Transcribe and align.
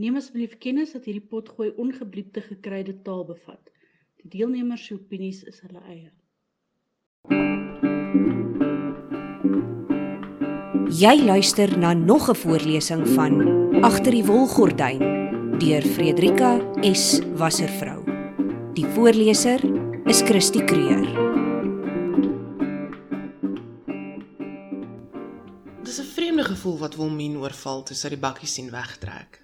Neem 0.00 0.16
asseblief 0.16 0.54
kennis 0.56 0.94
dat 0.96 1.04
hierdie 1.04 1.26
potgooi 1.28 1.68
ongebliepte 1.76 2.40
gekruide 2.40 2.94
taal 3.04 3.26
bevat. 3.28 3.66
Die 4.22 4.30
deelnemers 4.32 4.86
se 4.88 4.94
opinies 4.96 5.42
is 5.44 5.58
hulle 5.60 5.82
eie. 5.84 6.08
Jy 10.96 11.12
luister 11.26 11.76
na 11.78 11.92
nog 11.92 12.30
'n 12.30 12.34
voorlesing 12.34 13.04
van 13.08 13.34
Agter 13.84 14.12
die 14.12 14.24
wolgordyn 14.24 15.04
deur 15.58 15.82
Frederika 15.82 16.56
S 16.92 17.20
Wasservrou. 17.36 18.00
Die 18.74 18.86
voorleser 18.86 19.60
is 20.08 20.22
Christie 20.22 20.64
Kreur. 20.64 21.04
Dis 25.84 26.00
'n 26.00 26.08
vreemde 26.16 26.44
gevoel 26.44 26.78
wat 26.78 26.96
Wilmien 26.96 27.36
oorval 27.36 27.82
toe 27.82 27.96
sy 27.96 28.08
die 28.08 28.18
bakkie 28.18 28.48
sien 28.48 28.70
wegtrek. 28.70 29.41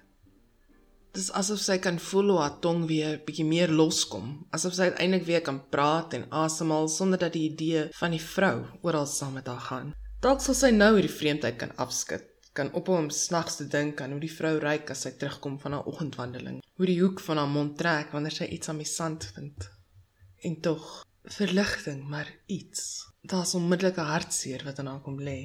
Dis 1.19 1.33
asof 1.35 1.59
sy 1.59 1.75
kan 1.83 1.97
voel 1.99 2.29
hoe 2.31 2.37
haar 2.39 2.53
tong 2.63 2.85
weer 2.87 3.17
bietjie 3.27 3.43
meer 3.43 3.71
loskom, 3.75 4.27
asof 4.55 4.77
sy 4.77 4.85
uiteindelik 4.87 5.25
weer 5.27 5.41
kan 5.43 5.57
praat 5.73 6.13
en 6.15 6.21
asemhaal 6.41 6.87
sonder 6.93 7.19
dat 7.19 7.33
die 7.35 7.49
idee 7.49 7.81
van 7.97 8.15
die 8.15 8.21
vrou 8.23 8.53
oral 8.87 9.07
saam 9.11 9.35
met 9.35 9.49
haar 9.51 9.65
gaan. 9.65 9.89
Dalk 10.23 10.39
sal 10.45 10.55
sy 10.55 10.69
nou 10.77 10.93
hierdie 10.93 11.11
vreemdheid 11.11 11.59
kan 11.59 11.75
afskud, 11.85 12.23
kan 12.55 12.71
ophou 12.71 12.95
om 13.01 13.11
snags 13.11 13.59
te 13.59 13.67
dink 13.67 13.99
aan 13.99 14.15
hoe 14.15 14.21
die 14.23 14.31
vrou 14.31 14.53
ryk 14.63 14.95
as 14.95 15.03
sy 15.03 15.11
terugkom 15.19 15.59
van 15.59 15.75
haar 15.75 15.91
oggendwandeling, 15.91 16.63
hoe 16.79 16.87
die 16.87 16.99
hoek 17.01 17.19
van 17.27 17.43
haar 17.43 17.51
mond 17.57 17.75
trek 17.83 18.15
wanneer 18.15 18.39
sy 18.39 18.47
iets 18.55 18.71
aan 18.71 18.79
die 18.79 18.91
sand 18.95 19.27
vind. 19.35 19.69
En 20.47 20.59
tog, 20.63 20.89
verligting, 21.39 22.05
maar 22.07 22.31
iets. 22.47 23.09
Daar's 23.27 23.57
onmiddellike 23.59 24.07
hartseer 24.07 24.63
wat 24.63 24.79
aan 24.79 24.93
haar 24.93 25.03
kom 25.03 25.19
lê. 25.19 25.39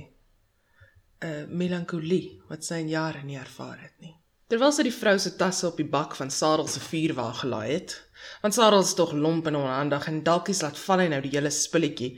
'n 1.19 1.49
Melankolie 1.51 2.45
wat 2.47 2.63
sy 2.63 2.85
in 2.85 2.95
jare 2.95 3.25
nie 3.27 3.43
ervaar 3.43 3.81
het 3.89 3.99
nie. 3.99 4.21
Terwyl 4.55 4.71
sy 4.71 4.85
die 4.87 4.95
vrou 4.95 5.17
se 5.19 5.33
tasse 5.35 5.65
op 5.67 5.81
die 5.81 5.89
bak 5.93 6.13
van 6.15 6.29
Sarel 6.31 6.69
se 6.71 6.79
vuurwa 6.79 7.25
gelaai 7.35 7.73
het, 7.73 7.95
want 8.43 8.55
Sarel 8.55 8.85
is 8.85 8.93
tog 8.95 9.11
lomp 9.19 9.49
en 9.51 9.57
onhandig 9.59 10.05
en 10.07 10.21
dalk 10.29 10.51
is 10.53 10.61
laat 10.63 10.79
val 10.79 11.01
hy 11.03 11.07
nou 11.11 11.19
die 11.25 11.33
hele 11.33 11.51
spulletjie, 11.51 12.11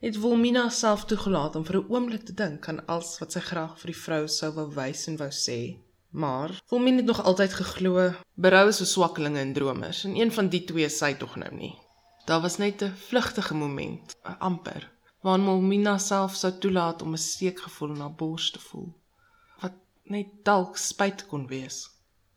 het 0.00 0.16
Wilmina 0.22 0.62
self 0.72 1.02
toegelaat 1.10 1.58
om 1.60 1.66
vir 1.68 1.76
'n 1.82 1.90
oomblik 1.92 2.24
te 2.30 2.36
dink 2.38 2.68
aan 2.72 2.80
alles 2.94 3.10
wat 3.20 3.36
sy 3.36 3.42
graag 3.50 3.74
vir 3.82 3.92
die 3.92 3.98
vrou 4.04 4.22
sou 4.36 4.50
wou 4.56 4.64
wys 4.78 5.02
en 5.12 5.20
wou 5.20 5.28
sê. 5.40 5.58
Maar 6.24 6.56
Wilmina 6.70 7.04
het 7.04 7.10
nog 7.12 7.22
altyd 7.24 7.58
geglo 7.60 8.08
berou 8.46 8.64
is 8.68 8.80
so 8.80 8.88
swakkelinge 8.94 9.44
en 9.44 9.52
dromers 9.52 10.04
en 10.04 10.16
een 10.16 10.32
van 10.32 10.48
die 10.48 10.64
twee 10.64 10.88
sy 10.88 11.12
tog 11.12 11.36
nou 11.36 11.52
nie. 11.54 11.74
Daar 12.24 12.40
was 12.40 12.56
net 12.56 12.82
'n 12.82 12.96
vlugtige 13.10 13.54
moment, 13.54 14.16
amper, 14.38 14.88
waarin 15.20 15.44
Wilmina 15.44 15.98
self 15.98 16.34
sou 16.36 16.52
toelaat 16.58 17.02
om 17.02 17.12
'n 17.12 17.18
steekgevoel 17.18 17.94
in 17.94 18.00
haar 18.00 18.16
bors 18.16 18.50
te 18.50 18.58
voel 18.58 19.01
net 20.12 20.30
dalk 20.46 20.76
spyt 20.76 21.26
kon 21.30 21.46
wees. 21.50 21.82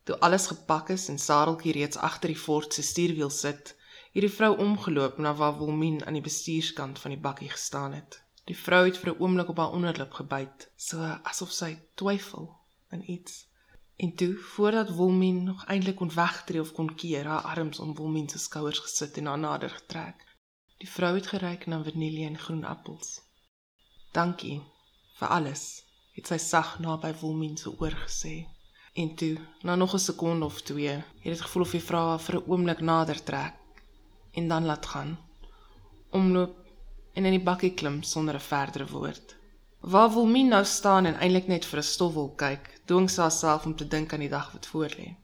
Toe 0.05 0.19
alles 0.25 0.47
gepak 0.47 0.89
is 0.93 1.07
en 1.11 1.17
Sareltjie 1.19 1.73
reeds 1.75 1.97
agter 1.97 2.31
die 2.31 2.41
fort 2.41 2.73
se 2.73 2.83
stuurwiel 2.85 3.31
sit, 3.33 3.73
het 4.15 4.25
die 4.25 4.31
vrou 4.31 4.51
omgeloop 4.65 5.17
na 5.17 5.33
waar 5.35 5.57
Wilmien 5.57 6.05
aan 6.05 6.17
die 6.17 6.27
bestuurskant 6.27 6.99
van 6.99 7.11
die 7.15 7.19
bakkie 7.19 7.49
gestaan 7.49 7.93
het. 7.93 8.19
Die 8.45 8.57
vrou 8.57 8.83
het 8.85 8.97
vir 9.01 9.11
'n 9.13 9.19
oomblik 9.19 9.49
op 9.49 9.57
haar 9.57 9.75
onderlip 9.77 10.13
gebyt, 10.13 10.69
so 10.75 11.01
asof 11.31 11.51
sy 11.51 11.71
twyfel 11.95 12.45
in 12.91 13.11
iets. 13.11 13.47
En 13.95 14.15
toe, 14.15 14.35
voordat 14.37 14.95
Wilmien 14.95 15.43
nog 15.43 15.65
eintlik 15.65 15.95
kon 15.95 16.13
wegtreë 16.13 16.59
of 16.59 16.71
kon 16.71 16.95
keer, 16.95 17.25
haar 17.25 17.41
arms 17.41 17.79
om 17.79 17.95
Wilmien 17.95 18.29
se 18.29 18.37
skouers 18.37 18.79
gesit 18.79 19.17
en 19.17 19.25
haar 19.25 19.39
nader 19.39 19.69
getrek. 19.69 20.25
Die 20.77 20.89
vrou 20.89 21.15
het 21.15 21.27
geryk 21.27 21.65
na 21.65 21.83
vanilje 21.83 22.25
en 22.25 22.39
groen 22.39 22.63
appels. 22.63 23.21
Dankie 24.11 24.61
vir 25.17 25.27
alles 25.27 25.84
het 26.15 26.27
sy 26.31 26.37
sag 26.39 26.79
naby 26.79 27.11
Wilmien 27.21 27.57
se 27.57 27.69
oor 27.79 27.95
gesê. 28.05 28.35
En 28.95 29.15
toe, 29.19 29.37
na 29.63 29.75
nog 29.75 29.93
'n 29.93 29.99
sekonde 29.99 30.45
of 30.45 30.61
twee, 30.61 30.95
het 31.23 31.31
dit 31.33 31.41
gevoel 31.41 31.63
of 31.63 31.71
die 31.71 31.83
haar 31.87 32.19
vir 32.19 32.35
'n 32.35 32.45
oomblik 32.51 32.81
nader 32.81 33.23
trek 33.23 33.55
en 34.31 34.47
dan 34.47 34.65
laat 34.65 34.85
gaan. 34.85 35.17
Omloop 36.11 36.55
en 37.13 37.25
in 37.25 37.31
die 37.31 37.43
bakkie 37.49 37.73
klim 37.73 38.03
sonder 38.03 38.35
'n 38.35 38.47
verdere 38.51 38.87
woord. 38.87 39.35
Waar 39.79 40.13
Wilmien 40.13 40.47
nou 40.47 40.65
staan 40.65 41.05
en 41.05 41.19
eintlik 41.19 41.47
net 41.47 41.65
vir 41.65 41.79
'n 41.79 41.83
stofwolk 41.93 42.37
kyk, 42.37 42.81
dwing 42.85 43.09
sy 43.09 43.21
haarself 43.21 43.65
om 43.65 43.75
te 43.75 43.87
dink 43.87 44.13
aan 44.13 44.25
die 44.25 44.29
dag 44.29 44.51
wat 44.51 44.67
voorlê. 44.67 45.15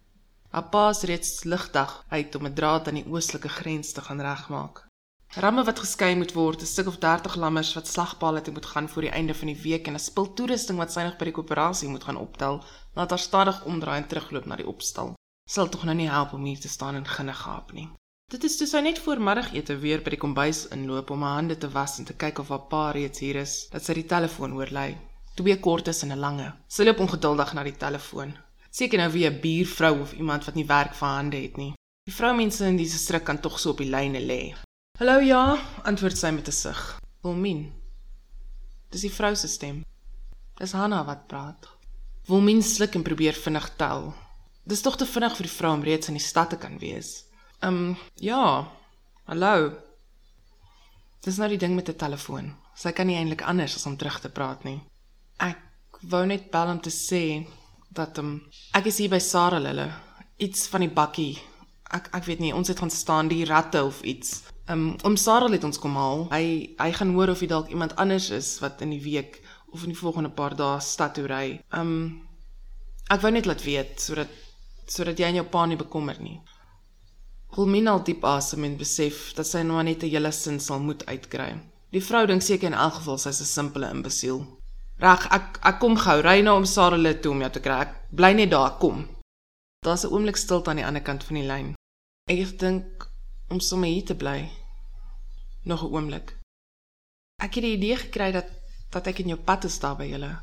Haar 0.50 0.70
pa 0.70 0.90
is 0.90 1.02
reeds 1.02 1.44
ligdag 1.44 2.06
uit 2.10 2.36
om 2.36 2.46
'n 2.46 2.54
draad 2.54 2.88
aan 2.88 3.00
die 3.00 3.08
oostelike 3.08 3.50
grens 3.50 3.92
te 3.92 4.02
gaan 4.02 4.22
regmaak. 4.22 4.91
Ramme 5.34 5.64
wat 5.64 5.80
geskei 5.80 6.16
moet 6.16 6.34
word, 6.36 6.62
'n 6.62 6.66
stuk 6.66 6.88
of 6.88 6.98
30 6.98 7.36
lammers 7.36 7.74
wat 7.74 7.88
slagpale 7.88 8.42
toe 8.42 8.54
moet 8.54 8.66
gaan 8.66 8.90
voor 8.90 9.02
die 9.02 9.12
einde 9.12 9.34
van 9.34 9.48
die 9.48 9.62
week 9.62 9.88
en 9.88 9.94
'n 9.94 10.00
spul 10.00 10.34
toerusting 10.34 10.78
wat 10.78 10.92
sy 10.92 11.04
nog 11.04 11.18
by 11.18 11.26
die 11.26 11.34
koöperasie 11.34 11.88
moet 11.90 12.04
gaan 12.04 12.18
optel, 12.18 12.64
laat 12.96 13.10
haar 13.10 13.20
stadig 13.20 13.66
omdraai 13.66 14.02
en 14.02 14.08
terugloop 14.08 14.46
na 14.46 14.56
die 14.56 14.68
opstal. 14.68 15.14
Sal 15.50 15.70
tog 15.70 15.84
nou 15.84 15.96
nie 15.96 16.10
help 16.10 16.34
om 16.34 16.44
hier 16.44 16.60
te 16.60 16.68
staan 16.68 16.96
en 16.96 17.08
ginne 17.08 17.34
gaap 17.34 17.72
nie. 17.72 17.90
Dit 18.28 18.44
is 18.44 18.58
toe 18.58 18.68
sy 18.68 18.80
net 18.80 19.00
voor 19.00 19.20
middagete 19.20 19.78
weer 19.78 20.02
by 20.02 20.10
die 20.10 20.20
kombuis 20.20 20.68
inloop 20.68 21.10
om 21.10 21.22
haar 21.22 21.34
hande 21.34 21.58
te 21.58 21.70
was 21.70 22.00
en 22.00 22.06
te 22.06 22.14
kyk 22.14 22.40
of 22.40 22.50
haar 22.50 22.68
pa 22.68 22.92
reeds 22.92 23.20
hier 23.20 23.36
is, 23.36 23.68
dat 23.72 23.84
sy 23.84 23.94
die 23.94 24.06
telefoon 24.06 24.52
hoor 24.52 24.72
lui. 24.72 24.98
Twee 25.36 25.60
kortes 25.60 26.04
en 26.04 26.12
'n 26.12 26.20
lange. 26.20 26.54
Sy 26.68 26.84
loop 26.84 27.00
ongeduldig 27.00 27.54
na 27.54 27.64
die 27.64 27.78
telefoon. 27.78 28.36
Seker 28.70 28.98
nou 28.98 29.12
wie 29.12 29.26
'n 29.30 29.40
buurvrou 29.40 30.02
of 30.02 30.14
iemand 30.14 30.46
wat 30.46 30.56
nie 30.56 30.68
werk 30.68 30.94
vir 30.94 31.08
hande 31.08 31.38
het 31.38 31.58
nie. 31.58 31.74
Die 32.04 32.16
vroumense 32.16 32.66
in 32.66 32.78
diese 32.78 32.98
stryk 32.98 33.24
kan 33.24 33.40
tog 33.40 33.60
so 33.60 33.70
op 33.70 33.78
die 33.78 33.90
lyne 33.90 34.20
lê. 34.20 34.56
Hallo 35.02 35.18
ja, 35.26 35.58
antwoord 35.90 36.14
sy 36.14 36.30
met 36.30 36.48
'n 36.48 36.54
sug. 36.54 36.80
Wilmien. 37.26 37.62
Dis 38.94 39.02
die 39.02 39.10
vrou 39.10 39.36
se 39.36 39.48
stem. 39.48 39.84
Dis 40.60 40.76
Hanna 40.78 41.00
wat 41.06 41.26
praat. 41.28 41.70
Wilmien 42.28 42.62
sluk 42.62 42.94
en 42.96 43.02
probeer 43.02 43.34
vinnig 43.34 43.70
tel. 43.78 44.14
Dis 44.64 44.82
tog 44.82 44.96
te 44.98 45.06
vinnig 45.06 45.36
vir 45.38 45.48
die 45.48 45.56
vrou 45.58 45.74
om 45.74 45.84
reeds 45.84 46.08
in 46.08 46.14
die 46.14 46.28
stad 46.28 46.50
te 46.50 46.58
kan 46.58 46.78
wees. 46.78 47.26
Ehm, 47.62 47.74
um, 47.74 47.98
ja. 48.16 48.68
Hallo. 49.26 49.74
Dis 51.22 51.38
nou 51.38 51.50
die 51.50 51.58
ding 51.58 51.76
met 51.76 51.86
die 51.86 51.96
telefoon. 51.96 52.56
Sy 52.76 52.92
kan 52.92 53.08
nie 53.08 53.18
eintlik 53.18 53.42
anders 53.42 53.76
as 53.76 53.86
om 53.86 53.98
terug 53.98 54.20
te 54.20 54.30
praat 54.30 54.64
nie. 54.64 54.82
Ek 55.40 55.58
wou 56.02 56.26
net 56.26 56.52
bel 56.52 56.68
om 56.68 56.80
te 56.80 56.92
sê 56.92 57.48
dat 57.90 58.18
ehm 58.18 58.26
um, 58.26 58.42
ek 58.74 58.86
is 58.86 58.98
hier 58.98 59.10
by 59.10 59.20
Sarah 59.20 59.64
hulle. 59.64 59.94
Iets 60.38 60.68
van 60.68 60.82
die 60.82 60.94
bakkie. 60.94 61.51
Ek 61.92 62.08
ek 62.16 62.24
weet 62.26 62.40
nie, 62.40 62.54
ons 62.56 62.68
het 62.68 62.80
gaan 62.80 62.90
staan 62.90 63.28
die 63.28 63.46
ratte 63.46 63.84
of 63.84 64.02
iets. 64.02 64.44
Um, 64.72 64.96
om 65.04 65.18
Sarah 65.20 65.52
het 65.52 65.64
ons 65.68 65.80
kom 65.80 65.96
haal. 66.00 66.28
Hy 66.32 66.76
hy 66.80 66.92
gaan 66.96 67.12
hoor 67.16 67.34
of 67.34 67.42
hy 67.44 67.50
dalk 67.52 67.70
iemand 67.70 67.96
anders 68.00 68.30
is 68.32 68.60
wat 68.64 68.82
in 68.82 68.94
die 68.96 69.02
week 69.04 69.42
of 69.72 69.84
in 69.84 69.92
die 69.92 70.00
volgende 70.00 70.32
paar 70.32 70.56
dae 70.56 70.80
stad 70.80 71.18
toe 71.18 71.28
ry. 71.28 71.60
Um 71.76 72.22
ek 73.12 73.24
wou 73.26 73.32
net 73.32 73.50
laat 73.50 73.64
weet 73.68 74.00
sodat 74.00 74.32
sodat 74.88 75.20
jy 75.20 75.28
en 75.28 75.42
jou 75.42 75.48
pa 75.52 75.66
nie 75.66 75.80
bekommer 75.80 76.20
nie. 76.24 76.40
Wilmina 77.56 77.98
diep 78.00 78.24
asem 78.24 78.64
en 78.64 78.78
besef 78.80 79.34
dat 79.36 79.48
sy 79.48 79.64
nou 79.68 79.84
net 79.84 80.04
'n 80.04 80.14
hele 80.14 80.32
sin 80.32 80.60
sal 80.60 80.80
moet 80.80 81.04
uitkry. 81.06 81.52
Die 81.92 82.04
vrou 82.10 82.26
dink 82.26 82.42
seker 82.42 82.68
in 82.68 82.74
elk 82.86 82.94
geval 82.94 83.18
sy's 83.18 83.42
'n 83.42 83.46
simpele 83.56 83.90
imbesiel. 83.92 84.40
Reg, 85.00 85.28
ek 85.32 85.60
ek 85.64 85.80
kom 85.80 85.98
gou 85.98 86.22
ry 86.22 86.42
nou 86.42 86.56
om 86.58 86.66
Sarah 86.66 87.14
toe 87.22 87.32
om 87.32 87.42
jou 87.42 87.52
te 87.52 87.60
kry. 87.60 87.82
Ek 87.82 87.96
bly 88.16 88.34
net 88.34 88.52
daar, 88.52 88.78
kom. 88.80 89.08
Daar's 89.84 90.06
'n 90.06 90.14
oomblik 90.14 90.38
stilte 90.38 90.70
aan 90.70 90.78
die 90.78 90.86
ander 90.86 91.02
kant 91.02 91.24
van 91.24 91.36
die 91.36 91.48
lyn. 91.48 91.76
Ek 92.32 92.54
dink 92.62 93.10
om 93.52 93.60
sommer 93.60 93.90
hier 93.92 94.06
te 94.08 94.16
bly. 94.16 94.48
Nog 95.68 95.82
'n 95.84 95.92
oomblik. 95.92 96.38
Ek 97.44 97.56
het 97.56 97.64
die 97.64 97.76
idee 97.76 97.98
gekry 97.98 98.32
dat 98.32 98.48
dat 98.92 99.08
ek 99.08 99.20
in 99.20 99.28
jou 99.28 99.40
pad 99.40 99.64
is 99.64 99.80
daar 99.80 99.98
by 99.98 100.06
julle. 100.06 100.40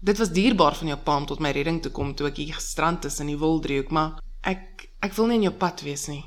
Dit 0.00 0.18
was 0.18 0.32
dierbaar 0.32 0.74
van 0.74 0.86
jou 0.86 0.98
pa 0.98 1.16
om 1.16 1.26
tot 1.26 1.40
my 1.40 1.50
redding 1.50 1.82
te 1.82 1.90
kom 1.90 2.14
toe 2.14 2.28
ek 2.28 2.36
hier 2.36 2.54
gestrand 2.54 3.04
is 3.04 3.20
in 3.20 3.26
die 3.26 3.38
Woldriehoek, 3.38 3.90
maar 3.90 4.20
ek 4.42 4.88
ek 5.02 5.12
wil 5.12 5.26
nie 5.26 5.36
in 5.36 5.42
jou 5.42 5.54
pad 5.54 5.82
wees 5.82 6.06
nie. 6.08 6.24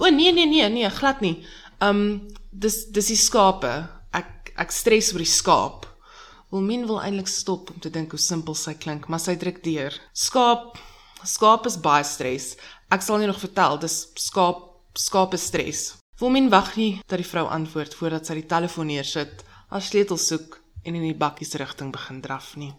O 0.00 0.08
nee 0.08 0.32
nee 0.32 0.46
nee 0.46 0.68
nee, 0.68 0.90
glad 0.90 1.20
nie. 1.20 1.44
Um 1.80 2.28
dis 2.50 2.86
dis 2.86 3.06
die 3.06 3.16
skape. 3.16 3.88
Ek 4.12 4.52
ek 4.56 4.70
stres 4.70 5.12
oor 5.12 5.18
die 5.18 5.36
skaap. 5.40 5.86
Wilmien 6.50 6.86
wil 6.86 7.02
eintlik 7.02 7.28
stop 7.28 7.70
om 7.70 7.80
te 7.80 7.90
dink 7.90 8.10
hoe 8.10 8.20
simpel 8.20 8.54
sy 8.54 8.74
klink, 8.74 9.08
maar 9.08 9.20
sy 9.20 9.36
druk 9.36 9.62
deur. 9.62 10.00
Skaap 10.12 10.78
skaap 11.24 11.66
is 11.66 11.78
baie 11.80 12.04
stres. 12.04 12.56
Ek 12.92 13.00
sal 13.00 13.22
nie 13.22 13.28
nog 13.30 13.40
vertel, 13.40 13.78
dis 13.80 13.94
skaap 14.20 14.68
skape 15.00 15.38
stres. 15.40 15.94
Wilmien 16.20 16.50
wag 16.52 16.74
nie 16.76 17.00
dat 17.08 17.16
die 17.22 17.28
vrou 17.28 17.46
antwoord 17.48 17.94
voordat 17.96 18.28
sy 18.28 18.36
die 18.42 18.50
telefoon 18.50 18.90
neersit, 18.92 19.40
haar 19.72 19.80
sleutel 19.80 20.20
soek 20.20 20.58
en 20.84 20.98
in 20.98 21.06
die 21.06 21.16
bakkie 21.16 21.48
se 21.48 21.56
rigting 21.62 21.92
begin 21.94 22.20
draf 22.20 22.52
nie. 22.60 22.74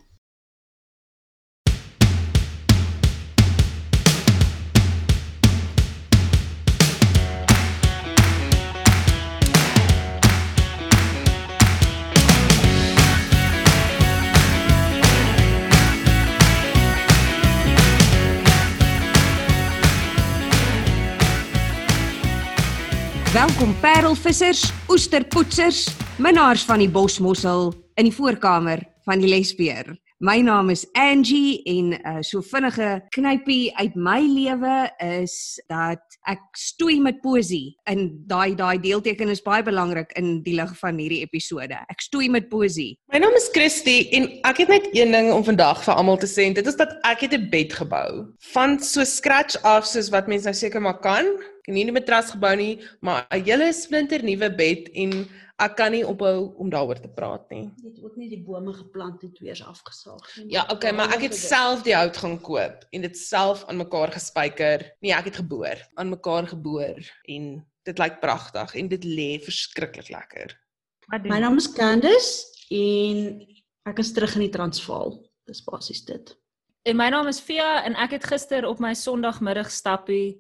Welkom 23.44 23.74
parelvissers, 23.82 24.62
oesterpoetsers, 24.88 25.90
minnaars 26.16 26.62
van 26.64 26.80
die 26.80 26.88
bosmossel 26.88 27.74
in 28.00 28.08
die 28.08 28.14
voorkamer 28.16 28.86
van 29.04 29.20
die 29.20 29.28
lesbeer. 29.28 29.90
My 30.24 30.38
naam 30.40 30.70
is 30.72 30.86
Angie 30.96 31.60
en 31.68 31.88
uh, 32.00 32.22
so 32.24 32.40
vinnige 32.48 33.02
knypie 33.12 33.74
uit 33.76 33.96
my 34.00 34.22
lewe 34.24 34.76
is 35.04 35.34
dat 35.68 36.16
ek 36.32 36.46
stoei 36.56 36.96
met 37.04 37.20
poesie. 37.20 37.74
En 37.92 38.06
daai 38.30 38.56
daai 38.56 38.80
deelteken 38.80 39.34
is 39.34 39.44
baie 39.44 39.66
belangrik 39.68 40.16
in 40.16 40.38
die 40.46 40.54
lig 40.56 40.72
van 40.80 41.02
hierdie 41.04 41.20
episode. 41.26 41.76
Ek 41.92 42.06
stoei 42.08 42.30
met 42.32 42.48
poesie. 42.48 42.94
My 43.12 43.20
naam 43.20 43.36
is 43.36 43.50
Christy 43.52 43.98
en 44.16 44.30
ek 44.48 44.64
het 44.64 44.72
net 44.72 44.88
een 44.96 45.12
ding 45.12 45.28
om 45.36 45.44
vandag 45.44 45.84
vir 45.84 46.00
almal 46.00 46.22
te 46.24 46.32
sê 46.32 46.48
dit 46.56 46.72
is 46.72 46.80
dat 46.80 46.96
ek 47.04 47.28
het 47.28 47.36
'n 47.36 47.52
bed 47.52 47.76
gebou. 47.84 48.32
Van 48.56 48.80
so 48.80 49.04
scratch 49.04 49.60
af 49.68 49.84
soos 49.84 50.08
wat 50.08 50.32
mense 50.32 50.48
nou 50.48 50.56
seker 50.56 50.80
maar 50.80 51.04
kan. 51.04 51.28
Ek 51.36 51.68
het 51.68 51.76
nie 51.76 51.84
'n 51.84 52.00
matras 52.00 52.32
gebou 52.32 52.56
nie, 52.56 52.80
maar 53.02 53.28
'n 53.28 53.44
hele 53.44 53.74
splinter 53.74 54.24
nuwe 54.24 54.56
bed 54.56 54.88
en 54.96 55.28
ek 55.64 55.76
kan 55.80 55.94
nie 55.96 56.04
ophou 56.08 56.52
om 56.60 56.70
daaroor 56.72 57.00
te 57.02 57.10
praat 57.12 57.46
nie. 57.54 57.66
Jy 57.82 57.92
het 57.92 58.02
ook 58.04 58.16
nie 58.20 58.30
die 58.32 58.42
bome 58.44 58.74
geplant 58.76 59.24
en 59.24 59.34
twee 59.36 59.54
is 59.54 59.64
afgesaag 59.64 60.26
nie. 60.38 60.50
Ja, 60.56 60.66
okay, 60.74 60.92
maar 60.96 61.14
ek 61.16 61.28
het 61.30 61.38
self 61.38 61.86
die 61.88 61.96
hout 61.96 62.18
gaan 62.20 62.40
koop 62.44 62.84
en 62.92 63.06
dit 63.06 63.20
self 63.20 63.64
aan 63.72 63.80
mekaar 63.82 64.14
gespyker. 64.16 64.86
Nee, 65.06 65.14
ek 65.16 65.32
het 65.32 65.40
geboor, 65.42 65.82
aan 66.00 66.12
mekaar 66.14 66.50
geboor 66.52 67.00
en 67.32 67.54
dit 67.88 68.00
lyk 68.00 68.20
pragtig 68.24 68.76
en 68.80 68.92
dit 68.92 69.08
lê 69.08 69.30
verskriklik 69.44 70.12
lekker. 70.14 70.56
My 71.28 71.40
naam 71.44 71.60
is 71.60 71.70
Candice 71.76 72.48
en 72.74 73.44
ek 73.90 74.00
is 74.04 74.14
terug 74.16 74.38
in 74.40 74.48
die 74.48 74.54
Transvaal. 74.54 75.18
Dis 75.48 75.64
basies 75.66 76.04
dit. 76.08 76.36
En 76.88 76.98
my 77.00 77.10
naam 77.12 77.28
is 77.32 77.40
Fia 77.44 77.84
en 77.88 77.96
ek 78.00 78.18
het 78.18 78.28
gister 78.28 78.68
op 78.68 78.82
my 78.84 78.94
Sondagmiddag 78.98 79.72
stappie 79.72 80.40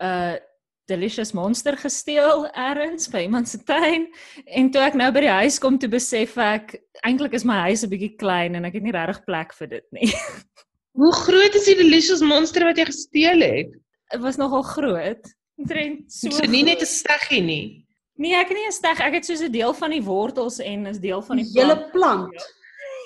uh, 0.00 0.36
delicious 0.86 1.32
monster 1.32 1.76
gesteel 1.80 2.44
eers 2.52 3.08
by 3.08 3.24
iemand 3.24 3.48
se 3.48 3.58
tuin 3.64 4.08
en 4.44 4.70
toe 4.70 4.82
ek 4.84 4.96
nou 4.98 5.10
by 5.12 5.20
die 5.24 5.36
huis 5.40 5.58
kom 5.62 5.78
toe 5.80 5.88
besef 5.88 6.36
ek 6.36 6.76
eintlik 7.02 7.34
is 7.34 7.44
my 7.44 7.62
huis 7.68 7.84
'n 7.84 7.92
bietjie 7.92 8.16
klein 8.20 8.54
en 8.54 8.64
ek 8.64 8.74
het 8.74 8.82
nie 8.82 8.92
regtig 8.92 9.24
plek 9.24 9.54
vir 9.54 9.66
dit 9.66 9.86
nie. 9.92 10.10
Hoe 11.00 11.12
groot 11.12 11.54
is 11.54 11.64
die 11.64 11.74
delicious 11.74 12.22
monster 12.22 12.64
wat 12.64 12.78
jy 12.78 12.84
gesteel 12.86 13.40
het? 13.40 13.72
Dit 14.12 14.20
was 14.20 14.36
nogal 14.36 14.62
groot. 14.62 15.24
Omtrent 15.58 16.12
so. 16.12 16.30
So 16.30 16.46
nie 16.46 16.62
net 16.62 16.82
'n 16.82 16.86
steggie 16.86 17.42
nie. 17.42 17.86
Nee, 18.16 18.34
ek 18.38 18.48
het 18.48 18.56
nie 18.58 18.66
'n 18.68 18.72
steg, 18.72 19.00
ek 19.00 19.14
het 19.14 19.26
soos 19.26 19.42
'n 19.42 19.50
deel 19.52 19.74
van 19.74 19.90
die 19.90 20.02
wortels 20.02 20.58
en 20.60 20.86
is 20.86 21.00
deel 21.00 21.22
van 21.22 21.36
die 21.36 21.44
Die 21.44 21.60
hele 21.60 21.90
plant. 21.90 22.54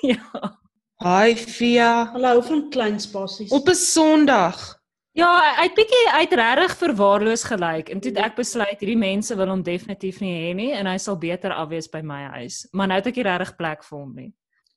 Ja. 0.01 0.57
Hi 1.03 1.35
Fia. 1.35 2.11
Hulle 2.11 2.27
hou 2.27 2.43
van 2.43 2.69
klein 2.69 2.99
spasies. 2.99 3.51
Op 3.51 3.69
'n 3.69 3.75
Sondag. 3.75 4.78
Ja, 5.19 5.29
hy 5.57 5.65
het 5.67 5.75
bietjie 5.75 6.03
uit 6.15 6.33
regtig 6.39 6.75
verwaarloos 6.79 7.41
gelyk 7.49 7.89
en 7.91 7.99
toe 7.99 8.11
het 8.13 8.19
ek 8.29 8.37
besluit 8.37 8.79
hierdie 8.79 8.99
mense 8.99 9.35
wil 9.35 9.51
hom 9.51 9.63
definitief 9.65 10.21
nie 10.23 10.31
hê 10.31 10.51
nie 10.55 10.69
en 10.77 10.87
hy 10.87 10.95
sal 11.01 11.17
beter 11.19 11.51
afwees 11.51 11.89
by 11.91 11.99
my 12.05 12.21
huis. 12.37 12.61
Maar 12.71 12.91
nou 12.91 12.99
het 13.01 13.09
ek 13.11 13.19
nie 13.19 13.25
regtig 13.27 13.51
plek 13.59 13.83
vir 13.83 13.97
hom 13.97 14.13
nie. 14.15 14.29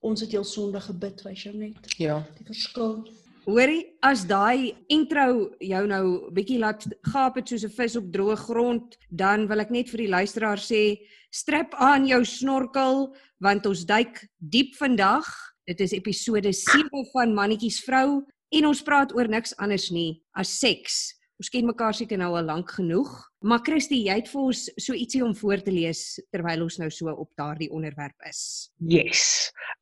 Ons 0.02 0.24
het 0.24 0.34
heel 0.34 0.46
Sondag 0.48 0.88
gebid, 0.90 1.22
wys 1.22 1.44
jou 1.46 1.52
net. 1.54 1.86
Ja. 2.02 2.18
Die 2.40 2.48
verskil. 2.48 3.04
Hoorie, 3.46 3.84
as 4.02 4.24
daai 4.26 4.74
intro 4.90 5.52
jou 5.62 5.84
nou 5.90 6.04
bietjie 6.34 6.58
laat 6.62 6.88
gaap 7.12 7.38
het 7.38 7.48
soos 7.50 7.64
'n 7.64 7.74
vis 7.78 7.96
op 7.96 8.10
droë 8.10 8.36
grond, 8.42 8.98
dan 9.10 9.46
wil 9.46 9.60
ek 9.60 9.70
net 9.70 9.90
vir 9.90 10.06
die 10.06 10.10
luisteraar 10.10 10.58
sê, 10.58 10.98
strap 11.30 11.74
aan 11.74 12.06
jou 12.06 12.24
snorkel 12.24 13.14
want 13.38 13.66
ons 13.66 13.84
duik 13.84 14.26
diep 14.38 14.74
vandag. 14.74 15.26
Dit 15.66 15.80
is 15.80 15.92
episode 15.92 16.52
7 16.52 17.06
van 17.12 17.34
Mannetjies 17.34 17.82
vrou 17.86 18.26
en 18.52 18.68
ons 18.68 18.84
praat 18.84 19.12
oor 19.16 19.30
niks 19.30 19.56
anders 19.58 19.90
nie 19.94 20.22
as 20.38 20.52
seks. 20.60 21.02
Ons 21.42 21.50
ken 21.50 21.66
mekaar 21.66 21.94
seker 21.96 22.20
nou 22.20 22.28
al 22.38 22.44
lank 22.46 22.70
genoeg, 22.76 23.08
maar 23.42 23.64
Christy, 23.66 23.96
jy 24.06 24.14
het 24.20 24.28
vir 24.30 24.42
ons 24.44 24.60
so 24.78 24.94
ietsie 24.94 25.24
om 25.26 25.32
voor 25.34 25.58
te 25.64 25.72
lees 25.74 26.20
terwyl 26.30 26.62
ons 26.68 26.76
nou 26.78 26.86
so 26.94 27.10
op 27.10 27.32
daardie 27.40 27.66
onderwerp 27.74 28.28
is. 28.28 28.70
Yes. 28.78 29.24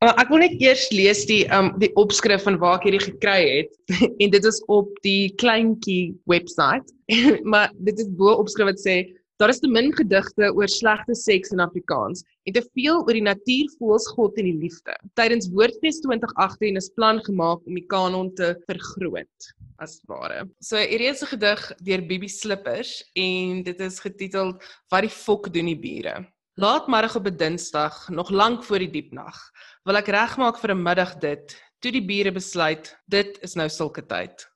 Uh, 0.01 0.15
ek 0.15 0.31
wil 0.33 0.41
net 0.41 0.55
eers 0.63 0.87
lees 0.95 1.27
die 1.29 1.43
um 1.53 1.75
die 1.83 1.91
opskrif 2.01 2.47
van 2.47 2.57
waar 2.63 2.79
ek 2.79 2.89
hierdie 2.89 3.03
gekry 3.11 3.39
het 3.45 3.95
en 4.23 4.33
dit 4.33 4.49
is 4.49 4.63
op 4.73 4.95
die 5.05 5.35
kleintjie 5.43 6.15
webwerf. 6.31 6.89
maar 7.53 7.75
dit 7.85 8.01
is 8.01 8.09
bo 8.17 8.39
opskrif 8.41 8.71
wat 8.71 8.81
sê 8.81 9.03
daar 9.41 9.49
is 9.49 9.61
te 9.63 9.69
min 9.73 9.89
gedigte 9.97 10.51
oor 10.53 10.69
slegte 10.69 11.15
seks 11.17 11.55
in 11.55 11.63
Afrikaans 11.65 12.21
en 12.45 12.53
te 12.53 12.63
veel 12.75 12.99
oor 13.01 13.17
die 13.17 13.25
natuur, 13.25 13.71
voels, 13.79 14.09
God 14.13 14.37
en 14.41 14.51
die 14.51 14.59
liefde. 14.67 14.93
Tydens 15.17 15.49
Woordfees 15.55 16.03
2018 16.05 16.77
is 16.77 16.91
plan 16.97 17.23
gemaak 17.25 17.65
om 17.65 17.79
die 17.79 17.87
kanon 17.89 18.29
te 18.37 18.53
vergroot 18.69 19.49
as 19.81 19.97
ware. 20.11 20.45
So 20.61 20.77
hierdie 20.77 21.09
is 21.09 21.23
'n 21.23 21.33
gedig 21.33 21.73
deur 21.81 22.03
Bibi 22.05 22.29
Slippers 22.29 23.03
en 23.17 23.63
dit 23.63 23.81
is 23.81 23.99
getiteld 24.01 24.61
Wat 24.91 25.03
die 25.03 25.09
fok 25.09 25.53
doen 25.53 25.67
die 25.67 25.79
bure. 25.79 26.27
Laatmiddag 26.57 27.17
op 27.17 27.27
'n 27.27 27.37
Dinsdag, 27.37 28.11
nog 28.11 28.31
lank 28.31 28.65
voor 28.65 28.79
die 28.79 28.91
diepnag, 28.91 29.37
wil 29.85 29.97
ek 29.97 30.09
regmaak 30.09 30.59
vir 30.59 30.75
'n 30.75 30.83
middag 30.83 31.19
dit, 31.19 31.57
toe 31.81 31.93
die 31.93 32.05
bure 32.05 32.33
besluit, 32.33 32.95
dit 33.09 33.39
is 33.43 33.55
nou 33.55 33.69
sulke 33.69 34.03
tyd. 34.03 34.50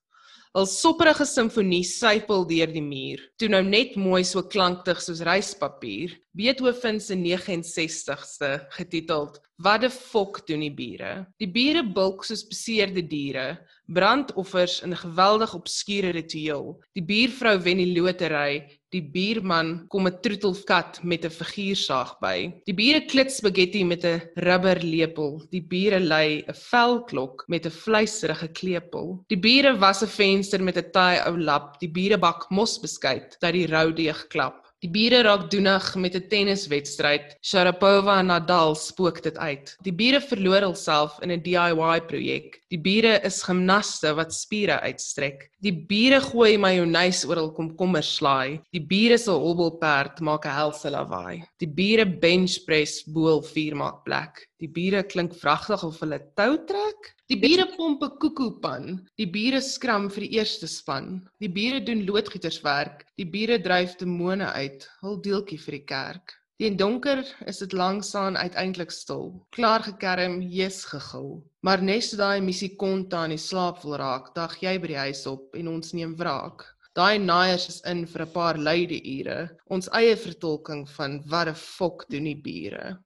'n 0.55 0.67
Sopperige 0.71 1.25
simfonie 1.27 1.83
sypel 1.83 2.45
deur 2.47 2.71
die 2.71 2.83
muur, 2.83 3.19
toe 3.37 3.49
nou 3.51 3.63
net 3.67 3.97
mooi 3.99 4.23
so 4.23 4.43
klanktig 4.43 5.01
soos 5.03 5.23
ryspapier. 5.27 6.15
Beethoven 6.31 7.01
se 7.01 7.17
69ste 7.19 8.51
getiteld 8.77 9.41
Wat 9.63 9.85
die 9.85 9.91
fok 9.91 10.41
doen 10.49 10.65
die 10.65 10.73
bure? 10.75 11.27
Die 11.39 11.47
bure 11.47 11.85
bulk 11.87 12.25
soos 12.27 12.43
beseerde 12.47 13.05
diere, 13.07 13.61
brandoffers 13.87 14.81
in 14.83 14.93
'n 14.93 14.97
geweldig 14.97 15.55
obskure 15.55 16.11
ritueel. 16.11 16.81
Die 16.93 17.05
buurvrou 17.05 17.59
wen 17.63 17.77
die 17.77 17.93
lotery, 18.01 18.81
die 18.95 19.03
buurman 19.03 19.87
kom 19.89 20.07
'n 20.07 20.21
troetelkat 20.23 21.03
met 21.03 21.25
'n 21.25 21.31
figuursaag 21.31 22.19
by. 22.21 22.53
Die 22.65 22.75
bure 22.75 23.05
klits 23.05 23.37
spaghetti 23.37 23.85
met 23.85 24.05
'n 24.05 24.23
rubberlepel. 24.35 25.43
Die 25.51 25.63
bure 25.63 26.01
lei 26.01 26.45
'n 26.47 26.55
velklok 26.55 27.45
met 27.49 27.67
'n 27.67 27.71
vleiserige 27.71 28.49
klepel. 28.49 29.25
Die 29.29 29.39
bure 29.39 29.79
was 29.79 30.03
'n 30.03 30.09
venster 30.09 30.63
met 30.63 30.77
'n 30.77 30.91
taai 30.93 31.19
ou 31.29 31.37
lap. 31.39 31.79
Die 31.81 31.91
bure 31.91 32.19
bak 32.19 32.51
mosbeskuit 32.51 33.37
dat 33.41 33.53
die 33.53 33.67
rou 33.67 33.93
deeg 33.93 34.27
klap. 34.29 34.64
Die 34.85 34.91
bure 34.93 35.23
raak 35.25 35.47
doenig 35.49 35.85
met 35.97 36.15
'n 36.15 36.29
tenniswedstryd. 36.29 37.39
Sharapova 37.41 38.19
en 38.21 38.27
Nadal 38.27 38.75
spook 38.77 39.23
dit 39.23 39.37
uit. 39.39 39.77
Die 39.81 39.95
bure 39.95 40.21
verloor 40.21 40.61
hulself 40.61 41.17
in 41.23 41.31
'n 41.31 41.41
DIY 41.41 42.01
projek. 42.11 42.61
Die 42.69 42.79
bure 42.79 43.15
is 43.25 43.43
gimnaste 43.43 44.13
wat 44.15 44.35
spiere 44.35 44.81
uitstrek. 44.81 45.49
Die 45.63 45.73
bure 45.73 46.21
gooi 46.21 46.59
majonees 46.59 47.25
oor 47.25 47.37
hul 47.37 47.53
komkommerslaai. 47.57 48.61
Die 48.73 48.85
bure 48.85 49.17
se 49.19 49.31
hobbelperd 49.31 50.21
maak 50.21 50.45
'n 50.45 50.53
helse 50.53 50.91
lawaai. 50.91 51.43
Die 51.57 51.73
bure 51.81 52.05
benchpress 52.05 53.05
bo 53.07 53.21
hul 53.31 53.43
vuurmaakplek. 53.43 54.49
Die 54.61 54.69
bure 54.69 55.03
klink 55.03 55.33
vragtig 55.33 55.83
of 55.83 55.99
hulle 56.01 56.21
tou 56.37 56.59
trek. 56.67 57.15
Die 57.33 57.39
bure 57.41 57.65
pomp 57.73 58.03
'n 58.05 58.19
koekoepan. 58.21 58.83
Die 59.17 59.27
bure 59.27 59.61
skram 59.65 60.11
vir 60.13 60.27
die 60.27 60.35
eerste 60.37 60.67
span. 60.69 61.07
Die 61.41 61.49
bure 61.49 61.81
doen 61.81 62.03
loodgieterswerk. 62.05 63.07
Die 63.17 63.25
bure 63.25 63.57
dryf 63.65 63.95
demone 63.97 64.51
uit, 64.53 64.85
hul 65.01 65.17
deeltjie 65.25 65.59
vir 65.59 65.79
die 65.79 65.87
kerk. 65.89 66.35
Teen 66.61 66.77
donker 66.77 67.25
is 67.47 67.59
dit 67.59 67.73
langsaan 67.73 68.37
uiteindelik 68.37 68.93
stil. 68.93 69.33
Klaar 69.57 69.83
gekerm, 69.83 70.43
jes 70.43 70.85
gegil. 70.85 71.43
Maar 71.65 71.83
nes 71.83 72.11
daai 72.11 72.45
missie 72.45 72.77
konta 72.77 73.25
aan 73.25 73.33
die 73.33 73.41
slaap 73.41 73.81
wil 73.83 73.97
raak, 73.97 74.35
dag 74.35 74.61
jy 74.61 74.77
by 74.79 74.93
die 74.93 75.03
huis 75.07 75.25
op 75.27 75.57
en 75.57 75.69
ons 75.69 75.93
neem 75.97 76.15
wraak. 76.21 76.69
Daai 76.95 77.19
naaiers 77.19 77.69
is 77.73 77.81
in 77.89 78.05
vir 78.07 78.27
'n 78.27 78.33
paar 78.33 78.59
luide 78.59 79.01
ure. 79.01 79.49
Ons 79.67 79.89
eie 79.89 80.17
vertolking 80.17 80.85
van 80.89 81.23
wat 81.27 81.49
'n 81.49 81.55
fok 81.55 82.05
doen 82.11 82.25
die 82.25 82.37
bure. 82.37 82.99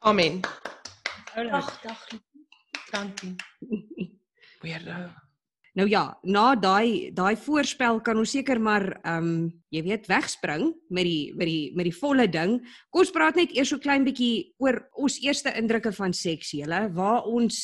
Amen. 0.00 0.40
Ag, 1.36 1.68
Dankie. 2.94 3.34
Weirdo. 4.62 5.10
Nou 5.74 5.88
ja, 5.90 6.04
na 6.22 6.52
daai 6.54 7.10
daai 7.10 7.34
voorspel 7.34 7.98
kan 8.06 8.18
ons 8.20 8.30
seker 8.36 8.60
maar 8.62 8.84
ehm 9.02 9.24
um, 9.26 9.38
jy 9.74 9.80
weet 9.82 10.04
wegspring 10.06 10.68
met 10.94 11.02
die 11.08 11.32
met 11.34 11.50
die 11.50 11.72
met 11.74 11.88
die 11.88 11.96
volle 11.96 12.28
ding. 12.30 12.60
Kom 12.94 13.02
ons 13.02 13.10
praat 13.10 13.34
net 13.34 13.50
eers 13.56 13.72
so 13.74 13.82
klein 13.82 14.06
bietjie 14.06 14.54
oor 14.62 14.78
ons 14.94 15.18
eerste 15.24 15.50
indrukke 15.58 15.90
van 15.96 16.14
seks 16.14 16.52
julle, 16.54 16.78
waar 16.94 17.26
ons 17.26 17.58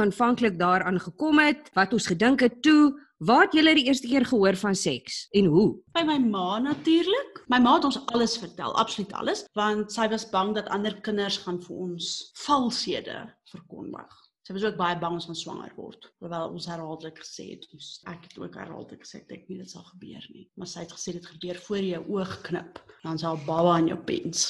aanvanklik 0.00 0.56
daaraan 0.56 0.96
gekom 1.04 1.42
het, 1.44 1.68
wat 1.76 1.92
ons 1.92 2.08
gedink 2.08 2.40
het 2.40 2.62
toe, 2.64 2.94
waar 3.28 3.44
het 3.44 3.58
julle 3.58 3.76
die 3.76 3.84
eerste 3.92 4.08
keer 4.08 4.24
gehoor 4.24 4.56
van 4.56 4.74
seks 4.74 5.26
en 5.36 5.52
hoe? 5.52 5.68
By 5.92 6.06
my 6.08 6.16
ma 6.24 6.58
natuurlik. 6.64 7.44
My 7.52 7.60
ma 7.60 7.76
het 7.76 7.90
ons 7.90 8.00
alles 8.14 8.38
vertel, 8.40 8.72
absoluut 8.80 9.12
alles, 9.20 9.44
want 9.52 9.92
sy 9.92 10.08
was 10.08 10.24
bang 10.32 10.56
dat 10.56 10.72
ander 10.72 10.96
kinders 11.04 11.42
gaan 11.44 11.60
vir 11.60 11.76
ons 11.90 12.10
valshede 12.46 13.20
verkondig. 13.52 14.19
Sy 14.50 14.54
was 14.56 14.64
ook 14.66 14.78
baie 14.80 14.96
bang 14.98 15.14
ons 15.14 15.28
gaan 15.28 15.36
swanger 15.38 15.74
word. 15.76 16.08
Terwyl 16.18 16.56
ons 16.56 16.64
herhaaldelik 16.66 17.20
gesê 17.22 17.44
het, 17.52 17.68
ons 17.70 17.90
ek 18.10 18.24
het 18.26 18.32
ook 18.40 18.56
herhaaldelik 18.58 19.04
gesê 19.04 19.20
dink 19.28 19.44
nie 19.46 19.60
dit 19.60 19.70
sal 19.70 19.84
gebeur 19.92 20.24
nie. 20.34 20.42
Maar 20.58 20.66
sy 20.66 20.82
het 20.82 20.94
gesê 20.96 21.14
dit 21.14 21.28
gebeur 21.36 21.60
voor 21.68 21.86
jou 21.86 22.00
oog 22.16 22.32
knip, 22.48 22.80
dan 23.04 23.20
sal 23.22 23.38
baba 23.46 23.76
in 23.78 23.92
jou 23.92 23.98
pens. 24.08 24.48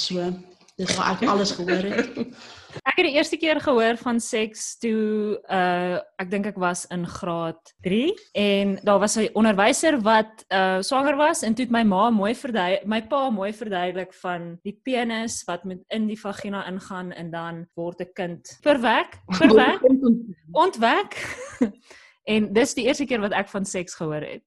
So 0.00 0.30
Dis 0.74 0.96
waar 0.96 1.12
ek 1.14 1.28
alles 1.30 1.52
gehoor 1.54 1.86
het. 1.86 2.16
Ek 2.90 2.96
het 2.98 3.06
die 3.06 3.14
eerste 3.14 3.36
keer 3.38 3.60
gehoor 3.62 3.94
van 4.00 4.16
seks 4.18 4.72
toe 4.82 5.38
uh 5.46 6.00
ek 6.18 6.30
dink 6.32 6.48
ek 6.50 6.56
was 6.58 6.82
in 6.90 7.04
graad 7.06 7.70
3 7.86 8.08
en 8.42 8.72
daar 8.82 8.98
was 8.98 9.14
'n 9.14 9.30
onderwyser 9.38 10.00
wat 10.02 10.42
uh 10.50 10.82
swanger 10.82 11.14
was 11.14 11.44
en 11.46 11.54
toe 11.54 11.64
het 11.64 11.70
my 11.70 11.84
ma 11.86 12.10
mooi 12.10 12.34
verduidelik 12.34 12.86
my 12.90 13.00
pa 13.06 13.30
mooi 13.30 13.52
verduidelik 13.52 14.14
van 14.14 14.58
die 14.66 14.74
penis 14.82 15.44
wat 15.46 15.64
met 15.64 15.78
in 15.94 16.08
die 16.10 16.18
vagina 16.18 16.66
ingaan 16.66 17.12
en 17.12 17.30
dan 17.30 17.66
word 17.74 18.00
'n 18.00 18.12
kind 18.12 18.58
verwek, 18.62 19.22
verwek, 19.38 19.80
ontwek. 20.64 21.14
en 22.34 22.52
dis 22.52 22.74
die 22.74 22.86
eerste 22.88 23.06
keer 23.06 23.20
wat 23.20 23.32
ek 23.32 23.48
van 23.48 23.64
seks 23.64 23.94
gehoor 23.94 24.24
het. 24.24 24.42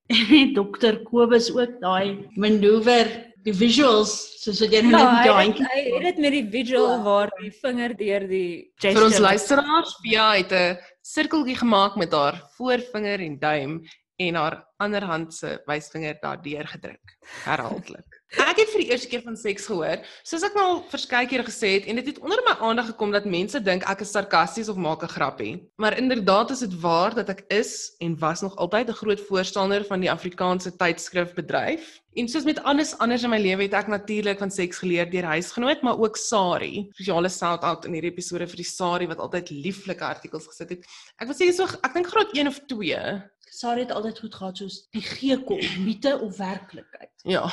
Dokter 0.53 1.03
Kobus 1.03 1.47
ook 1.53 1.79
daai 1.79 2.27
manoeuvre 2.35 3.35
die 3.47 3.53
visuals 3.55 4.13
soos 4.43 4.59
wat 4.63 4.73
jy 4.75 4.81
nou 4.85 4.91
net 4.97 5.25
Ja, 5.27 5.35
hy 5.39 5.45
het, 5.47 5.59
hy 5.71 5.83
het 5.93 6.03
dit 6.07 6.17
met 6.25 6.35
die 6.35 6.43
visual 6.51 6.97
waar 7.05 7.31
die 7.39 7.51
vinger 7.61 7.93
deur 7.99 8.25
die 8.27 8.49
Vir 8.81 8.91
ons 8.91 9.15
gesture- 9.15 9.27
luisteraars, 9.29 9.95
Via 10.03 10.25
het 10.35 10.51
'n 10.51 10.77
sirkeltjie 11.01 11.55
gemaak 11.55 11.95
met 11.95 12.11
haar 12.11 12.41
voorvinger 12.57 13.19
en 13.23 13.39
duim 13.39 13.73
en 14.17 14.35
haar 14.35 14.65
ander 14.81 15.03
hand 15.05 15.33
se 15.33 15.57
wysvinger 15.65 16.17
daardeur 16.21 16.67
gedruk. 16.67 17.17
Herhaaldelik. 17.45 18.17
Ek 18.49 18.57
het 18.59 18.71
vir 18.73 18.81
die 18.83 18.89
eerste 18.91 19.07
keer 19.07 19.21
van 19.23 19.37
seks 19.39 19.69
gehoor, 19.69 20.01
soos 20.27 20.43
ek 20.43 20.55
nou 20.57 20.63
al 20.67 20.79
verskeie 20.91 21.29
kere 21.31 21.45
gesê 21.47 21.77
het 21.77 21.85
en 21.87 21.95
dit 22.01 22.09
het 22.11 22.17
onder 22.19 22.41
my 22.43 22.57
aandag 22.67 22.89
gekom 22.89 23.13
dat 23.15 23.29
mense 23.29 23.61
dink 23.63 23.85
ek 23.87 24.03
is 24.03 24.11
sarkasties 24.11 24.67
of 24.67 24.75
maak 24.75 25.05
'n 25.05 25.13
grappie. 25.13 25.53
Maar 25.79 25.95
inderdaad 25.97 26.51
is 26.51 26.65
dit 26.65 26.75
waar 26.81 27.15
dat 27.15 27.29
ek 27.29 27.45
is 27.47 27.95
en 28.03 28.19
was 28.19 28.41
nog 28.41 28.57
altyd 28.57 28.89
'n 28.89 28.99
groot 28.99 29.21
voorstander 29.29 29.85
van 29.85 30.03
die 30.03 30.11
Afrikaanse 30.11 30.75
tydskrifbedryf. 30.75 32.01
En 32.17 32.27
soos 32.27 32.43
met 32.43 32.59
alles 32.63 32.97
anders 32.97 33.23
in 33.23 33.29
my 33.29 33.39
lewe 33.39 33.63
het 33.63 33.73
ek 33.73 33.87
natuurlik 33.87 34.39
van 34.39 34.51
seks 34.51 34.77
geleer 34.77 35.09
deur 35.09 35.23
huisgenoot, 35.23 35.81
maar 35.81 35.99
ook 35.99 36.17
Sari. 36.17 36.89
Spesiale 36.91 37.29
shout-out 37.29 37.85
in 37.85 37.93
hierdie 37.93 38.11
episode 38.11 38.47
vir 38.47 38.57
die 38.57 38.65
Sari 38.65 39.07
wat 39.07 39.19
altyd 39.19 39.49
lieflike 39.49 40.03
artikels 40.03 40.47
gesit 40.47 40.69
het. 40.69 40.85
Ek 41.21 41.27
wil 41.27 41.35
sê 41.37 41.53
so 41.53 41.63
ek 41.63 41.93
dink 41.93 42.07
graad 42.07 42.33
1 42.33 42.47
of 42.47 42.59
2. 42.67 43.23
Sarah 43.57 43.81
het 43.81 43.91
altyd 43.91 44.19
goed 44.21 44.35
gehad 44.37 44.59
soos 44.61 44.75
die 44.93 45.01
geekom, 45.01 45.61
mite 45.81 46.13
of 46.21 46.37
werklikheid. 46.37 47.09
Ja. 47.25 47.47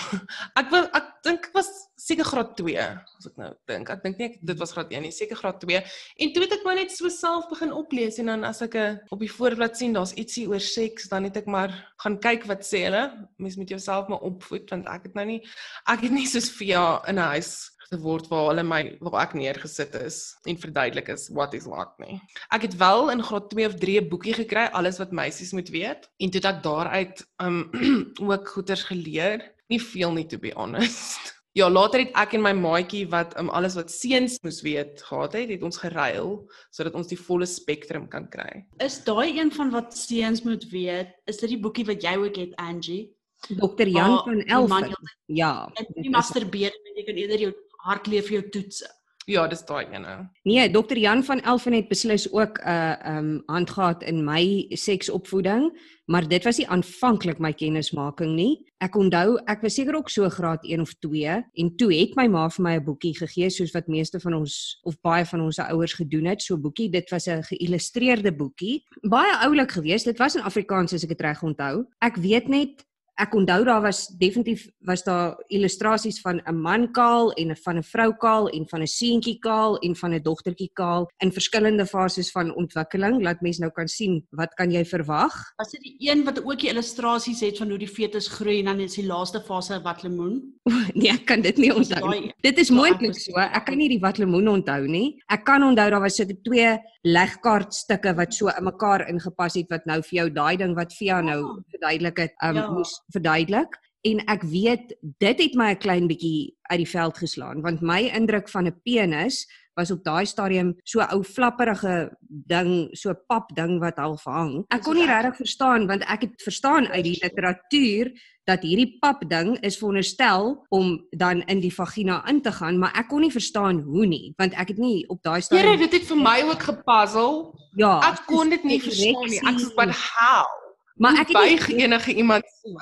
Ek 0.61 0.69
wil 0.71 0.85
ek 0.95 1.07
dink 1.25 1.49
ek 1.49 1.55
was 1.57 1.71
seker 1.99 2.27
graad 2.29 2.53
2 2.59 2.75
as 2.85 3.29
ek 3.31 3.39
nou 3.41 3.49
dink. 3.71 3.89
Ek 3.91 4.03
dink 4.05 4.21
nie 4.21 4.27
ek, 4.29 4.37
dit 4.45 4.61
was 4.61 4.75
graad 4.77 4.93
1 4.93 5.07
nie, 5.07 5.13
seker 5.15 5.39
graad 5.41 5.63
2. 5.65 5.81
En 6.21 6.33
toe 6.35 6.45
het 6.45 6.57
ek 6.59 6.67
maar 6.67 6.77
net 6.79 6.93
so 6.93 7.09
self 7.13 7.49
begin 7.51 7.73
oplees 7.73 8.21
en 8.21 8.29
dan 8.31 8.45
as 8.45 8.61
ek 8.67 8.77
'n 8.77 9.01
op 9.15 9.25
die 9.25 9.33
voorblad 9.33 9.77
sien 9.81 9.97
daar's 9.97 10.13
ietsie 10.21 10.47
oor 10.51 10.61
seks, 10.61 11.09
dan 11.09 11.25
het 11.25 11.41
ek 11.41 11.49
maar 11.49 11.73
gaan 12.05 12.21
kyk 12.21 12.45
wat 12.53 12.63
sê 12.69 12.85
hulle. 12.85 13.05
Mens 13.39 13.57
moet 13.57 13.73
jouself 13.73 14.09
maar 14.09 14.21
opvoed 14.21 14.69
want 14.71 14.87
ek 14.87 15.09
het 15.09 15.15
nou 15.15 15.27
nie 15.27 15.41
ek 15.89 16.05
het 16.05 16.13
nie 16.13 16.29
soos 16.29 16.53
Via 16.55 17.01
in 17.09 17.17
'n 17.17 17.33
huis 17.35 17.74
geword 17.91 18.29
waar 18.31 18.49
hulle 18.51 18.63
my 18.63 18.97
waar 19.01 19.23
ek 19.27 19.35
neergesit 19.35 19.95
is 20.01 20.37
en 20.47 20.57
verduidelik 20.59 21.09
is 21.09 21.29
what 21.33 21.55
is 21.55 21.67
what 21.71 21.93
nie. 21.99 22.21
Ek 22.51 22.63
het 22.69 22.77
wel 22.81 23.11
in 23.11 23.23
graad 23.23 23.51
2 23.51 23.67
of 23.67 23.75
3 23.81 24.01
'n 24.01 24.09
boekie 24.09 24.35
gekry 24.35 24.69
alles 24.73 24.99
wat 24.99 25.13
meisies 25.13 25.53
moet 25.53 25.69
weet 25.69 26.09
en 26.19 26.31
toe 26.31 26.41
het 26.41 26.51
ek 26.55 26.63
daaruit 26.63 27.25
um 27.43 27.71
ook 28.31 28.49
goeters 28.49 28.83
geleer. 28.91 29.53
Nie 29.69 29.81
veel 29.83 30.13
nie 30.13 30.27
to 30.27 30.39
be 30.39 30.53
honest. 30.57 31.21
Ja, 31.55 31.69
later 31.71 32.01
het 32.01 32.11
ek 32.19 32.33
en 32.35 32.43
my 32.43 32.51
maatjie 32.53 33.05
wat 33.09 33.39
um, 33.39 33.47
alles 33.49 33.77
wat 33.79 33.87
seuns 33.91 34.41
moes 34.43 34.57
weet 34.67 34.99
gehad 35.07 35.33
het, 35.39 35.49
het 35.55 35.63
ons 35.63 35.77
geruil 35.79 36.51
sodat 36.75 36.95
ons 36.99 37.07
die 37.07 37.17
volle 37.19 37.47
spektrum 37.47 38.09
kan 38.11 38.27
kry. 38.29 38.65
Is 38.83 38.97
daai 39.07 39.39
een 39.39 39.53
van 39.55 39.71
wat 39.71 39.95
seuns 39.97 40.43
moet 40.43 40.65
weet, 40.73 41.15
is 41.31 41.37
dit 41.39 41.51
die 41.55 41.61
boekie 41.63 41.85
wat 41.87 42.03
jy 42.03 42.17
ook 42.19 42.37
het 42.37 42.57
Angie? 42.59 43.15
Dr. 43.47 43.87
Jan 43.87 44.11
Waar 44.11 44.25
van 44.25 44.43
heeltyd- 44.43 45.15
Ja. 45.27 45.71
Dit 45.79 45.89
is- 45.95 46.09
masturbeer 46.11 46.73
jy 46.97 47.05
kan 47.07 47.15
eerder 47.15 47.39
jou 47.39 47.53
hart 47.85 48.07
leef 48.11 48.29
vir 48.29 48.41
jou 48.41 48.45
toetse. 48.59 48.91
Ja, 49.25 49.47
dis 49.49 49.63
daai 49.65 49.87
ene. 49.89 50.19
Nee, 50.45 50.67
Dr. 50.69 50.99
Jan 51.01 51.23
van 51.25 51.41
Elfen 51.49 51.73
het 51.73 51.89
beslis 51.89 52.27
ook 52.33 52.59
'n 52.61 52.69
uh, 52.69 53.17
um 53.17 53.43
hand 53.47 53.71
gehad 53.71 54.03
in 54.03 54.25
my 54.25 54.67
seksopvoeding, 54.69 55.73
maar 56.05 56.29
dit 56.29 56.45
was 56.45 56.59
nie 56.59 56.69
aanvanklik 56.69 57.39
my 57.39 57.53
kennismaking 57.53 58.35
nie. 58.35 58.73
Ek 58.79 58.97
onthou, 58.97 59.39
ek 59.47 59.63
was 59.63 59.75
seker 59.75 59.97
ook 59.97 60.11
so 60.11 60.29
graad 60.29 60.65
1 60.65 60.81
of 60.81 60.93
2 61.01 61.45
en 61.53 61.77
toe 61.77 61.93
het 61.95 62.17
my 62.17 62.27
ma 62.27 62.49
vir 62.49 62.63
my 62.63 62.75
'n 62.77 62.85
boekie 62.85 63.17
gegee 63.17 63.51
soos 63.51 63.73
wat 63.73 63.89
meeste 63.89 64.21
van 64.21 64.35
ons 64.35 64.81
of 64.83 65.01
baie 65.01 65.25
van 65.25 65.41
ons 65.41 65.59
ouers 65.59 65.93
gedoen 65.93 66.27
het, 66.27 66.43
so 66.43 66.59
boekie. 66.59 66.91
Dit 66.91 67.11
was 67.11 67.27
'n 67.27 67.43
geïllustreerde 67.43 68.37
boekie. 68.37 68.85
Baie 69.09 69.37
oulik 69.37 69.73
geweest. 69.73 70.05
Dit 70.05 70.19
was 70.19 70.35
in 70.35 70.43
Afrikaans 70.43 70.93
as 70.93 71.03
ek 71.03 71.09
dit 71.09 71.21
reg 71.21 71.43
onthou. 71.43 71.87
Ek 71.99 72.17
weet 72.17 72.49
net 72.49 72.85
Ek 73.17 73.35
onthou 73.35 73.61
daar 73.65 73.81
was 73.83 74.09
definitief 74.19 74.65
was 74.83 75.05
daar 75.07 75.37
illustrasies 75.49 76.21
van 76.21 76.41
'n 76.47 76.57
man 76.61 76.91
kaal 76.93 77.31
en 77.39 77.57
van 77.57 77.77
'n 77.79 77.83
vrou 77.83 78.13
kaal 78.19 78.49
en 78.49 78.67
van 78.69 78.81
'n 78.83 78.87
seentjie 78.87 79.39
kaal 79.39 79.79
en 79.79 79.95
van 79.97 80.15
'n 80.15 80.23
dogtertjie 80.23 80.71
kaal 80.73 81.09
in 81.23 81.31
verskillende 81.33 81.87
fases 81.87 82.31
van 82.31 82.55
ontwikkeling. 82.55 83.23
Laat 83.23 83.41
mens 83.41 83.59
nou 83.59 83.71
kan 83.71 83.89
sien 83.89 84.27
wat 84.31 84.55
kan 84.55 84.71
jy 84.73 84.85
verwag? 84.85 85.33
Was 85.57 85.71
dit 85.71 85.81
die 85.83 86.11
een 86.11 86.25
wat 86.25 86.43
ook 86.45 86.59
die 86.61 86.69
illustrasies 86.71 87.41
het 87.41 87.59
van 87.59 87.69
hoe 87.69 87.79
die 87.79 87.89
fetus 87.89 88.29
groei 88.29 88.59
en 88.59 88.65
dan 88.65 88.81
is 88.81 88.95
die 88.95 89.07
laaste 89.07 89.41
fase 89.41 89.81
wat 89.83 90.03
lemoen? 90.03 90.53
Nee, 90.95 91.11
ek 91.11 91.25
kan 91.27 91.41
dit 91.41 91.57
nie 91.57 91.75
onthou. 91.75 92.01
daai-. 92.11 92.33
Dit 92.41 92.59
is 92.59 92.71
moontlik 92.71 93.15
so. 93.15 93.33
Ek 93.39 93.65
kan 93.67 93.77
nie 93.79 93.89
die 93.89 94.01
wat 94.01 94.19
lemoen 94.19 94.49
onthou 94.49 94.87
nie. 94.89 95.23
Ek 95.31 95.45
kan 95.45 95.63
onthou 95.63 95.91
daar 95.91 96.01
was 96.01 96.17
sulke 96.17 96.37
twee 96.43 96.79
legkaartstukke 97.05 98.15
wat 98.17 98.35
so 98.35 98.49
in 98.49 98.65
mekaar 98.65 99.09
ingepas 99.09 99.55
het 99.55 99.71
wat 99.71 99.87
nou 99.87 100.01
vir 100.03 100.17
jou 100.19 100.29
daai 100.31 100.57
ding 100.57 100.75
wat 100.75 100.93
Via 100.95 101.21
nou 101.21 101.41
Ah. 101.45 101.57
verduidelik 101.71 102.17
het, 102.19 102.33
um, 102.45 102.55
Ja. 102.57 102.71
moes 102.71 103.01
verduidelik. 103.13 103.79
En 104.05 104.21
ek 104.29 104.43
weet 104.43 104.97
dit 105.19 105.39
het 105.41 105.55
my 105.55 105.71
'n 105.73 105.79
klein 105.81 106.07
bietjie 106.07 106.57
uit 106.71 106.79
die 106.79 106.89
veld 106.89 107.19
geslaan 107.19 107.63
want 107.63 107.81
my 107.81 108.01
indruk 108.13 108.49
van 108.49 108.67
'n 108.67 108.81
penis 108.85 109.47
was 109.75 109.91
op 109.91 110.05
daai 110.05 110.27
stadium 110.27 110.75
so 110.85 111.01
ou 111.01 111.23
flapperige 111.23 112.17
ding, 112.29 112.89
so 112.93 113.15
pap 113.27 113.51
ding 113.57 113.81
wat 113.81 113.97
half 113.99 114.25
hang. 114.25 114.65
Ek 114.69 114.83
kon 114.83 114.95
nie 114.95 115.07
regtig 115.07 115.37
verstaan 115.37 115.87
want 115.87 116.03
ek 116.07 116.21
het 116.21 116.43
verstaan 116.43 116.87
uit 116.87 117.05
die 117.05 117.19
literatuur 117.23 118.13
dat 118.45 118.63
hierdie 118.63 118.99
pap 119.01 119.23
ding 119.29 119.59
is 119.65 119.79
veronderstel 119.81 120.67
om 120.69 121.07
dan 121.11 121.43
in 121.49 121.61
die 121.61 121.75
vagina 121.75 122.23
in 122.29 122.43
te 122.43 122.53
gaan, 122.53 122.79
maar 122.79 122.93
ek 122.95 123.09
kon 123.09 123.21
nie 123.21 123.33
verstaan 123.33 123.81
hoe 123.81 124.07
nie, 124.07 124.35
want 124.37 124.53
ek 124.53 124.69
het 124.69 124.79
nie 124.79 125.09
op 125.09 125.23
daai 125.23 125.41
Here, 125.41 125.43
stadium 125.43 125.79
dit 125.79 125.93
het 125.93 126.05
vir 126.05 126.17
my 126.17 126.43
ook 126.43 126.63
gepuzzle. 126.63 127.53
ja, 127.77 127.99
Ek 128.13 128.27
kon 128.27 128.51
dit 128.51 128.65
nie 128.65 128.81
verstaan 128.81 129.29
nie. 129.31 129.41
Ek 129.41 129.59
sê, 129.59 129.75
"But 129.75 129.91
how?" 129.91 130.64
Maar 130.97 131.13
ek 131.21 131.29
het 131.29 131.29
nie 131.29 131.57
buig 131.57 131.69
enige 131.85 132.15
iemand 132.15 132.45
so. 132.63 132.75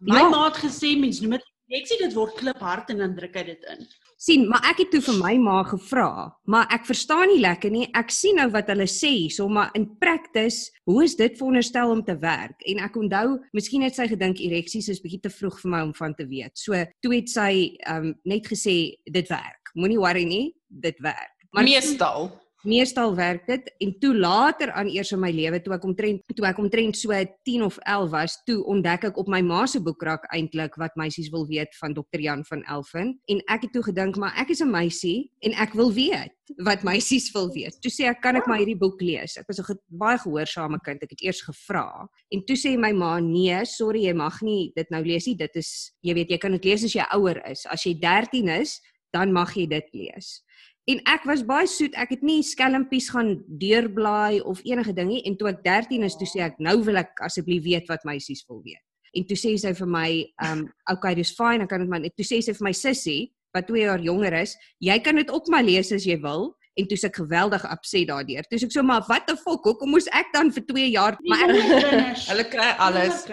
My 0.00 0.18
Ja. 0.20 0.28
ma 0.28 0.44
het 0.46 0.60
gesê 0.62 0.96
mens 0.98 1.20
noem 1.20 1.30
dit 1.38 1.44
ek 1.70 1.86
sien 1.86 1.98
dit 2.00 2.14
word 2.14 2.34
kliphard 2.38 2.90
en 2.90 2.98
dan 3.02 3.14
druk 3.16 3.34
hy 3.36 3.42
dit 3.44 3.64
in. 3.68 3.82
sien, 4.18 4.48
maar 4.48 4.64
ek 4.70 4.78
het 4.82 4.90
toe 4.90 5.00
vir 5.00 5.14
my 5.20 5.34
ma 5.38 5.62
gevra, 5.62 6.32
maar 6.46 6.66
ek 6.74 6.86
verstaan 6.86 7.28
nie 7.28 7.38
lekker 7.40 7.70
nie. 7.70 7.84
Ek 7.94 8.10
sien 8.10 8.34
nou 8.36 8.48
wat 8.50 8.66
hulle 8.66 8.86
sê 8.90 9.10
hierso, 9.14 9.46
maar 9.48 9.70
in 9.74 9.84
practice, 10.00 10.70
hoe 10.90 11.04
is 11.04 11.14
dit 11.14 11.36
veronderstel 11.38 11.90
om 11.90 12.02
te 12.02 12.16
werk? 12.18 12.56
En 12.66 12.78
ek 12.82 12.96
onthou, 12.96 13.38
miskien 13.52 13.82
het 13.82 13.94
sy 13.94 14.08
gedink 14.08 14.40
ereksies 14.40 14.88
is 14.88 15.00
bietjie 15.00 15.20
te 15.20 15.30
vroeg 15.30 15.60
vir 15.60 15.70
my 15.70 15.82
om 15.82 15.94
van 15.94 16.14
te 16.14 16.26
weet. 16.26 16.50
So 16.58 16.74
toe 17.00 17.14
het 17.14 17.28
sy 17.30 17.76
um 17.86 18.14
net 18.24 18.48
gesê 18.48 18.96
dit 19.04 19.28
werk. 19.28 19.70
Moenie 19.74 19.98
worry 20.00 20.24
nie, 20.24 20.54
dit 20.68 20.98
werk. 21.00 21.34
Maar 21.52 21.64
Meestal. 21.64 22.32
Meestal 22.66 23.14
werk 23.14 23.46
dit 23.46 23.68
en 23.78 23.92
toe 24.00 24.14
later 24.16 24.72
aan 24.72 24.88
eers 24.90 25.12
in 25.12 25.20
my 25.20 25.30
lewe 25.30 25.60
toe 25.62 25.74
ek 25.76 25.84
omtrent 25.84 26.22
toe 26.34 26.46
ek 26.48 26.58
omtrent 26.58 26.96
so 26.98 27.14
10 27.14 27.62
of 27.62 27.78
11 27.84 28.10
was, 28.10 28.38
toe 28.46 28.58
ontdek 28.66 29.04
ek 29.10 29.20
op 29.20 29.28
my 29.30 29.40
ma 29.42 29.66
se 29.66 29.80
boekrak 29.80 30.26
eintlik 30.34 30.74
wat 30.80 30.96
meisies 30.98 31.30
wil 31.30 31.46
weet 31.46 31.74
van 31.78 31.94
Dr. 31.94 32.20
Jan 32.20 32.44
van 32.48 32.64
Elfen 32.66 33.14
en 33.30 33.44
ek 33.48 33.68
het 33.68 33.72
toe 33.76 33.84
gedink 33.90 34.18
maar 34.18 34.34
ek 34.36 34.50
is 34.50 34.62
'n 34.62 34.70
meisie 34.70 35.30
en 35.42 35.52
ek 35.54 35.74
wil 35.74 35.92
weet 35.92 36.34
wat 36.64 36.82
meisies 36.82 37.28
wil 37.34 37.50
weet. 37.52 37.76
Toe 37.82 37.90
sê 37.92 38.08
ek 38.08 38.22
kan 38.24 38.36
ek 38.36 38.46
maar 38.48 38.58
hierdie 38.58 38.78
boek 38.78 39.00
lees. 39.00 39.36
Ek 39.36 39.46
was 39.48 39.60
'n 39.60 39.64
ge 39.64 39.74
baie 39.88 40.18
gehoorsame 40.18 40.78
kind. 40.82 41.02
Ek 41.02 41.10
het 41.10 41.22
eers 41.22 41.42
gevra 41.42 42.08
en 42.32 42.44
toe 42.46 42.56
sê 42.56 42.78
my 42.78 42.92
ma 42.92 43.20
nee, 43.20 43.64
sorry 43.64 44.06
jy 44.06 44.14
mag 44.14 44.40
nie 44.42 44.72
dit 44.74 44.90
nou 44.90 45.02
lees 45.02 45.26
nie. 45.26 45.36
Dit 45.36 45.56
is 45.56 45.92
jy 46.02 46.14
weet 46.14 46.30
jy 46.30 46.38
kan 46.38 46.52
dit 46.52 46.64
lees 46.64 46.84
as 46.84 46.94
jy 46.94 47.04
ouer 47.12 47.42
is. 47.50 47.66
As 47.66 47.84
jy 47.84 47.94
13 48.00 48.48
is, 48.48 48.80
dan 49.12 49.32
mag 49.32 49.54
jy 49.54 49.66
dit 49.66 49.84
lees. 49.92 50.42
En 50.88 51.00
ek 51.12 51.26
was 51.28 51.44
baie 51.44 51.68
soet. 51.68 51.96
Ek 52.00 52.14
het 52.14 52.22
nie 52.24 52.40
skelmpies 52.46 53.10
gaan 53.12 53.34
deurblaai 53.60 54.40
of 54.40 54.62
enige 54.64 54.94
ding 54.96 55.10
nie. 55.12 55.22
En 55.28 55.36
toe 55.36 55.50
ek 55.50 55.60
13 55.66 56.06
is, 56.06 56.16
toe 56.16 56.28
sê 56.28 56.40
ek, 56.46 56.58
"Nou 56.58 56.82
wil 56.84 56.96
ek 56.96 57.20
asseblief 57.20 57.62
weet 57.64 57.88
wat 57.88 58.04
meisies 58.04 58.44
wil 58.48 58.62
weet." 58.64 58.80
En 59.14 59.24
toe 59.24 59.36
sê 59.36 59.58
sy 59.58 59.72
vir 59.74 59.86
my, 59.86 60.32
"Um, 60.44 60.72
okay, 60.90 61.14
dis 61.14 61.34
fyn, 61.34 61.60
ek 61.60 61.68
kan 61.68 61.80
dit 61.80 61.88
maar." 61.88 62.00
Toe 62.00 62.24
sê 62.24 62.42
sy 62.42 62.52
vir 62.52 62.64
my 62.64 62.72
sussie, 62.72 63.32
wat 63.52 63.66
2 63.66 63.82
jaar 63.82 64.00
jonger 64.00 64.32
is, 64.32 64.56
"Jy 64.80 64.98
kan 65.00 65.16
dit 65.16 65.30
ook 65.30 65.48
maar 65.48 65.62
lees 65.62 65.92
as 65.92 66.04
jy 66.04 66.20
wil." 66.20 66.56
En 66.76 66.86
toe 66.86 66.98
ek 67.02 67.16
geweldig 67.16 67.64
upset 67.72 68.06
daardeur. 68.06 68.42
Toe 68.48 68.58
sê 68.58 68.64
ek 68.64 68.72
so, 68.72 68.82
"Maar 68.82 69.02
what 69.08 69.26
the 69.26 69.36
fuck? 69.36 69.62
Hoekom 69.64 69.90
moes 69.90 70.06
ek 70.06 70.32
dan 70.32 70.50
vir 70.50 70.62
2 70.66 70.90
jaar?" 70.90 71.16
Maar 71.20 71.50
ek 71.50 71.80
kinders. 71.80 72.28
Hulle 72.28 72.44
kry 72.44 72.74
alles. 72.78 73.26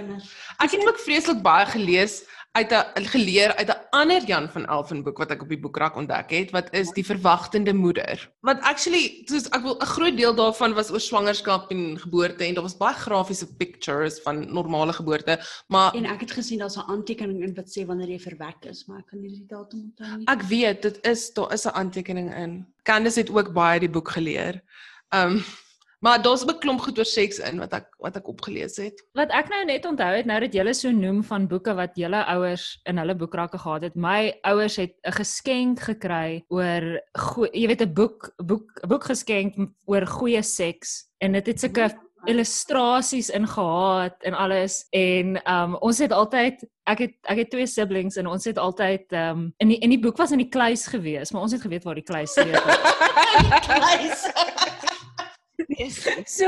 Ek 0.60 0.72
het 0.72 0.88
ook 0.88 1.00
vreeslik 1.00 1.42
baie 1.42 1.66
gelees 1.66 2.26
uit 2.56 2.72
'n 2.72 3.06
geleer 3.06 3.56
uit 3.56 3.70
'n 3.70 3.82
ander 3.90 4.24
Jan 4.26 4.50
van 4.50 4.66
Elfen 4.66 5.04
boek 5.04 5.18
wat 5.18 5.32
ek 5.32 5.42
op 5.42 5.50
die 5.50 5.60
boekrak 5.60 5.96
ontdek 5.96 6.30
het, 6.30 6.52
wat 6.52 6.68
is 6.74 6.92
Die 6.96 7.06
verwagtende 7.06 7.74
moeder. 7.74 8.32
Wat 8.40 8.62
actually, 8.62 9.22
soos 9.26 9.50
ek 9.50 9.62
wil 9.62 9.76
'n 9.80 9.86
groot 9.86 10.18
deel 10.18 10.36
daarvan 10.36 10.74
was 10.74 10.92
oor 10.92 11.00
swangerskap 11.00 11.72
en 11.72 12.00
geboorte 12.00 12.44
en 12.44 12.54
daar 12.54 12.64
was 12.64 12.78
baie 12.78 12.96
grafiese 12.96 13.56
pictures 13.56 14.22
van 14.22 14.54
normale 14.54 14.94
geboorte, 14.94 15.40
maar 15.68 15.94
En 15.96 16.06
ek 16.06 16.20
het 16.20 16.32
gesien 16.32 16.60
daar's 16.60 16.78
'n 16.78 16.90
aantekening 16.90 17.44
in 17.44 17.54
wat 17.54 17.68
sê 17.68 17.86
wanneer 17.86 18.10
jy 18.10 18.20
verwek 18.20 18.66
is, 18.66 18.86
maar 18.86 19.00
ek 19.00 19.08
kan 19.08 19.22
nie 19.22 19.30
die 19.30 19.46
datum 19.48 19.80
onthou 19.80 20.18
nie. 20.18 20.28
ek 20.28 20.42
weet 20.42 20.82
dit 20.82 21.06
is 21.06 21.34
daar 21.34 21.54
is 21.54 21.66
'n 21.66 21.76
aantekening 21.76 22.36
in. 22.36 22.66
Candice 22.84 23.20
het 23.20 23.30
ook 23.30 23.54
baie 23.54 23.80
die 23.80 23.90
boek 23.90 24.10
geleer. 24.10 24.62
Um 25.10 25.44
maar 26.06 26.22
daar's 26.22 26.46
'n 26.46 26.60
klomp 26.60 26.82
goed 26.82 26.98
oor 26.98 27.06
seks 27.06 27.40
in 27.40 27.58
wat 27.58 27.74
ek 27.74 27.88
wat 27.98 28.16
ek 28.16 28.28
opgelees 28.28 28.78
het. 28.78 29.06
Wat 29.14 29.32
ek 29.32 29.50
nou 29.50 29.66
net 29.66 29.86
onthou 29.86 30.16
het 30.16 30.26
nou 30.26 30.40
dat 30.40 30.54
julle 30.54 30.74
so 30.74 30.92
noem 30.92 31.24
van 31.24 31.48
boeke 31.48 31.74
wat 31.74 31.92
julle 31.96 32.26
ouers 32.26 32.80
in 32.84 32.98
hulle 32.98 33.16
boekrakke 33.16 33.58
gehad 33.58 33.82
het. 33.82 33.96
My 33.96 34.38
ouers 34.42 34.76
het 34.76 34.94
'n 35.04 35.12
geskenk 35.12 35.80
gekry 35.80 36.46
oor 36.50 37.02
jy 37.54 37.68
weet 37.68 37.82
'n 37.82 37.94
boek 37.94 38.34
boek 38.38 38.80
'n 38.84 38.88
boek 38.88 39.04
geskenk 39.04 39.56
oor 39.86 40.06
goeie 40.06 40.44
seks 40.44 41.10
en 41.18 41.32
dit 41.32 41.48
het 41.48 41.60
sulke 41.60 41.92
illustrasies 42.26 43.30
in 43.30 43.48
gehad 43.48 44.24
en 44.24 44.34
alles 44.34 44.88
en 44.92 45.52
um 45.52 45.76
ons 45.76 45.98
het 45.98 46.12
altyd 46.12 46.66
ek 46.84 47.00
het 47.00 47.14
ek 47.24 47.38
het 47.38 47.50
twee 47.50 47.68
siblings 47.68 48.16
en 48.16 48.28
ons 48.28 48.46
het 48.46 48.58
altyd 48.58 49.14
um 49.14 49.54
in 49.58 49.68
die 49.68 49.80
in 49.80 49.90
die 49.90 50.00
boek 50.00 50.18
was 50.18 50.32
in 50.32 50.38
die 50.38 50.50
kluis 50.50 50.88
gewees, 50.88 51.32
maar 51.32 51.42
ons 51.42 51.52
het 51.52 51.62
geweet 51.62 51.84
waar 51.84 51.96
die 51.96 52.04
kluis 52.04 52.36
So 56.26 56.46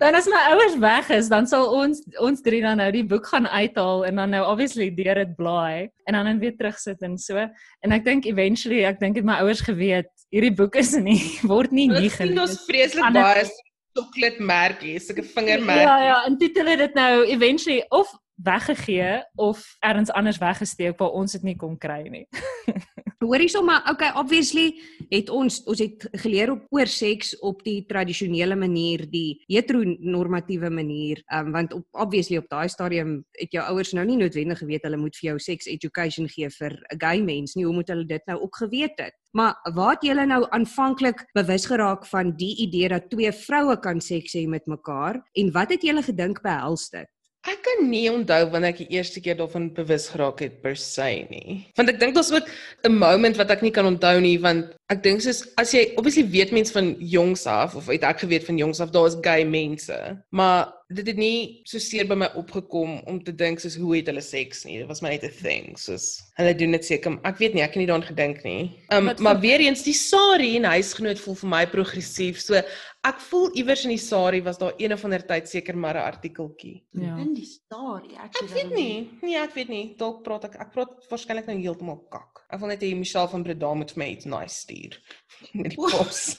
dan 0.00 0.14
as 0.14 0.26
my 0.26 0.42
ouers 0.52 0.76
weg 0.80 1.10
is, 1.10 1.28
dan 1.32 1.46
sal 1.46 1.68
ons 1.72 2.02
ons 2.20 2.42
drie 2.44 2.62
dan 2.64 2.80
nou 2.82 2.90
die 2.94 3.04
boek 3.06 3.26
gaan 3.32 3.46
uithaal 3.46 4.06
en 4.08 4.20
dan 4.20 4.34
nou 4.36 4.42
obviously 4.46 4.90
deur 4.94 5.22
dit 5.22 5.34
blaai 5.38 5.90
en 6.06 6.18
dan 6.18 6.28
net 6.30 6.40
weer 6.42 6.56
terugsit 6.56 7.02
en 7.02 7.18
so. 7.18 7.38
En 7.82 7.96
ek 7.96 8.06
dink 8.06 8.28
eventually 8.30 8.84
ek 8.88 9.00
dink 9.00 9.20
het 9.20 9.28
my 9.28 9.40
ouers 9.42 9.64
geweet 9.64 10.10
hierdie 10.32 10.54
boek 10.56 10.78
is 10.80 10.94
nie 10.96 11.20
word 11.52 11.72
nie 11.72 11.88
nie 11.92 12.10
sien 12.10 12.32
ons 12.36 12.56
gelees. 12.56 12.66
vreeslik 12.68 13.14
baie 13.16 13.46
chocolate 13.92 14.40
merkies, 14.40 15.06
sulke 15.08 15.24
vingermerkies. 15.34 15.84
Ja 15.84 15.96
ja, 16.00 16.18
en 16.24 16.38
dit 16.40 16.56
hulle 16.56 16.76
dit 16.80 16.94
nou 16.96 17.12
eventually 17.28 17.82
of 17.92 18.08
weggegee 18.36 19.22
of 19.34 19.76
ergens 19.80 20.12
anders 20.12 20.38
weggesteek 20.38 20.98
waar 20.98 21.10
ons 21.10 21.32
dit 21.32 21.42
nie 21.42 21.56
kon 21.56 21.78
kry 21.78 22.02
nie. 22.08 22.26
Hoorie 23.22 23.48
sommer, 23.48 23.78
okay, 23.86 24.10
obviously 24.18 24.80
het 25.12 25.28
ons 25.30 25.60
ons 25.70 25.78
het 25.78 26.08
geleer 26.24 26.50
op 26.56 26.64
oor 26.74 26.90
seks 26.90 27.36
op 27.46 27.60
die 27.62 27.84
tradisionele 27.86 28.56
manier, 28.58 29.04
die 29.12 29.38
heteronormatiewe 29.46 30.70
manier, 30.74 31.22
um, 31.30 31.52
want 31.54 31.76
op 31.76 32.02
obviously 32.06 32.40
op 32.40 32.48
daai 32.50 32.66
stadium 32.72 33.20
het 33.38 33.54
jou 33.54 33.62
ouers 33.70 33.94
nou 33.94 34.04
nie 34.08 34.18
noodwendig 34.18 34.64
geweet 34.64 34.88
hulle 34.88 34.98
moet 34.98 35.16
vir 35.20 35.28
jou 35.30 35.36
sex 35.38 35.70
education 35.70 36.26
gee 36.34 36.50
vir 36.50 36.74
'n 36.74 36.98
gay 36.98 37.22
mens 37.22 37.54
nie. 37.54 37.64
Hoe 37.64 37.74
moet 37.74 37.88
hulle 37.88 38.06
dit 38.06 38.26
nou 38.26 38.40
ook 38.42 38.56
geweet 38.56 38.98
het? 38.98 39.14
Maar 39.32 39.54
waar 39.74 39.94
het 39.94 40.02
julle 40.02 40.26
nou 40.26 40.42
aanvanklik 40.50 41.24
bewus 41.32 41.66
geraak 41.66 42.06
van 42.06 42.34
die 42.36 42.56
idee 42.66 42.88
dat 42.88 43.10
twee 43.10 43.32
vroue 43.32 43.78
kan 43.80 44.00
seks 44.00 44.34
hê 44.34 44.48
met 44.48 44.66
mekaar 44.66 45.22
en 45.32 45.52
wat 45.52 45.70
het 45.70 45.82
julle 45.82 46.02
gedink 46.02 46.42
behels 46.42 46.90
dit? 46.90 47.08
Ek 47.42 47.58
kan 47.66 47.88
nie 47.90 48.04
onthou 48.06 48.44
wanneer 48.52 48.70
ek 48.70 48.84
die 48.84 48.92
eerste 48.94 49.18
keer 49.22 49.34
daarvan 49.40 49.64
bewus 49.74 50.04
geraak 50.12 50.38
het 50.44 50.60
per 50.62 50.76
se 50.78 51.08
nie. 51.26 51.56
Want 51.74 51.90
ek 51.90 51.98
dink 51.98 52.14
daar's 52.14 52.30
ook 52.30 52.46
'n 52.86 52.94
moment 52.94 53.36
wat 53.36 53.50
ek 53.50 53.62
nie 53.66 53.72
kan 53.74 53.86
onthou 53.86 54.20
nie 54.20 54.38
want 54.38 54.76
ek 54.92 55.02
dink 55.02 55.20
soos 55.24 55.42
as 55.58 55.72
jy 55.74 55.82
obviously 55.96 56.22
weet 56.30 56.52
mens 56.52 56.70
van 56.70 56.94
jongs 57.00 57.46
af 57.46 57.74
of 57.74 57.88
het 57.90 58.04
ek 58.04 58.22
geweet 58.22 58.46
van 58.46 58.58
jongs 58.58 58.80
af 58.80 58.92
daar 58.94 59.08
is 59.08 59.18
gay 59.20 59.42
mense, 59.44 60.22
maar 60.30 60.72
dit 60.92 61.06
het 61.06 61.16
nie 61.16 61.62
so 61.64 61.78
seer 61.78 62.06
by 62.06 62.14
my 62.14 62.28
opgekom 62.36 63.00
om 63.08 63.18
te 63.24 63.32
dink 63.32 63.58
soos 63.58 63.76
hoe 63.80 63.96
het 63.96 64.06
hulle 64.06 64.20
seks 64.20 64.64
nie. 64.64 64.78
Dit 64.78 64.88
was 64.88 65.02
my 65.02 65.14
net 65.14 65.24
'n 65.24 65.34
thing 65.42 65.78
soos 65.78 66.20
hulle 66.36 66.54
doen 66.54 66.72
dit 66.72 66.84
seker. 66.84 67.18
Ek 67.24 67.38
weet 67.38 67.54
nie, 67.54 67.62
ek 67.62 67.74
het 67.74 67.80
nie 67.82 67.86
daaraan 67.86 68.06
gedink 68.06 68.44
nie. 68.44 68.70
Um, 68.92 69.10
maar 69.18 69.40
weer 69.40 69.60
eens 69.60 69.82
die 69.82 69.94
Sari 69.94 70.56
en 70.56 70.64
huisgenoot 70.64 71.18
voel 71.18 71.34
vir 71.34 71.48
my 71.48 71.66
progressief. 71.66 72.40
So 72.40 72.62
ek 73.02 73.18
voel 73.26 73.50
iewers 73.58 73.82
in 73.86 73.92
die 73.94 74.00
Sari 74.00 74.40
was 74.46 74.58
daar 74.60 74.76
een 74.78 74.92
of 74.94 75.02
ander 75.04 75.24
tyd 75.26 75.48
seker 75.50 75.76
maar 75.76 75.96
'n 75.96 76.06
artikeltjie. 76.06 76.84
Ja. 76.90 77.16
In 77.18 77.34
die 77.34 77.46
storie, 77.46 78.16
ek 78.16 78.36
Ek 78.42 78.48
weet 78.50 78.74
nie. 78.74 79.10
Nee, 79.22 79.36
ek 79.36 79.54
weet 79.54 79.68
nie. 79.68 79.94
Dalk 79.98 80.22
praat 80.22 80.44
ek 80.44 80.54
ek 80.60 80.72
praat 80.72 81.08
waarskynlik 81.10 81.46
nou 81.46 81.58
heeltemal 81.58 81.98
kak. 82.10 82.44
Ek 82.50 82.60
wil 82.60 82.68
net 82.68 82.82
hê 82.82 82.94
Michelle 82.94 83.28
van 83.28 83.42
Breda 83.42 83.74
moet 83.74 83.90
vir 83.90 83.98
my 84.04 84.10
iets 84.10 84.24
nice 84.24 84.54
stuur 84.54 84.98
met 85.54 85.70
die 85.70 85.76
pos. 85.76 86.38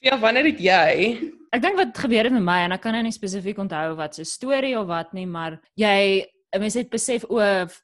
ja, 0.00 0.18
wanneer 0.18 0.44
het 0.44 0.58
jy? 0.60 1.32
Ek 1.52 1.62
dink 1.62 1.76
wat 1.76 1.98
gebeur 1.98 2.24
het 2.24 2.32
met 2.32 2.42
my 2.42 2.64
en 2.64 2.72
ek 2.72 2.80
kan 2.80 2.92
nou 2.92 3.02
nie 3.02 3.12
spesifiek 3.12 3.58
onthou 3.58 3.94
wat 3.96 4.14
se 4.14 4.24
storie 4.24 4.78
of 4.78 4.86
wat 4.86 5.12
nie, 5.12 5.26
maar 5.26 5.60
jy 5.76 6.24
'n 6.52 6.60
mens 6.60 6.74
het 6.76 6.90
besef 6.92 7.24
o, 7.32 7.40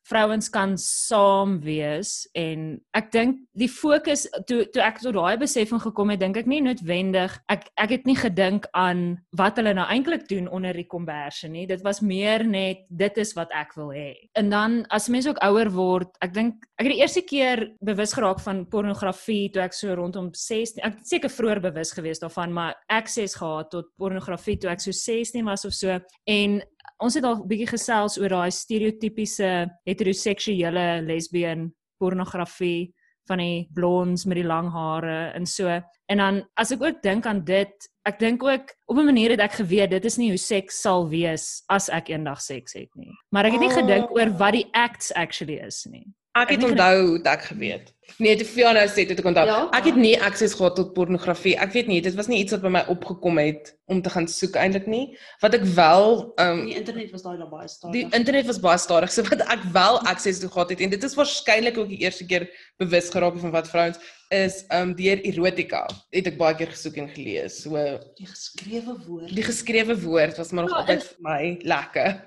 vrouens 0.08 0.50
kan 0.52 0.76
saam 0.76 1.56
wees 1.64 2.28
en 2.36 2.76
ek 2.92 3.10
dink 3.12 3.38
die 3.56 3.68
fokus 3.68 4.26
toe 4.46 4.66
toe 4.68 4.82
ek 4.84 5.00
tot 5.00 5.16
daai 5.16 5.38
besefing 5.40 5.80
gekom 5.80 6.12
het, 6.12 6.20
dink 6.20 6.36
ek 6.36 6.46
nie 6.50 6.60
noodwendig 6.60 7.32
ek 7.48 7.64
ek 7.80 7.94
het 7.96 8.04
nie 8.06 8.16
gedink 8.18 8.68
aan 8.76 9.16
wat 9.32 9.56
hulle 9.56 9.72
nou 9.72 9.86
eintlik 9.88 10.28
doen 10.28 10.50
onder 10.52 10.76
die 10.76 10.86
komberse 10.86 11.48
nie. 11.48 11.66
Dit 11.66 11.82
was 11.82 12.02
meer 12.04 12.44
net 12.44 12.84
dit 12.90 13.18
is 13.18 13.32
wat 13.38 13.48
ek 13.56 13.72
wil 13.78 13.88
hê. 13.96 14.28
En 14.36 14.50
dan 14.52 14.84
as 14.92 15.08
mense 15.08 15.30
ook 15.32 15.40
ouer 15.48 15.72
word, 15.72 16.12
ek 16.20 16.34
dink 16.36 16.68
ek 16.76 16.86
het 16.86 16.92
die 16.92 17.00
eerste 17.00 17.24
keer 17.24 17.64
bewus 17.80 18.12
geraak 18.12 18.40
van 18.44 18.66
pornografie 18.68 19.48
toe 19.52 19.64
ek 19.64 19.72
so 19.72 19.96
rondom 19.96 20.28
16 20.34 20.84
ek 20.84 21.00
het 21.00 21.08
seker 21.08 21.32
vroeër 21.32 21.64
bewus 21.70 21.94
gewees 21.96 22.20
daarvan, 22.20 22.52
maar 22.52 22.76
access 22.92 23.38
gehad 23.40 23.72
tot 23.72 23.94
pornografie 23.96 24.58
toe 24.60 24.70
ek 24.70 24.84
so 24.84 24.92
16 24.92 25.44
was 25.48 25.64
of 25.64 25.72
so 25.72 25.96
en 26.28 26.60
ons 26.96 27.14
het 27.14 27.24
al 27.24 27.36
'n 27.36 27.48
bietjie 27.48 27.70
gesels 27.70 28.18
oor 28.18 28.28
daai 28.28 28.50
stereotypiese 28.50 29.68
heteroseksuele 29.84 31.02
lesbien 31.02 31.72
pornografie 31.98 32.94
van 33.28 33.38
die 33.42 33.68
blondes 33.74 34.24
met 34.24 34.40
die 34.40 34.46
lang 34.46 34.70
hare 34.72 35.30
en 35.36 35.46
so. 35.46 35.68
En 36.08 36.22
dan 36.22 36.40
as 36.56 36.72
ek 36.72 36.82
ook 36.82 37.02
dink 37.04 37.26
aan 37.26 37.44
dit, 37.44 37.88
ek 38.08 38.18
dink 38.18 38.42
ook 38.42 38.72
op 38.88 38.96
'n 38.96 39.04
manier 39.04 39.30
het 39.30 39.40
ek 39.40 39.60
geweet 39.60 39.90
dit 39.90 40.04
is 40.04 40.16
nie 40.16 40.30
hoe 40.30 40.38
seks 40.38 40.80
sal 40.80 41.08
wees 41.08 41.62
as 41.68 41.88
ek 41.88 42.08
eendag 42.08 42.40
seks 42.40 42.72
het 42.72 42.94
nie. 42.94 43.12
Maar 43.30 43.46
ek 43.46 43.52
het 43.52 43.60
nie 43.60 43.76
gedink 43.82 44.10
oor 44.10 44.30
wat 44.38 44.52
die 44.52 44.68
acts 44.72 45.12
actually 45.12 45.58
is 45.60 45.86
nie. 45.90 46.06
Ek 46.36 46.50
het 46.54 46.64
onthou 46.64 46.96
hoe 47.06 47.22
ek 47.22 47.42
geweet. 47.48 47.94
Nee, 48.18 48.36
te 48.36 48.44
veel 48.44 48.72
nou 48.72 48.84
sê 48.88 49.04
dit 49.08 49.18
ek 49.20 49.26
onthou. 49.26 49.44
Ja? 49.46 49.56
Ek 49.76 49.84
het 49.90 49.96
nie 50.00 50.14
access 50.22 50.54
gehad 50.56 50.76
tot 50.78 50.92
pornografie. 50.96 51.54
Ek 51.60 51.72
weet 51.74 51.88
nie, 51.90 51.98
dit 52.04 52.14
was 52.14 52.28
nie 52.30 52.38
iets 52.42 52.54
wat 52.54 52.62
by 52.62 52.70
my 52.72 52.82
opgekom 52.92 53.38
het 53.40 53.72
om 53.90 54.00
te 54.02 54.10
gaan 54.10 54.28
soek 54.30 54.56
eintlik 54.56 54.86
nie. 54.90 55.16
Wat 55.42 55.54
ek 55.58 55.64
wel 55.76 56.32
um 56.44 56.62
Die 56.68 56.76
internet 56.78 57.10
was 57.12 57.22
daai 57.26 57.42
baie 57.50 57.68
stadig. 57.68 57.92
Die 57.96 58.06
internet 58.20 58.46
was 58.46 58.60
baie 58.64 58.78
stadig, 58.78 59.12
so 59.12 59.22
wat 59.28 59.44
ek 59.50 59.66
wel 59.74 60.00
akses 60.08 60.40
toe 60.40 60.50
gehad 60.52 60.72
het 60.74 60.80
en 60.86 60.94
dit 60.94 61.04
is 61.10 61.18
waarskynlik 61.18 61.78
ook 61.78 61.90
die 61.92 62.00
eerste 62.06 62.26
keer 62.26 62.48
bewus 62.80 63.10
geraak 63.12 63.38
van 63.44 63.54
wat 63.54 63.68
vrouens 63.68 64.00
is 64.30 64.64
um 64.74 64.94
deur 64.96 65.20
erotika. 65.24 65.86
Het 66.14 66.32
ek 66.32 66.40
baie 66.40 66.54
keer 66.58 66.72
gesoek 66.72 66.96
en 67.02 67.08
gelees. 67.12 67.62
So 67.64 67.76
die 68.18 68.28
geskrewe 68.28 68.96
woord. 69.06 69.34
die 69.34 69.46
geskrewe 69.46 69.96
woord 70.04 70.36
was 70.40 70.52
maar 70.52 70.68
nog 70.68 70.76
Ja, 70.76 70.84
altyd 70.84 71.02
vir 71.12 71.24
my 71.28 71.40
lekker. 71.62 72.20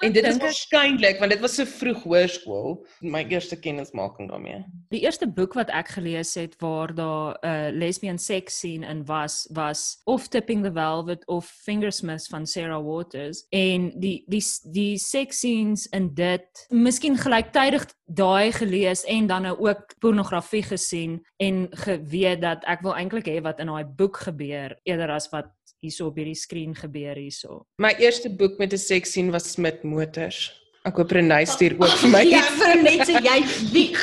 En 0.00 0.12
dit 0.12 0.24
is 0.24 0.38
waarskynlik 0.40 1.18
want 1.20 1.32
dit 1.34 1.40
was 1.40 1.54
so 1.58 1.68
vroeg 1.68 2.02
hoërskool, 2.08 2.78
my 3.04 3.20
eerste 3.28 3.58
kennismaking 3.60 4.30
daarmee. 4.30 4.62
Die 4.88 5.02
eerste 5.04 5.28
boek 5.28 5.54
wat 5.58 5.68
ek 5.76 5.92
gelees 5.96 6.32
het 6.40 6.56
waar 6.62 6.94
daar 6.94 7.36
'n 7.42 7.46
uh, 7.46 7.68
lesbian 7.76 8.18
seks 8.18 8.58
scene 8.58 8.86
in 8.86 9.04
was, 9.04 9.48
was 9.52 10.00
of 10.04 10.28
Tipping 10.28 10.64
the 10.64 10.72
Velvet 10.72 11.26
of 11.26 11.44
Fingersmiths 11.64 12.28
van 12.28 12.46
Sarah 12.46 12.84
Waters 12.84 13.44
en 13.48 13.92
die 14.00 14.24
die 14.26 14.44
die 14.72 14.98
seks 14.98 15.36
scenes 15.36 15.86
in 15.86 16.14
dit, 16.14 16.66
miskien 16.68 17.16
gelyktydig 17.16 17.86
daai 18.04 18.52
gelees 18.52 19.04
en 19.04 19.26
dan 19.26 19.42
nou 19.42 19.56
ook 19.58 19.94
pornografie 19.98 20.62
gesien 20.62 21.20
en 21.36 21.68
geweet 21.70 22.40
dat 22.40 22.64
ek 22.64 22.80
wil 22.80 22.96
eintlik 22.96 23.28
hê 23.28 23.40
wat 23.42 23.60
in 23.60 23.66
daai 23.66 23.84
boek 23.84 24.16
gebeur 24.16 24.78
eerder 24.82 25.10
as 25.10 25.28
wat 25.30 25.52
hierso 25.80 26.08
op 26.10 26.16
hierdie 26.20 26.38
skerm 26.38 26.74
gebeur 26.76 27.18
hierso. 27.18 27.64
My 27.80 27.94
eerste 27.98 28.30
boek 28.30 28.58
met 28.58 28.72
'n 28.72 28.78
seks 28.78 29.12
scene 29.12 29.32
was 29.32 29.52
Smit 29.52 29.84
Motors. 29.84 30.52
Ek 30.84 30.96
hoop 30.96 31.12
Renée 31.12 31.44
stuur 31.46 31.76
ook 31.76 31.96
vir 32.00 32.10
my. 32.10 32.22
Ja, 32.24 32.40
vir 32.56 32.82
net 32.82 33.06
sê 33.08 33.20
jy 33.20 33.38
lieg. 33.72 34.00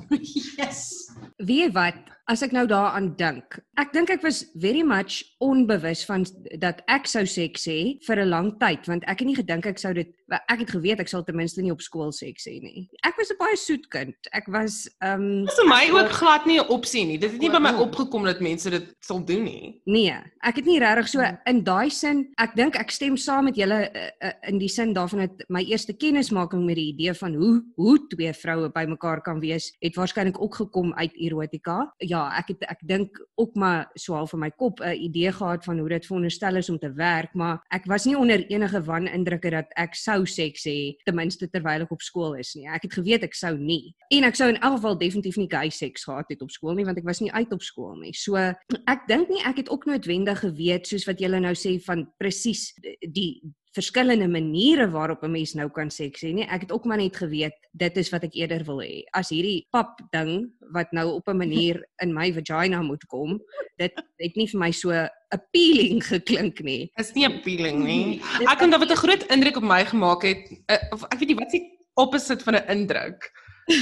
yes. 0.58 1.10
Weet 1.36 1.66
jy 1.66 1.70
wat, 1.74 1.98
as 2.32 2.42
ek 2.42 2.54
nou 2.56 2.64
daaraan 2.68 3.10
dink. 3.18 3.58
Ek 3.76 3.92
dink 3.92 4.10
ek 4.10 4.22
was 4.24 4.44
very 4.56 4.82
much 4.82 5.20
onbewus 5.44 6.04
van 6.08 6.24
dat 6.62 6.80
ek 6.88 7.08
sou 7.10 7.26
seks 7.28 7.66
hê 7.68 7.98
vir 8.06 8.24
'n 8.24 8.30
lang 8.30 8.48
tyd 8.58 8.88
want 8.88 9.04
ek 9.04 9.20
het 9.20 9.28
nie 9.28 9.36
gedink 9.36 9.66
ek 9.66 9.78
sou 9.78 9.92
dit 9.92 10.08
ek 10.28 10.64
het 10.64 10.70
geweet 10.70 11.00
ek 11.00 11.08
sal 11.08 11.24
ten 11.24 11.36
minste 11.36 11.62
nie 11.62 11.72
op 11.72 11.82
skool 11.84 12.12
seks 12.12 12.46
hê 12.48 12.60
nie. 12.62 12.88
Ek 13.04 13.16
was 13.16 13.30
'n 13.30 13.38
baie 13.38 13.56
soet 13.56 13.88
kind. 13.88 14.16
Ek 14.32 14.46
was 14.46 14.88
ehm 15.02 15.20
um, 15.20 15.44
Dit 15.44 15.52
is 15.52 15.60
vir 15.60 15.68
my 15.68 15.84
ook 15.90 16.10
glad 16.10 16.46
nie 16.46 16.58
'n 16.58 16.68
opsie 16.68 17.04
nie. 17.04 17.18
Dit 17.18 17.32
het 17.32 17.40
nie 17.40 17.50
by 17.50 17.58
my 17.58 17.74
opgekom 17.74 18.24
dat 18.24 18.40
mense 18.40 18.70
dit 18.70 18.94
sal 19.00 19.24
doen 19.24 19.44
nie. 19.44 19.80
nee, 19.84 20.14
ek 20.40 20.56
het 20.56 20.64
nie 20.64 20.78
regtig 20.78 21.08
so 21.08 21.20
in 21.46 21.64
daai 21.64 21.90
sin, 21.90 22.32
ek 22.38 22.54
dink 22.56 22.76
ek 22.76 22.90
stem 22.90 23.16
saam 23.16 23.44
met 23.44 23.56
julle 23.56 23.90
uh, 23.90 24.10
uh, 24.20 24.32
in 24.48 24.58
die 24.58 24.68
sin 24.68 24.94
daarvan 24.94 25.18
dat 25.18 25.44
my 25.48 25.62
eerste 25.62 25.92
kennismaking 25.92 26.64
met 26.64 26.76
die 26.76 26.92
idee 26.92 27.14
van 27.14 27.34
hoe 27.34 27.62
hoe 27.76 27.98
twee 28.08 28.32
vroue 28.32 28.70
bymekaar 28.70 29.20
kan 29.22 29.40
wees, 29.40 29.72
het 29.80 29.96
waarskynlik 29.96 30.40
ook 30.40 30.54
gekom 30.54 30.94
uit 30.94 31.12
erotika. 31.14 31.92
Ja, 31.98 32.30
ek 32.38 32.48
het 32.48 32.62
ek 32.62 32.80
dink 32.86 33.18
ook 33.36 33.54
maar 33.54 33.90
so 33.94 34.14
half 34.14 34.32
in 34.32 34.40
my 34.40 34.50
kop 34.50 34.80
'n 34.80 34.96
idee 34.96 35.32
gehad 35.32 35.64
van 35.64 35.78
hoe 35.78 35.88
dit 35.88 36.06
veronderstel 36.06 36.56
is 36.56 36.70
om 36.70 36.78
te 36.78 36.92
werk, 36.92 37.34
maar 37.34 37.60
ek 37.70 37.84
was 37.86 38.04
nie 38.04 38.16
onder 38.18 38.46
enige 38.46 38.82
wanindrukke 38.82 39.50
dat 39.50 39.66
ek 39.76 39.94
sou 40.14 40.26
seks 40.28 40.66
hê 40.68 40.94
ten 41.06 41.16
minste 41.16 41.48
terwyl 41.50 41.84
ek 41.84 41.94
op 41.94 42.04
skool 42.04 42.38
is 42.40 42.54
nie. 42.56 42.66
Ek 42.70 42.86
het 42.86 42.96
geweet 42.98 43.26
ek 43.26 43.36
sou 43.38 43.54
nie. 43.58 43.94
En 44.14 44.28
ek 44.28 44.38
sou 44.38 44.48
in 44.52 44.60
elk 44.60 44.78
geval 44.78 44.98
definitief 45.00 45.38
nie 45.40 45.50
gay 45.50 45.72
seks 45.74 46.06
gehad 46.08 46.30
het 46.32 46.44
op 46.44 46.54
skool 46.54 46.78
nie 46.78 46.86
want 46.86 47.00
ek 47.00 47.08
was 47.08 47.22
nie 47.24 47.32
uit 47.34 47.52
op 47.54 47.64
skool 47.64 47.96
nie. 48.00 48.14
So 48.16 48.38
ek 48.38 49.06
dink 49.10 49.32
nie 49.32 49.42
ek 49.46 49.64
het 49.64 49.72
ook 49.74 49.88
noodwendig 49.90 50.44
geweet 50.44 50.88
soos 50.90 51.06
wat 51.08 51.22
julle 51.22 51.42
nou 51.42 51.54
sê 51.58 51.76
van 51.84 52.06
presies 52.20 52.70
die 53.02 53.42
verskillende 53.74 54.28
maniere 54.30 54.86
waarop 54.90 55.22
'n 55.22 55.30
mens 55.30 55.54
nou 55.54 55.68
kan 55.68 55.90
seks 55.90 56.22
hê 56.22 56.32
nie. 56.32 56.46
Ek 56.46 56.60
het 56.60 56.72
ook 56.72 56.84
maar 56.84 56.96
net 56.96 57.16
geweet 57.16 57.54
dit 57.72 57.96
is 57.96 58.10
wat 58.10 58.22
ek 58.24 58.34
eerder 58.34 58.64
wil 58.64 58.80
hê. 58.80 59.02
As 59.12 59.30
hierdie 59.30 59.66
pap 59.70 60.00
ding 60.12 60.52
wat 60.72 60.92
nou 60.92 61.14
op 61.14 61.28
'n 61.28 61.36
manier 61.36 61.82
in 62.02 62.14
my 62.14 62.32
vagina 62.32 62.82
moet 62.82 63.04
kom, 63.06 63.40
dit 63.78 63.92
het 64.18 64.36
nie 64.36 64.48
vir 64.48 64.60
my 64.60 64.70
so 64.70 64.90
appealing 65.30 66.02
geklink 66.02 66.62
nie. 66.62 66.90
Is 66.96 67.14
nie 67.14 67.26
appealing 67.26 67.84
nie. 67.84 68.22
Ek 68.46 68.58
dink 68.58 68.70
dat 68.70 68.80
dit 68.80 68.90
'n 68.90 68.96
groot 68.96 69.22
indruk 69.30 69.56
op 69.56 69.62
my 69.62 69.84
gemaak 69.84 70.22
het. 70.22 70.50
Uh, 70.70 70.78
of 70.92 71.02
ek 71.10 71.18
weet 71.18 71.28
nie 71.28 71.40
wat 71.42 71.50
se 71.50 71.60
opposite 71.94 72.44
van 72.44 72.54
'n 72.54 72.68
indruk 72.68 73.32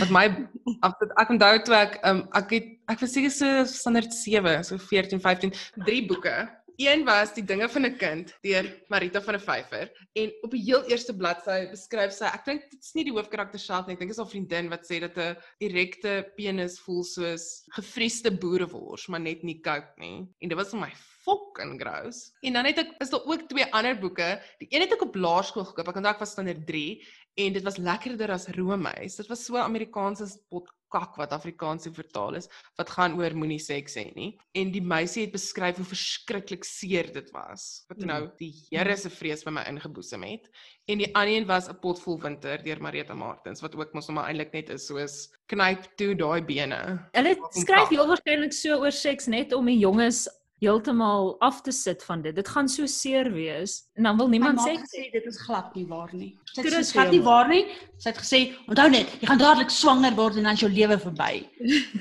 wat 0.00 0.10
my 0.10 0.24
ek, 0.86 0.96
ek 1.18 1.30
onthou 1.34 1.54
toe 1.66 1.74
ek 1.74 1.98
um, 2.06 2.28
ek 2.38 2.50
het 2.50 2.66
ek 2.92 3.00
was 3.00 3.12
seker 3.12 3.30
so 3.30 3.64
standaard 3.64 4.12
7, 4.14 4.64
so 4.64 4.78
14, 4.78 5.20
15, 5.20 5.52
drie 5.84 6.06
boeke 6.06 6.48
Een 6.76 7.04
was 7.04 7.34
die 7.34 7.44
dinge 7.44 7.68
van 7.68 7.86
'n 7.86 7.96
kind 7.96 8.34
deur 8.40 8.66
Marita 8.88 9.22
van 9.22 9.34
der 9.34 9.42
Vyver. 9.42 9.90
En 10.12 10.32
op 10.42 10.50
die 10.50 10.62
heel 10.62 10.84
eerste 10.84 11.16
bladsy 11.16 11.68
beskryf 11.70 12.12
sy 12.12 12.24
ek 12.24 12.44
dink 12.44 12.70
dit 12.70 12.80
is 12.80 12.94
nie 12.94 13.04
die 13.04 13.12
hoofkarakter 13.12 13.60
self 13.60 13.86
nie 13.86 13.94
ek 13.94 14.00
dink 14.00 14.10
dit 14.10 14.18
is 14.18 14.22
haar 14.22 14.32
vriendin 14.32 14.68
wat 14.68 14.84
sê 14.88 15.00
dat 15.00 15.16
'n 15.16 15.36
erekte 15.58 16.32
penis 16.36 16.80
voel 16.80 17.04
soos 17.04 17.64
gefriesde 17.76 18.30
boerewors 18.30 19.08
maar 19.08 19.20
net 19.20 19.42
nie 19.42 19.60
koud 19.60 19.98
nie. 19.98 20.26
En 20.40 20.48
dit 20.48 20.58
was 20.58 20.70
vir 20.70 20.80
my 20.80 20.92
fucking 21.22 21.80
gross. 21.80 22.32
En 22.42 22.52
dan 22.52 22.64
het 22.64 22.78
ek 22.78 22.94
is 22.98 23.10
daar 23.10 23.24
ook 23.24 23.48
twee 23.48 23.66
ander 23.72 23.98
boeke. 23.98 24.40
Die 24.58 24.68
een 24.70 24.80
het 24.80 24.92
ek 24.92 25.02
op 25.02 25.14
laerskool 25.14 25.64
gekoop 25.64 25.88
ek 25.88 25.96
onthou 25.96 26.14
ek 26.14 26.24
was 26.24 26.32
standaard 26.34 26.66
3 26.66 27.02
en 27.34 27.52
dit 27.52 27.64
was 27.64 27.80
lekkerder 27.80 28.30
as 28.30 28.48
roomys. 28.56 29.16
Dit 29.16 29.28
was 29.32 29.44
so 29.46 29.56
Amerikaanse 29.56 30.28
pot 30.50 30.68
kak 30.92 31.16
wat 31.16 31.32
Afrikaans 31.32 31.88
vertaal 31.94 32.36
is 32.36 32.48
wat 32.76 32.90
gaan 32.92 33.16
oor 33.16 33.34
moenie 33.36 33.60
seks 33.62 33.96
hê 33.96 34.04
nie. 34.16 34.30
En 34.58 34.72
die 34.74 34.82
meisie 34.84 35.24
het 35.24 35.34
beskryf 35.34 35.80
hoe 35.80 35.88
verskriklik 35.88 36.66
seer 36.68 37.08
dit 37.14 37.30
was 37.32 37.84
wat 37.90 38.02
nou 38.04 38.20
mm. 38.26 38.34
die 38.40 38.52
Here 38.68 38.96
se 38.96 39.10
vrees 39.12 39.44
by 39.46 39.54
my 39.56 39.64
ingeboesem 39.70 40.24
het. 40.26 40.50
En 40.90 41.00
die 41.00 41.08
ander 41.14 41.32
een 41.32 41.48
was 41.48 41.68
'n 41.70 41.78
pot 41.80 42.00
vol 42.02 42.20
winter 42.20 42.62
deur 42.64 42.82
Marita 42.82 43.14
Martins 43.14 43.64
wat 43.64 43.76
ook 43.76 43.94
mos 43.94 44.08
nou 44.08 44.18
maar 44.18 44.28
eintlik 44.28 44.52
net 44.52 44.70
is 44.70 44.86
soos 44.86 45.32
knyp 45.48 45.88
toe 45.96 46.14
daai 46.14 46.42
bene. 46.44 47.08
Hulle 47.16 47.36
skryf 47.56 47.88
heel 47.88 48.06
waarskynlik 48.06 48.52
so 48.52 48.80
oor 48.80 48.92
seks 48.92 49.26
net 49.26 49.52
om 49.52 49.66
die 49.66 49.78
jonges 49.78 50.28
heeltemal 50.62 51.34
af 51.42 51.60
te 51.66 51.74
sit 51.74 52.04
van 52.06 52.22
dit. 52.22 52.34
Dit 52.38 52.48
gaan 52.48 52.68
so 52.70 52.86
seer 52.86 53.32
wees 53.34 53.82
en 53.98 54.06
dan 54.08 54.16
wil 54.20 54.30
niemand 54.30 54.62
sê 54.62 54.78
sê 54.94 55.08
dit 55.12 55.26
is 55.26 55.40
glad 55.42 55.74
nie 55.74 55.86
waar 55.90 56.14
nie. 56.14 56.32
Dit 56.54 56.72
is 56.72 56.92
glad 56.94 57.10
nie 57.10 57.22
waar 57.22 57.50
nie. 57.50 57.64
Sy 57.98 58.12
het 58.12 58.20
gesê, 58.22 58.40
onthou 58.70 58.88
net, 58.94 59.10
jy 59.20 59.30
gaan 59.30 59.42
dadelik 59.42 59.74
swanger 59.74 60.14
word 60.18 60.38
en 60.38 60.48
dan 60.48 60.58
is 60.58 60.64
jou 60.64 60.70
lewe 60.72 60.98
verby. 61.02 61.32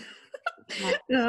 ja. 1.15 1.25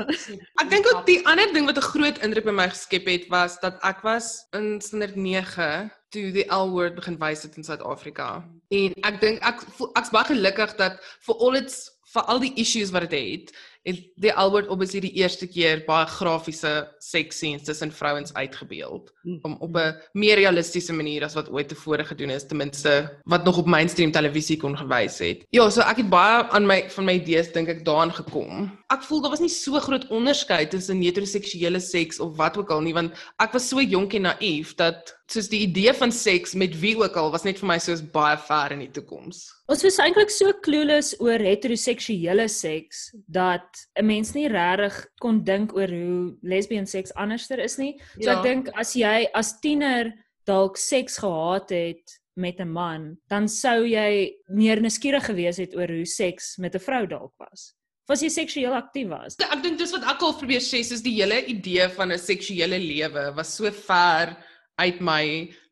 Ek 0.61 0.69
dink 0.71 0.87
ook 0.93 1.07
die 1.09 1.21
ander 1.29 1.51
ding 1.55 1.67
wat 1.67 1.81
'n 1.81 1.91
groot 1.95 2.21
indruk 2.23 2.45
by 2.45 2.55
my 2.61 2.69
geskep 2.69 3.09
het 3.09 3.27
was 3.33 3.59
dat 3.65 3.81
ek 3.83 4.05
was 4.07 4.47
in 4.53 4.81
standaard 4.81 5.17
9 5.17 5.91
toe 6.13 6.29
die 6.33 6.47
L 6.53 6.71
word 6.71 6.95
begin 6.95 7.19
wys 7.19 7.43
het 7.43 7.57
in 7.57 7.65
Suid-Afrika. 7.65 8.45
En 8.69 8.93
ek 9.09 9.21
dink 9.21 9.41
ek 9.41 9.65
ek's 9.97 10.13
baie 10.13 10.29
gelukkig 10.29 10.77
dat 10.77 11.01
vir 11.27 11.37
al 11.37 11.61
dit 11.61 11.73
vir 12.13 12.29
al 12.29 12.43
die 12.43 12.53
issues 12.61 12.91
wat 12.93 13.09
dit 13.09 13.15
het, 13.17 13.49
het 13.49 13.53
en 13.83 13.99
die 14.23 14.33
Albert 14.33 14.69
obviously 14.69 15.01
die 15.03 15.15
eerste 15.19 15.49
keer 15.51 15.83
baie 15.87 16.07
grafiese 16.07 16.73
seks 17.03 17.41
scenes 17.41 17.67
tussen 17.67 17.93
vrouens 17.93 18.35
uitgebeeld 18.35 19.11
mm. 19.23 19.39
om 19.43 19.57
op 19.61 19.77
'n 19.77 19.95
meer 20.13 20.37
realistiese 20.37 20.93
manier 20.93 21.25
as 21.25 21.35
wat 21.35 21.51
ooit 21.51 21.69
tevore 21.69 22.05
gedoen 22.05 22.31
is 22.31 22.47
ten 22.47 22.57
minste 22.57 23.19
wat 23.25 23.45
nog 23.45 23.59
op 23.59 23.67
mainstream 23.67 24.13
televisie 24.13 24.57
kon 24.57 24.77
gewys 24.77 25.19
het. 25.19 25.45
Ja, 25.51 25.71
so 25.71 25.81
ek 25.81 25.97
het 25.97 26.11
baie 26.11 26.45
aan 26.51 26.67
my 26.67 26.91
van 26.91 27.05
my 27.05 27.13
idees 27.19 27.53
dink 27.53 27.69
ek 27.69 27.85
daaraan 27.85 28.13
gekom. 28.13 28.71
Ek 28.89 29.03
voel 29.03 29.21
daar 29.21 29.31
was 29.31 29.41
nie 29.41 29.49
so 29.49 29.81
groot 29.81 30.07
onderskeid 30.09 30.71
tussen 30.71 31.03
heteroseksuele 31.03 31.81
seks 31.81 32.21
of 32.21 32.37
wat 32.37 32.57
ook 32.57 32.71
al 32.71 32.81
nie 32.81 32.95
want 32.95 33.13
ek 33.39 33.53
was 33.53 33.69
so 33.69 33.81
jonk 33.81 34.15
en 34.15 34.23
naïef 34.23 34.75
dat 34.75 35.22
soos 35.33 35.49
die 35.51 35.63
idee 35.67 35.93
van 35.97 36.13
seks 36.13 36.55
met 36.59 36.75
wie 36.81 36.95
ook 37.01 37.17
al 37.17 37.31
was 37.33 37.45
net 37.47 37.61
vir 37.61 37.69
my 37.71 37.79
soos 37.83 38.03
baie 38.15 38.37
ver 38.47 38.75
in 38.75 38.83
die 38.85 38.91
toekoms. 38.93 39.45
Ons 39.73 39.85
was 39.87 39.99
eintlik 40.03 40.33
so 40.33 40.53
clueless 40.65 41.15
oor 41.21 41.43
heteroseksuele 41.43 42.49
seks 42.53 43.11
dat 43.27 43.85
'n 43.99 44.07
mens 44.07 44.35
nie 44.35 44.49
regtig 44.49 44.95
kon 45.21 45.43
dink 45.45 45.75
oor 45.77 45.89
hoe 45.89 46.37
lesbian 46.43 46.87
seks 46.87 47.15
anderster 47.15 47.59
is 47.59 47.79
nie. 47.79 47.99
So 48.21 48.31
ja. 48.31 48.39
ek 48.39 48.43
dink 48.43 48.69
as 48.75 48.95
jy 48.95 49.29
as 49.35 49.59
tiener 49.61 50.13
dalk 50.47 50.77
seks 50.77 51.19
gehad 51.19 51.71
het 51.71 52.21
met 52.37 52.61
'n 52.61 52.69
man, 52.69 53.19
dan 53.29 53.49
sou 53.49 53.85
jy 53.85 54.33
meer 54.49 54.81
nuuskierig 54.81 55.25
gewees 55.25 55.57
het 55.57 55.75
oor 55.77 55.89
hoe 55.89 56.07
seks 56.07 56.59
met 56.59 56.75
'n 56.75 56.81
vrou 56.81 57.07
dalk 57.07 57.33
was 57.39 57.75
was 58.09 58.23
jy 58.23 58.29
seksueel 58.29 58.75
aktief 58.75 59.09
was. 59.09 59.37
Ek 59.41 59.63
dink 59.63 59.79
dis 59.79 59.93
wat 59.95 60.05
ek 60.05 60.23
al 60.23 60.35
probeer 60.35 60.61
sê, 60.61 60.83
is 60.83 61.05
die 61.05 61.15
hele 61.21 61.39
idee 61.47 61.89
van 61.97 62.13
'n 62.13 62.19
seksuele 62.19 62.79
lewe 62.79 63.33
was 63.37 63.55
so 63.57 63.71
ver 63.71 64.37
uit 64.83 65.01
my 65.01 65.25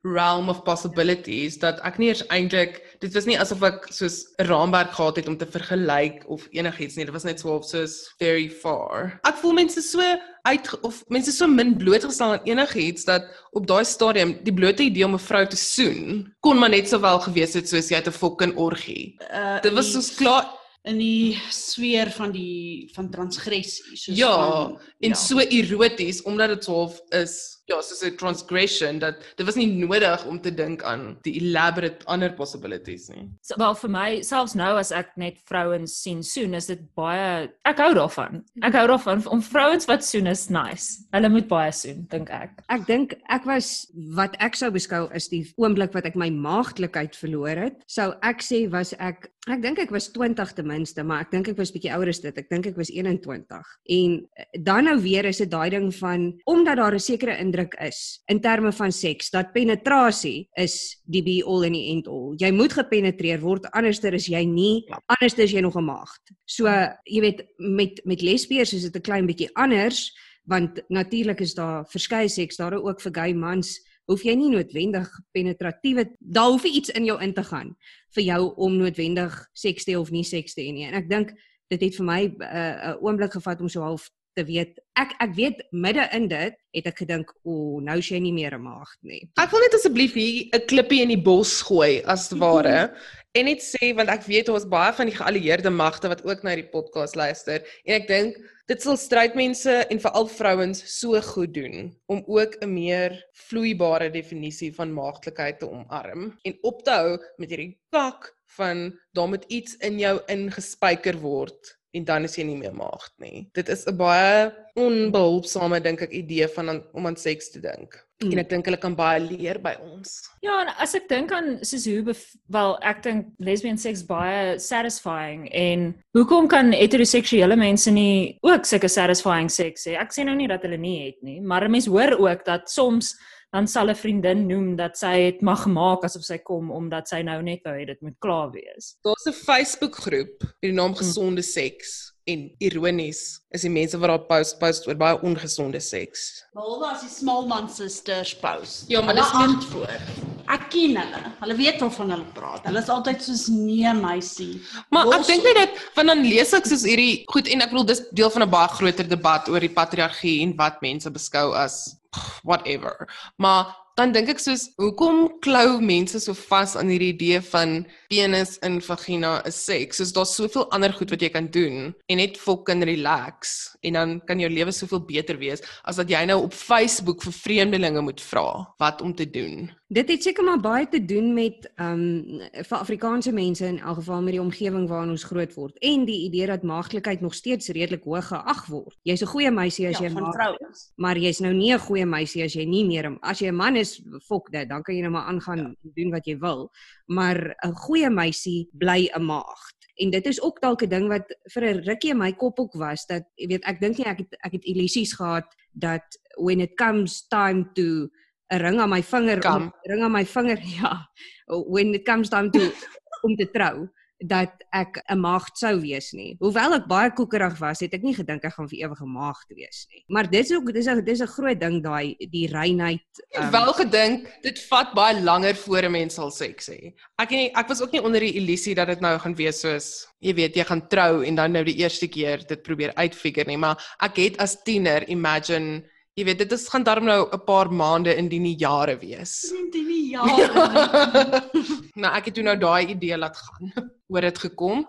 realm 0.07 0.49
of 0.49 0.63
possibilities 0.65 1.59
dat 1.61 1.81
ek 1.85 1.99
nie 2.01 2.09
eers 2.09 2.23
eintlik 2.33 2.79
dit 3.03 3.13
was 3.17 3.27
nie 3.29 3.37
asof 3.41 3.63
ek 3.69 3.89
soos 3.93 4.23
'n 4.41 4.47
raamwerk 4.49 4.93
gehad 4.97 5.17
het 5.17 5.29
om 5.29 5.37
te 5.37 5.47
vergelyk 5.47 6.25
of 6.29 6.47
enigiets 6.53 6.97
nie. 6.97 7.05
Dit 7.05 7.15
was 7.15 7.25
net 7.25 7.41
so 7.41 7.57
of 7.57 7.65
soos 7.65 8.13
very 8.19 8.49
far. 8.49 9.21
Ek 9.25 9.37
voel 9.41 9.53
mense 9.53 9.83
so 9.83 10.01
uit 10.45 10.81
of 10.83 11.03
mense 11.09 11.33
so 11.33 11.47
min 11.47 11.77
blootgestel 11.77 12.33
aan 12.33 12.45
enigiets 12.45 13.05
dat 13.05 13.25
op 13.53 13.67
daai 13.67 13.85
stadium 13.85 14.39
die 14.45 14.55
blote 14.55 14.83
idee 14.83 15.05
om 15.05 15.15
'n 15.15 15.19
vrou 15.19 15.47
te 15.47 15.57
soen 15.57 16.33
kon 16.41 16.59
maar 16.59 16.71
net 16.71 16.89
sowel 16.89 17.21
gewees 17.21 17.55
het 17.55 17.69
soos 17.69 17.89
jy 17.89 17.97
het 17.97 18.09
'n 18.09 18.13
fucking 18.13 18.57
orgie. 18.57 19.17
Uh, 19.33 19.61
dit 19.61 19.73
was 19.73 19.93
soos 19.93 20.15
klaar 20.15 20.49
in 20.89 20.99
die 20.99 21.37
sfeer 21.51 22.11
van 22.11 22.33
die 22.33 22.91
van 22.95 23.11
transgressie 23.11 23.97
soos 23.97 24.17
ja 24.17 24.33
van, 24.33 24.79
en 25.01 25.13
ja. 25.13 25.15
so 25.15 25.39
eroties 25.39 26.23
omdat 26.23 26.49
dit 26.49 26.65
so 26.65 26.89
is 27.11 27.60
ja, 27.71 27.81
soos 27.83 28.03
'n 28.05 28.17
transgression 28.17 28.99
dat 28.99 29.23
dit 29.37 29.47
was 29.47 29.57
nie 29.57 29.67
nodig 29.67 30.25
om 30.27 30.41
te 30.41 30.51
dink 30.55 30.83
aan 30.83 31.19
die 31.23 31.37
elaborate 31.41 32.07
ander 32.07 32.33
possibilities 32.35 33.09
nie. 33.09 33.29
So, 33.43 33.55
wel 33.59 33.75
vir 33.75 33.91
my 33.91 34.23
selfs 34.23 34.55
nou 34.55 34.77
as 34.79 34.93
ek 34.93 35.17
net 35.17 35.39
vrouens 35.49 36.03
sien 36.03 36.23
soen 36.23 36.55
is 36.55 36.67
dit 36.67 36.81
baie 36.95 37.51
ek 37.65 37.79
hou 37.79 37.95
daarvan. 37.95 38.43
Ek 38.63 38.75
hou 38.75 38.87
daarvan 38.87 39.27
om 39.31 39.43
vrouens 39.43 39.87
wat 39.87 40.05
soen 40.05 40.27
is 40.27 40.49
nice. 40.51 41.05
Hulle 41.13 41.29
moet 41.29 41.49
baie 41.49 41.73
soen, 41.73 42.07
dink 42.11 42.31
ek. 42.31 42.63
Ek 42.69 42.87
dink 42.87 43.15
ek 43.29 43.45
was 43.45 43.87
wat 44.17 44.37
ek 44.41 44.57
sou 44.57 44.71
beskou 44.71 45.09
is 45.15 45.29
die 45.29 45.45
oomblik 45.57 45.95
wat 45.95 46.07
ek 46.07 46.17
my 46.17 46.31
maagdelikheid 46.31 47.17
verloor 47.17 47.57
het. 47.57 47.83
Sou 47.87 48.13
ek 48.23 48.43
sê 48.43 48.67
was 48.71 48.95
ek 48.99 49.31
ek 49.49 49.63
dink 49.65 49.79
ek 49.81 49.93
was 49.95 50.11
20 50.13 50.53
ten 50.55 50.67
minste, 50.69 51.03
maar 51.07 51.25
ek 51.25 51.31
dink 51.33 51.49
ek 51.49 51.59
was 51.59 51.73
bietjie 51.73 51.93
ouer 51.95 52.11
as 52.13 52.21
dit. 52.21 52.37
Ek 52.37 52.49
dink 52.51 52.67
ek 52.69 52.77
was 52.77 52.91
21. 52.93 53.71
En 53.97 54.17
eh, 54.37 54.45
dan 54.67 54.85
nou 54.85 54.97
weer 55.01 55.25
is 55.31 55.41
dit 55.41 55.51
daai 55.51 55.71
ding 55.73 55.89
van 55.97 56.29
omdat 56.45 56.77
daar 56.77 56.95
'n 56.95 57.01
sekere 57.01 57.39
indruk 57.39 57.60
indruk 57.61 57.75
is 57.81 58.21
in 58.27 58.41
terme 58.41 58.73
van 58.73 58.93
seks 58.93 59.31
dat 59.31 59.53
penetrasie 59.53 60.49
is 60.57 61.01
die 61.05 61.23
be 61.23 61.43
all 61.45 61.65
and 61.65 61.75
the 61.75 61.91
end 61.91 62.09
all. 62.09 62.35
Jy 62.39 62.51
moet 62.53 62.73
gepenetreer 62.73 63.41
word 63.41 63.67
anderster 63.73 64.15
is 64.15 64.29
jy 64.29 64.45
nie 64.45 64.85
ja. 64.89 65.01
anderster 65.07 65.45
is 65.45 65.53
jy 65.53 65.61
nog 65.61 65.77
'n 65.77 65.85
maagd. 65.85 66.33
So 66.47 66.67
jy 67.05 67.21
weet 67.21 67.45
met 67.59 68.01
met 68.05 68.23
lesbiers 68.23 68.73
is 68.73 68.83
dit 68.83 68.97
'n 68.97 69.03
klein 69.03 69.27
bietjie 69.27 69.51
anders 69.55 70.13
want 70.45 70.81
natuurlik 70.89 71.41
is 71.41 71.55
daar 71.55 71.85
verskeie 71.87 72.29
seks 72.29 72.57
daar 72.57 72.75
ook 72.75 73.01
vir 73.01 73.13
gay 73.13 73.33
mans 73.33 73.79
hoef 74.07 74.23
jy 74.25 74.35
nie 74.35 74.51
noodwendig 74.51 75.09
penetratiewe 75.33 76.11
daar 76.19 76.51
hoef 76.51 76.65
iets 76.65 76.91
in 76.91 77.05
jou 77.05 77.21
in 77.23 77.33
te 77.33 77.45
gaan 77.45 77.77
vir 78.15 78.25
jou 78.25 78.55
om 78.57 78.77
noodwendig 78.77 79.49
seks 79.53 79.85
te 79.85 79.99
of 79.99 80.11
nie 80.11 80.25
seks 80.25 80.55
te 80.55 80.63
hê 80.63 80.73
nie. 80.73 80.85
En 80.85 80.95
ek 80.95 81.09
dink 81.09 81.33
dit 81.71 81.81
het 81.81 81.97
vir 81.97 82.07
my 82.07 82.23
eh, 82.25 82.91
'n 82.91 82.97
uh, 82.97 83.03
oomblik 83.03 83.33
gevat 83.33 83.61
om 83.61 83.69
so 83.69 83.83
half 83.83 84.11
te 84.37 84.45
weet 84.47 84.79
ek 85.01 85.15
ek 85.25 85.33
weet 85.37 85.63
midde 85.73 86.05
in 86.17 86.29
dit 86.31 86.57
het 86.77 86.87
ek 86.87 87.03
gedink 87.03 87.33
o 87.43 87.81
nou 87.83 87.97
is 87.99 88.11
jy 88.13 88.21
nie 88.23 88.35
meer 88.35 88.55
'n 88.55 88.63
maagd 88.63 88.99
nie. 89.03 89.23
Ek 89.41 89.51
wil 89.51 89.61
net 89.61 89.75
asseblief 89.75 90.15
hier 90.15 90.49
'n 90.53 90.67
klippie 90.67 91.03
in 91.03 91.09
die 91.15 91.25
bos 91.31 91.63
gooi 91.63 92.03
as 92.05 92.31
ware 92.31 92.95
en 93.35 93.45
net 93.45 93.63
sê 93.63 93.95
want 93.95 94.11
ek 94.11 94.27
weet 94.27 94.49
ons 94.49 94.67
baie 94.67 94.93
van 94.93 95.07
die 95.07 95.17
geallieerde 95.17 95.71
magte 95.71 96.09
wat 96.09 96.25
ook 96.25 96.43
na 96.43 96.55
die 96.55 96.71
podcast 96.71 97.17
luister 97.17 97.63
en 97.87 97.95
ek 97.95 98.09
dink 98.09 98.37
dit 98.71 98.83
sal 98.83 98.97
strydmense 98.97 99.87
en 99.91 100.03
veral 100.03 100.29
vrouens 100.31 100.83
so 101.01 101.21
goed 101.21 101.55
doen 101.55 101.91
om 102.07 102.23
ook 102.27 102.59
'n 102.63 102.75
meer 102.75 103.19
vloeibare 103.49 104.11
definisie 104.11 104.73
van 104.75 104.95
maagdelikheid 104.95 105.59
te 105.59 105.71
omarm 105.71 106.37
en 106.45 106.59
op 106.63 106.85
te 106.85 106.91
hou 106.91 107.19
met 107.39 107.51
hierdie 107.51 107.79
pak 107.91 108.35
van 108.57 108.99
daar 109.13 109.29
moet 109.29 109.45
iets 109.49 109.77
in 109.77 109.99
jou 109.99 110.21
ingespyker 110.29 111.19
word 111.19 111.80
en 111.93 112.05
dan 112.05 112.25
is 112.25 112.37
jy 112.39 112.45
nie 112.47 112.59
meer 112.59 112.75
maagd 112.77 113.13
nie. 113.19 113.49
Dit 113.55 113.69
is 113.69 113.87
'n 113.87 113.97
baie 113.97 114.53
onbehulpsame 114.77 115.81
dink 115.83 116.03
ek 116.03 116.13
idee 116.13 116.49
van 116.49 116.83
om 116.93 117.07
aan 117.07 117.17
seks 117.17 117.51
te 117.51 117.61
dink. 117.61 117.99
en 118.21 118.39
ek 118.39 118.51
dink 118.51 118.67
hulle 118.69 118.77
kan 118.77 118.95
baie 118.95 119.21
leer 119.21 119.59
by 119.59 119.73
ons. 119.81 120.29
Ja, 120.45 120.61
en 120.61 120.69
as 120.85 120.95
ek 120.95 121.09
dink 121.09 121.33
aan 121.33 121.65
soos 121.65 121.87
hoe 121.89 122.15
wel 122.53 122.77
ek 122.83 123.03
dink 123.03 123.27
lesbian 123.39 123.79
seks 123.79 124.03
baie 124.05 124.59
satisfying 124.59 125.49
en 125.57 125.95
hoekom 126.13 126.47
kan 126.47 126.73
heteroseksuele 126.73 127.57
mense 127.57 127.91
nie 127.91 128.39
ook 128.43 128.69
sulke 128.69 128.89
satisfying 128.89 129.49
seks 129.49 129.87
hê? 129.89 129.97
Ek 129.97 130.13
sê 130.13 130.25
nou 130.25 130.37
nie 130.37 130.49
dat 130.49 130.63
hulle 130.63 130.77
nie 130.77 131.07
het 131.07 131.23
nie, 131.23 131.41
maar 131.41 131.65
'n 131.65 131.71
mens 131.71 131.87
hoor 131.87 132.19
ook 132.21 132.45
dat 132.45 132.71
soms 132.71 133.17
dan 133.53 133.67
sal 133.67 133.89
'n 133.91 133.95
vriendin 133.97 134.47
noem 134.47 134.77
dat 134.77 134.97
sy 134.99 135.15
het 135.27 135.43
mag 135.43 135.67
maak 135.67 136.05
asof 136.05 136.23
sy 136.25 136.39
kom 136.39 136.71
omdat 136.71 137.09
sy 137.09 137.23
nou 137.23 137.43
net 137.43 137.61
wou 137.65 137.75
hê 137.75 137.87
dit 137.87 138.01
moet 138.03 138.15
klaar 138.21 138.51
wees. 138.53 138.97
Daar's 139.05 139.27
'n 139.27 139.33
Facebook 139.33 139.95
groep 139.97 140.39
met 140.43 140.61
die 140.61 140.73
naam 140.73 140.95
Gesonde 140.95 141.43
Seks 141.43 142.13
en 142.27 142.51
ironies 142.61 143.41
is 143.51 143.63
die 143.63 143.71
mense 143.71 143.99
wat 143.99 144.09
daar 144.09 144.27
post 144.29 144.59
post 144.61 144.87
oor 144.87 144.95
baie 144.95 145.19
ongesonde 145.23 145.81
seks. 145.81 146.45
Behalwe 146.55 146.87
as 146.93 147.01
die 147.01 147.09
small 147.09 147.47
man 147.47 147.69
sisters 147.69 148.35
post. 148.35 148.85
Ja, 148.89 149.01
maar 149.01 149.15
Hulle 149.15 149.25
dis 149.27 149.33
nie- 149.33 149.47
antwoord. 149.47 150.01
Ek 150.49 150.71
ken 150.71 150.97
hulle. 150.97 151.23
Hulle 151.41 151.55
weet 151.57 151.81
waarvan 151.81 152.11
hulle 152.11 152.25
praat. 152.35 152.65
Hulle 152.65 152.79
is 152.79 152.89
altyd 152.89 153.23
soos 153.23 153.49
nee 153.49 153.93
meisie. 153.95 154.61
Maar 154.91 155.07
ek 155.07 155.13
Los 155.13 155.27
dink 155.27 155.43
net 155.43 155.55
dat 155.55 155.71
want 155.95 156.09
dan 156.09 156.23
lees 156.23 156.53
ek 156.53 156.67
soos 156.67 156.83
hierdie 156.85 157.25
goed 157.27 157.49
en 157.49 157.61
ek 157.63 157.71
bedoel 157.71 157.85
dis 157.87 158.03
deel 158.13 158.31
van 158.31 158.43
'n 158.43 158.51
baie 158.51 158.69
groter 158.69 159.09
debat 159.09 159.49
oor 159.49 159.61
die 159.61 159.69
patriargie 159.75 160.43
en 160.43 160.57
wat 160.57 160.81
mense 160.83 161.11
beskou 161.11 161.53
as 161.55 161.97
whatever. 162.43 163.09
Maar 163.37 163.77
dan 163.99 164.15
dink 164.15 164.31
ek 164.33 164.41
soos 164.41 164.71
hoekom 164.81 165.27
klou 165.45 165.81
mense 165.85 166.21
so 166.23 166.33
vas 166.49 166.77
aan 166.79 166.89
hierdie 166.93 167.13
idee 167.13 167.41
van 167.51 167.83
penis 168.09 168.57
en 168.65 168.79
vagina 168.85 169.39
is 169.49 169.59
seks? 169.67 170.01
Soos 170.01 170.15
daar's 170.17 170.35
soveel 170.39 170.69
ander 170.75 170.95
goed 170.97 171.13
wat 171.13 171.25
jy 171.25 171.31
kan 171.35 171.51
doen 171.53 171.91
en 172.09 172.23
net 172.23 172.39
fucking 172.41 172.85
relax 172.89 173.59
en 173.85 173.99
dan 173.99 174.17
kan 174.29 174.41
jou 174.41 174.51
lewe 174.53 174.73
soveel 174.73 175.05
beter 175.09 175.41
wees 175.43 175.65
as 175.85 176.01
dat 176.01 176.11
jy 176.13 176.23
nou 176.31 176.41
op 176.47 176.57
Facebook 176.57 177.27
vir 177.27 177.37
vreemdelinge 177.43 178.07
moet 178.07 178.25
vra 178.31 178.49
wat 178.81 179.05
om 179.05 179.15
te 179.15 179.29
doen. 179.29 179.69
Dit 179.91 180.07
het 180.09 180.23
seker 180.23 180.45
maar 180.47 180.61
baie 180.63 180.87
te 180.89 181.01
doen 181.05 181.33
met 181.35 181.65
ehm 181.75 182.03
um, 182.03 182.43
vir 182.63 182.77
Afrikaanse 182.79 183.33
mense 183.35 183.65
in 183.67 183.79
elk 183.79 183.97
geval 183.99 184.21
met 184.23 184.37
die 184.37 184.41
omgewing 184.43 184.85
waarin 184.89 185.11
ons 185.11 185.25
groot 185.27 185.55
word 185.55 185.79
en 185.83 186.05
die 186.07 186.21
idee 186.29 186.47
dat 186.47 186.63
maagdelikheid 186.63 187.21
nog 187.21 187.35
steeds 187.35 187.69
redelik 187.75 188.05
hoog 188.07 188.29
geag 188.29 188.61
word. 188.67 188.95
Jy's 189.03 189.23
'n 189.23 189.33
goeie 189.33 189.51
meisie 189.51 189.89
as 189.89 189.99
ja, 189.99 190.05
jy 190.05 190.11
van 190.13 190.23
maag, 190.23 190.35
vrouens. 190.35 190.93
maar 190.97 191.19
jy's 191.19 191.41
nou 191.41 191.53
nie 191.53 191.73
'n 191.75 191.79
goeie 191.79 192.07
meisie 192.07 192.45
as 192.45 192.55
jy 192.55 192.65
nie 192.65 192.85
meer 192.85 193.11
'n- 193.11 193.19
as 193.21 193.41
jy 193.41 193.49
'n 193.49 193.57
man 193.57 193.77
is, 193.77 194.01
fok 194.29 194.53
dit, 194.53 194.69
dan 194.69 194.83
kan 194.83 194.95
jy 194.95 195.01
nou 195.01 195.11
maar 195.13 195.27
aangaan 195.27 195.59
ja. 195.59 195.91
doen 195.95 196.11
wat 196.11 196.27
jy 196.27 196.39
wil. 196.39 196.71
Maar 197.07 197.57
'n 197.65 197.75
goeie 197.75 198.11
meisie 198.11 198.69
bly 198.73 199.11
'n 199.15 199.25
maagd. 199.25 199.75
En 199.97 200.11
dit 200.11 200.27
is 200.27 200.41
ook 200.43 200.61
dalk 200.61 200.83
'n 200.83 200.89
ding 200.89 201.09
wat 201.09 201.27
vir 201.53 201.65
'n 201.65 201.83
rukkie 201.85 202.11
in 202.11 202.19
my 202.19 202.33
kop 202.33 202.59
ook 202.61 202.75
was 202.75 203.07
dat 203.07 203.25
jy 203.35 203.47
weet 203.47 203.65
ek 203.65 203.81
dink 203.81 203.99
nie 203.99 204.07
ek 204.07 204.19
het 204.19 204.37
ek 204.45 204.53
het 204.53 204.65
illusies 204.65 205.13
gehad 205.15 205.47
dat 205.73 206.19
when 206.37 206.61
it 206.61 206.77
comes 206.77 207.27
time 207.29 207.71
to 207.75 208.09
'n 208.51 208.59
ring 208.59 208.81
aan 208.81 208.91
my 208.91 209.03
vinger 209.03 209.41
om 209.55 209.73
ring 209.85 210.03
aan 210.03 210.13
my 210.13 210.25
vinger 210.25 210.61
ja 210.81 211.07
when 211.47 211.95
it 211.95 212.05
comes 212.05 212.29
time 212.29 212.51
to 212.51 212.61
om 213.27 213.37
te 213.37 213.51
trou 213.51 213.89
dat 214.21 214.53
ek 214.71 215.01
'n 215.09 215.19
maagd 215.19 215.57
sou 215.57 215.81
wees 215.81 216.13
nie. 216.13 216.37
Hoewel 216.41 216.75
ek 216.75 216.87
baie 216.89 217.11
koekerig 217.11 217.57
was, 217.59 217.81
het 217.81 217.95
ek 217.95 218.03
nie 218.03 218.15
gedink 218.15 218.45
ek 218.45 218.53
gaan 218.53 218.69
vir 218.69 218.85
ewig 218.85 219.01
'n 219.01 219.09
maagd 219.09 219.49
wees 219.57 219.87
nie. 219.89 220.05
Maar 220.09 220.31
dit 220.31 220.45
is 220.45 220.53
ook 220.53 220.73
dis 220.73 220.87
'n 220.87 221.05
dis 221.05 221.21
'n 221.21 221.27
groot 221.27 221.61
ding 221.61 221.83
daai 221.83 222.17
die 222.19 222.47
reinheid 222.47 223.01
het 223.33 223.51
wel 223.51 223.73
gedink 223.73 224.29
dit 224.43 224.59
vat 224.69 224.95
baie 224.95 225.21
langer 225.23 225.55
voor 225.55 225.83
'n 225.85 225.93
mens 225.93 226.15
sal 226.15 226.31
seks 226.31 226.69
hê. 226.69 226.93
Ek 227.19 227.31
nie, 227.31 227.51
ek 227.55 227.69
was 227.69 227.81
ook 227.81 227.93
nie 227.93 228.03
onder 228.03 228.21
die 228.21 228.37
illusie 228.37 228.75
dat 228.75 228.89
dit 228.89 229.01
nou 229.01 229.19
gaan 229.19 229.35
wees 229.35 229.61
soos 229.61 230.07
jy 230.21 230.35
weet 230.35 230.55
jy 230.55 230.65
gaan 230.65 230.89
trou 230.89 231.25
en 231.25 231.35
dan 231.35 231.53
nou 231.53 231.65
die 231.65 231.81
eerste 231.81 232.09
keer 232.09 232.47
dit 232.47 232.63
probeer 232.63 232.95
uitfigure 232.95 233.47
nie, 233.47 233.57
maar 233.57 233.79
ek 234.01 234.17
het 234.17 234.39
as 234.39 234.63
tiener 234.63 235.09
imagine 235.09 235.83
jy 236.19 236.27
weet 236.27 236.43
dit 236.43 236.53
is 236.53 236.69
gaan 236.69 236.85
darm 236.87 237.07
nou 237.09 237.29
'n 237.31 237.45
paar 237.47 237.71
maande 237.73 238.15
indien 238.17 238.43
nie 238.43 238.57
jare 238.59 238.99
wees. 238.99 239.53
Dit 239.73 239.87
nie 239.87 240.11
jare. 240.11 241.43
nou 242.03 242.13
ek 242.15 242.25
het 242.31 242.35
toe 242.35 242.45
nou 242.45 242.57
daai 242.57 242.95
idee 242.95 243.17
laat 243.17 243.37
gaan 243.37 243.73
oor 244.13 244.21
dit 244.21 244.39
gekom. 244.39 244.87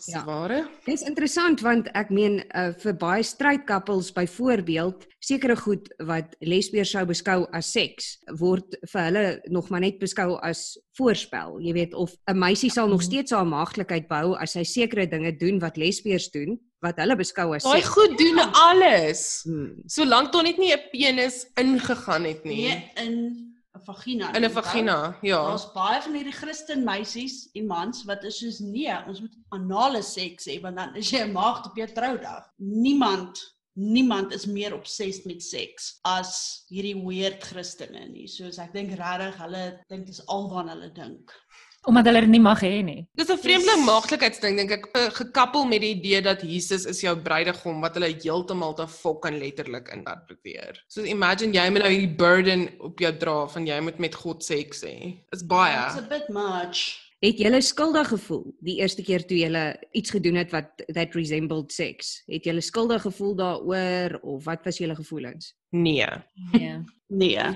Dis 0.00 0.14
Ja. 0.14 0.18
ja. 0.18 0.24
ware. 0.24 0.68
Dis 0.86 1.02
interessant 1.02 1.60
want 1.60 1.88
ek 1.92 2.08
meen 2.10 2.40
uh, 2.56 2.70
vir 2.72 2.94
baie 2.96 3.22
strydkappels 3.22 4.12
byvoorbeeld 4.16 5.04
sekere 5.20 5.56
goed 5.56 5.90
wat 6.08 6.36
lesbiers 6.40 6.90
sou 6.90 7.04
beskou 7.04 7.44
as 7.52 7.72
seks 7.72 8.16
word 8.40 8.78
vir 8.92 9.02
hulle 9.02 9.40
nog 9.52 9.68
maar 9.68 9.80
net 9.80 9.98
beskou 10.00 10.38
as 10.40 10.78
voorspel. 10.96 11.60
Jy 11.60 11.72
weet 11.72 11.94
of 11.94 12.16
'n 12.30 12.38
meisie 12.38 12.70
sal 12.70 12.88
nog 12.88 13.02
steeds 13.02 13.32
haar 13.32 13.46
maagdelikheid 13.46 14.08
behou 14.08 14.36
as 14.40 14.52
sy 14.52 14.64
sekere 14.64 15.06
dinge 15.06 15.36
doen 15.36 15.60
wat 15.60 15.76
lesbiers 15.76 16.30
doen 16.30 16.56
wat 16.84 17.00
hulle 17.02 17.16
beskou 17.20 17.52
as 17.56 17.66
Daai 17.66 17.84
goed 17.84 18.16
doen 18.18 18.40
alles. 18.52 19.42
Hmm. 19.44 19.76
Solank 19.86 20.32
daar 20.32 20.46
net 20.48 20.58
nie 20.58 20.72
'n 20.72 20.88
penis 20.92 21.46
ingegaan 21.54 22.24
het 22.24 22.44
nie. 22.44 22.68
Nee, 22.68 22.90
in 23.04 23.14
'n 23.76 23.80
vagina. 23.84 24.32
In 24.34 24.44
'n 24.44 24.50
vagina, 24.50 25.18
ja. 25.22 25.42
Daar's 25.48 25.72
baie 25.72 26.02
van 26.02 26.14
hierdie 26.14 26.38
Christen 26.42 26.84
meisies 26.84 27.48
en 27.52 27.66
mans 27.66 28.04
wat 28.04 28.24
is 28.24 28.38
soos 28.38 28.58
nee, 28.58 28.96
ons 29.06 29.20
moet 29.20 29.36
anale 29.48 30.02
seks 30.02 30.46
hê 30.46 30.60
want 30.60 30.76
dan 30.76 30.94
is 30.96 31.10
jy 31.10 31.24
'n 31.24 31.32
maagd 31.32 31.66
op 31.66 31.76
jou 31.76 31.88
troudag. 31.92 32.44
Niemand 32.56 33.38
niemand 33.80 34.32
is 34.34 34.46
meer 34.46 34.74
obsessed 34.74 35.24
met 35.24 35.42
seks 35.42 35.98
as 36.02 36.64
hierdie 36.68 36.96
weird 36.98 37.42
Christene 37.44 38.08
nie. 38.10 38.26
Soos 38.28 38.58
ek 38.58 38.74
dink 38.74 38.96
regtig 38.98 39.38
hulle 39.40 39.64
dink 39.88 40.06
dis 40.10 40.20
alwaar 40.26 40.68
hulle 40.72 40.90
dink. 40.92 41.32
Omdat 41.88 42.04
hulle 42.10 42.20
dit 42.20 42.28
nie 42.34 42.40
mag 42.40 42.60
hê 42.60 42.82
nie. 42.84 43.06
Dis 43.16 43.30
'n 43.30 43.38
vreemde 43.40 43.76
maagdelikheidsding 43.86 44.56
dink 44.56 44.70
ek 44.70 44.86
eh, 44.94 45.08
gekappel 45.16 45.64
met 45.64 45.80
die 45.80 45.94
idee 45.96 46.20
dat 46.22 46.42
Jesus 46.42 46.84
is 46.84 47.00
jou 47.00 47.16
bruidegom 47.16 47.80
wat 47.80 47.94
hulle 47.94 48.12
heeltemal 48.22 48.74
te 48.74 48.86
fok 48.86 49.26
en 49.26 49.38
letterlik 49.38 49.88
interpreteer. 49.88 50.84
So 50.88 51.02
imagine 51.02 51.52
jy 51.52 51.70
moet 51.70 51.82
nou 51.82 51.90
hierdie 51.92 52.16
burden 52.16 52.68
op 52.80 52.98
jou 53.00 53.12
dra 53.16 53.46
van 53.46 53.66
jy 53.66 53.80
moet 53.80 53.98
met 53.98 54.14
God 54.14 54.44
seks 54.44 54.84
hê. 54.84 54.96
Is 55.32 55.40
It's 55.40 55.42
a 55.42 55.46
baie. 55.46 56.08
bit 56.08 56.28
much. 56.28 57.09
Het 57.20 57.36
jy 57.36 57.58
skuldig 57.60 58.08
gevoel 58.08 58.46
die 58.64 58.78
eerste 58.80 59.02
keer 59.04 59.20
toe 59.28 59.36
jy 59.36 59.64
iets 59.92 60.12
gedoen 60.14 60.38
het 60.40 60.52
wat 60.54 60.70
that 60.88 61.12
resembled 61.12 61.72
sex? 61.72 62.22
Het 62.24 62.48
jy 62.48 62.60
skuldig 62.64 63.02
gevoel 63.04 63.34
daaroor 63.36 64.16
of 64.22 64.46
wat 64.46 64.64
was 64.64 64.80
julle 64.80 64.96
gevoelens? 64.96 65.52
Nee. 65.70 66.08
Nee. 66.52 66.78
Nee. 67.06 67.38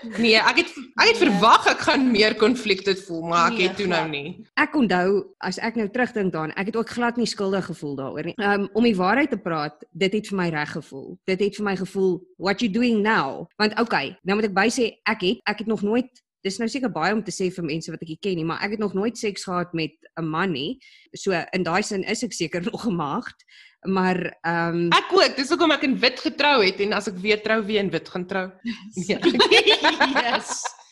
Nee, 0.00 0.38
ek 0.40 0.62
het 0.62 0.70
ek 0.96 1.10
het 1.10 1.18
verwag 1.20 1.66
ek 1.68 1.82
gaan 1.84 2.06
meer 2.08 2.32
konflikte 2.40 2.94
voel, 3.04 3.20
maar 3.28 3.50
ek 3.50 3.58
Nee, 3.58 3.66
het 3.68 3.76
toe 3.76 3.88
nou 3.90 4.06
nie. 4.08 4.30
Ek 4.56 4.72
onthou 4.78 5.10
as 5.44 5.58
ek 5.60 5.76
nou 5.76 5.84
terugdink 5.92 6.32
daaraan, 6.32 6.54
ek 6.56 6.70
het 6.70 6.78
ook 6.80 6.94
glad 6.96 7.20
nie 7.20 7.28
skuldig 7.28 7.68
gevoel 7.68 7.98
daaroor 7.98 8.30
nie. 8.30 8.34
Um 8.40 8.64
om 8.72 8.88
die 8.88 8.96
waarheid 8.96 9.28
te 9.34 9.36
praat, 9.36 9.84
dit 9.92 10.16
het 10.16 10.32
vir 10.32 10.38
my 10.40 10.48
reg 10.54 10.72
gevoel. 10.72 11.18
Dit 11.28 11.44
het 11.44 11.60
vir 11.60 11.68
my 11.68 11.76
gevoel 11.82 12.16
what 12.40 12.64
you 12.64 12.72
doing 12.72 13.04
now? 13.04 13.44
Want 13.60 13.76
okay, 13.80 14.16
nou 14.24 14.40
moet 14.40 14.48
ek 14.48 14.56
by 14.56 14.68
sê 14.72 14.88
ek 15.04 15.26
het 15.26 15.44
ek 15.52 15.64
het 15.66 15.68
nog 15.68 15.84
nooit 15.84 16.24
Dis 16.44 16.58
nou 16.58 16.68
seker 16.68 16.92
baie 16.92 17.12
om 17.12 17.22
te 17.24 17.32
sê 17.34 17.50
vir 17.52 17.64
mense 17.64 17.92
wat 17.92 18.02
ek 18.02 18.20
ken 18.24 18.38
nie, 18.40 18.46
maar 18.48 18.62
ek 18.64 18.76
het 18.76 18.80
nog 18.82 18.94
nooit 18.96 19.18
seks 19.18 19.44
gehad 19.44 19.74
met 19.74 19.92
'n 20.18 20.24
man 20.24 20.52
nie. 20.52 20.80
So 21.14 21.32
in 21.52 21.62
daai 21.62 21.82
sin 21.82 22.04
is 22.04 22.22
ek 22.22 22.32
seker 22.32 22.62
nog 22.70 22.86
'n 22.86 22.96
maagd. 22.96 23.44
Maar 23.88 24.38
ehm 24.44 24.74
um, 24.76 24.92
Ek 24.92 25.12
ook, 25.12 25.36
dis 25.36 25.48
hoekom 25.48 25.72
ek 25.72 25.84
in 25.88 25.98
wit 25.98 26.20
getrou 26.20 26.64
het 26.64 26.80
en 26.80 26.92
as 26.92 27.08
ek 27.08 27.16
weer 27.16 27.40
trou 27.40 27.62
weer 27.64 27.80
in 27.80 27.90
wit 27.90 28.08
gaan 28.08 28.26
trou. 28.26 28.50
Nee. 28.94 29.18
yes. 30.20 30.60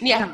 Nee, 0.00 0.10
Ja. 0.12 0.28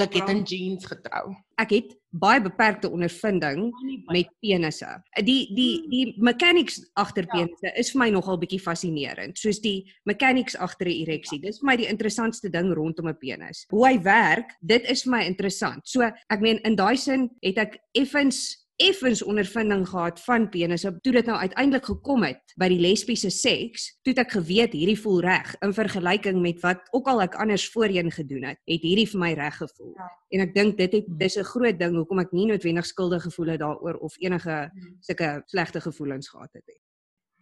ek 0.00 0.14
het 0.14 0.28
in 0.28 0.42
jeans 0.44 0.86
getrou. 0.86 1.34
ek 1.58 1.70
het 1.70 1.96
baie 2.10 2.40
beperkte 2.40 2.88
ondervinding 2.90 3.72
met 4.06 4.28
penisse. 4.40 5.02
Die 5.24 5.54
die 5.54 5.88
die 5.90 6.14
mechanics 6.22 6.90
agter 6.94 7.24
Ja. 7.26 7.30
penisse 7.34 7.72
is 7.76 7.90
vir 7.90 7.98
my 7.98 8.10
nogal 8.10 8.38
bietjie 8.38 8.60
fascinerend, 8.60 9.36
soos 9.38 9.60
die 9.60 9.92
mechanics 10.04 10.56
agter 10.56 10.86
'n 10.86 11.02
ereksie. 11.06 11.40
Dis 11.40 11.58
vir 11.58 11.66
my 11.66 11.76
die 11.76 11.86
interessantste 11.88 12.48
ding 12.50 12.72
rondom 12.72 13.08
'n 13.08 13.16
penis. 13.18 13.66
Hoe 13.70 13.86
hy 13.88 13.98
werk, 14.02 14.54
dit 14.64 14.84
is 14.88 15.02
vir 15.02 15.10
my 15.10 15.22
interessant. 15.24 15.80
So, 15.88 16.02
ek 16.02 16.40
meen 16.40 16.58
in 16.64 16.76
daai 16.76 16.96
sin 16.96 17.30
het 17.42 17.58
ek 17.58 17.78
effens 17.94 18.67
effens 18.78 19.22
ondervinding 19.26 19.82
gehad 19.88 20.20
van 20.22 20.46
penisse 20.50 20.90
toe 21.02 21.12
dit 21.12 21.26
nou 21.26 21.36
uiteindelik 21.38 21.84
gekom 21.90 22.22
het 22.22 22.52
by 22.60 22.68
die 22.70 22.78
lesbiese 22.78 23.30
seks, 23.34 23.88
toe 24.06 24.12
het 24.12 24.20
ek 24.22 24.36
geweet 24.36 24.76
hierdie 24.76 24.98
voel 24.98 25.18
reg 25.24 25.50
in 25.66 25.74
vergelyking 25.74 26.38
met 26.42 26.60
wat 26.62 26.84
ook 26.94 27.10
al 27.10 27.24
ek 27.24 27.34
anders 27.42 27.66
voorheen 27.74 28.10
gedoen 28.14 28.44
het, 28.52 28.60
het 28.70 28.86
hierdie 28.86 29.06
vir 29.10 29.20
my 29.20 29.32
reg 29.38 29.56
gevoel. 29.58 29.94
Ja. 29.98 30.08
En 30.36 30.44
ek 30.46 30.54
dink 30.54 30.78
dit 30.78 30.92
het 30.92 31.06
dis 31.18 31.36
'n 31.36 31.44
groot 31.44 31.78
ding 31.78 31.96
hoekom 31.96 32.18
ek 32.22 32.32
nie 32.32 32.46
noodwendig 32.46 32.86
skuldig 32.86 33.22
gevoel 33.22 33.46
het 33.46 33.60
daaroor 33.60 33.98
of 33.98 34.14
enige 34.18 34.70
sulke 35.00 35.42
slegte 35.46 35.80
gevoelens 35.80 36.28
gehad 36.28 36.50
het. 36.52 36.66
nie. 36.66 36.80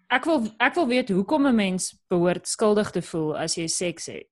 Ek 0.09 0.25
wil 0.25 0.49
ek 0.59 0.75
wil 0.75 0.87
weet 0.88 1.09
hoekom 1.09 1.46
'n 1.46 1.55
mens 1.55 1.94
behoort 2.09 2.49
skuldig 2.49 2.90
te 2.90 3.03
voel 3.03 3.37
as 3.37 3.55
jy 3.57 3.66
seks 3.66 4.07
het. 4.07 4.29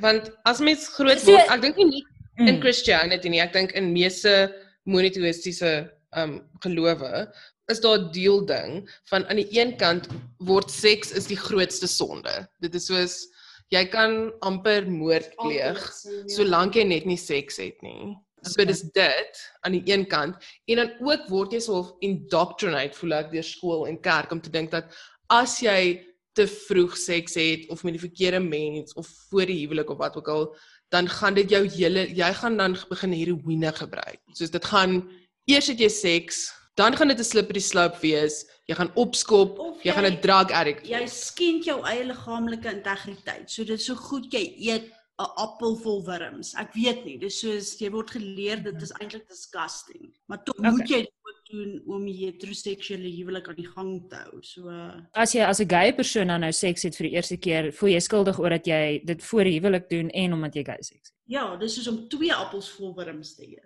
Want 0.00 0.30
as 0.44 0.58
mens 0.58 0.88
groot 0.88 1.22
word, 1.24 1.50
ek 1.50 1.60
dink 1.62 1.76
nie 1.76 1.84
net 1.84 2.04
in 2.48 2.54
Mm. 2.54 2.60
Christianity 2.60 3.28
nie, 3.28 3.40
ek 3.40 3.52
dink 3.52 3.72
in 3.72 3.92
meeste 3.92 4.54
monoteïstiese 4.86 5.90
um 6.16 6.38
gelowe 6.64 7.26
is 7.68 7.80
daar 7.80 7.98
'n 7.98 8.12
deel 8.12 8.46
ding 8.46 8.88
van 9.10 9.26
aan 9.26 9.36
die 9.36 9.60
een 9.60 9.76
kant 9.76 10.08
word 10.38 10.70
seks 10.70 11.12
is 11.12 11.26
die 11.26 11.36
grootste 11.36 11.86
sonde. 11.86 12.48
Dit 12.60 12.74
is 12.74 12.86
soos 12.86 13.28
jy 13.68 13.84
kan 13.92 14.32
amper 14.40 14.88
moord 14.90 15.36
pleeg 15.36 15.78
solank 16.26 16.74
jy 16.74 16.84
net 16.84 17.04
nie 17.04 17.20
seks 17.20 17.56
het 17.56 17.82
nie. 17.82 18.16
So 18.42 18.64
dis 18.64 18.82
dit 18.94 19.40
aan 19.66 19.72
die 19.72 19.92
een 19.92 20.06
kant 20.06 20.36
en 20.66 20.76
dan 20.76 20.90
ook 21.00 21.28
word 21.28 21.52
jy 21.52 21.60
so 21.60 21.96
indoctrinate 22.00 22.96
voel 22.96 23.12
ek 23.12 23.32
deur 23.32 23.44
skool 23.44 23.86
en 23.86 24.00
kerk 24.00 24.32
om 24.32 24.40
te 24.40 24.50
dink 24.50 24.70
dat 24.70 24.94
as 25.28 25.60
jy 25.60 26.04
te 26.38 26.46
vroeg 26.46 26.96
seks 26.96 27.34
het 27.34 27.68
of 27.68 27.82
met 27.84 27.96
die 27.96 28.06
verkeerde 28.06 28.40
mens 28.40 28.94
of 28.94 29.08
voor 29.28 29.46
die 29.50 29.58
huwelik 29.64 29.90
of 29.90 29.98
wat 29.98 30.16
ook 30.16 30.28
al, 30.28 30.44
dan 30.94 31.08
gaan 31.08 31.34
dit 31.34 31.50
jou 31.50 31.64
hele 31.66 32.06
jy 32.14 32.28
gaan 32.40 32.56
dan 32.56 32.76
begin 32.88 33.12
heroïne 33.12 33.72
gebruik. 33.74 34.20
Soos 34.38 34.54
dit 34.54 34.64
gaan 34.64 35.02
eers 35.48 35.66
het 35.72 35.80
jy 35.80 35.88
seks, 35.88 36.52
dan 36.78 36.94
gaan 36.96 37.08
dit 37.08 37.18
'n 37.18 37.24
slippery 37.24 37.60
slope 37.60 37.98
wees. 38.00 38.44
Jy 38.68 38.74
gaan 38.74 38.92
opskop, 38.94 39.58
Of 39.58 39.82
jy 39.82 39.92
gaan 39.92 40.04
jy- 40.04 40.10
'n 40.16 40.20
drug 40.20 40.50
addict. 40.52 40.86
Jy 40.86 41.06
skend 41.06 41.64
jou 41.64 41.80
eie 41.84 42.04
liggaamlike 42.04 42.68
integriteit. 42.70 43.50
So 43.50 43.64
dit 43.64 43.78
is 43.80 43.84
so 43.86 43.94
goed 43.94 44.30
jy 44.32 44.54
eet 44.58 44.84
'n 45.18 45.26
appel 45.36 45.76
vol 45.76 46.04
wurms. 46.04 46.54
Ek 46.54 46.72
weet 46.74 47.04
nie, 47.04 47.18
dis 47.18 47.40
soos 47.40 47.78
jy 47.80 47.90
word 47.90 48.10
geleer 48.10 48.62
dit 48.62 48.82
is 48.82 48.92
eintlik 49.00 49.26
disgusting. 49.28 50.12
Maar 50.28 50.42
tog 50.44 50.54
Okay. 50.58 50.70
moet 50.70 50.88
jy 50.88 50.98
dit 51.00 51.12
ook 51.28 51.40
doen 51.50 51.82
om 51.94 52.06
heteroseksuele 52.06 53.08
huwelik 53.16 53.48
aan 53.48 53.56
die 53.56 53.68
gang 53.68 53.92
te 54.10 54.16
hou. 54.16 54.42
So 54.44 54.68
uh, 54.68 55.00
As 55.12 55.32
jy 55.32 55.40
as 55.44 55.60
'n 55.60 55.68
gay 55.68 55.92
persoon 55.94 56.26
dan 56.28 56.40
nou 56.40 56.52
seks 56.52 56.82
het 56.82 56.96
vir 56.96 57.08
die 57.08 57.14
eerste 57.16 57.36
keer, 57.36 57.72
voel 57.72 57.88
jy 57.90 58.00
skuldig 58.00 58.38
oor 58.38 58.50
dat 58.50 58.66
jy 58.66 59.00
dit 59.04 59.22
voor 59.24 59.44
die 59.44 59.58
huwelik 59.58 59.88
doen 59.88 60.10
en 60.10 60.32
omdat 60.32 60.54
jy 60.54 60.64
gay 60.64 60.76
seks 60.82 61.08
het. 61.08 61.12
ja, 61.28 61.56
dis 61.56 61.74
soos 61.74 61.88
om 61.88 62.08
twee 62.08 62.32
appels 62.34 62.68
vol 62.70 62.94
wurms 62.96 63.34
te 63.36 63.42
eet. 63.48 63.64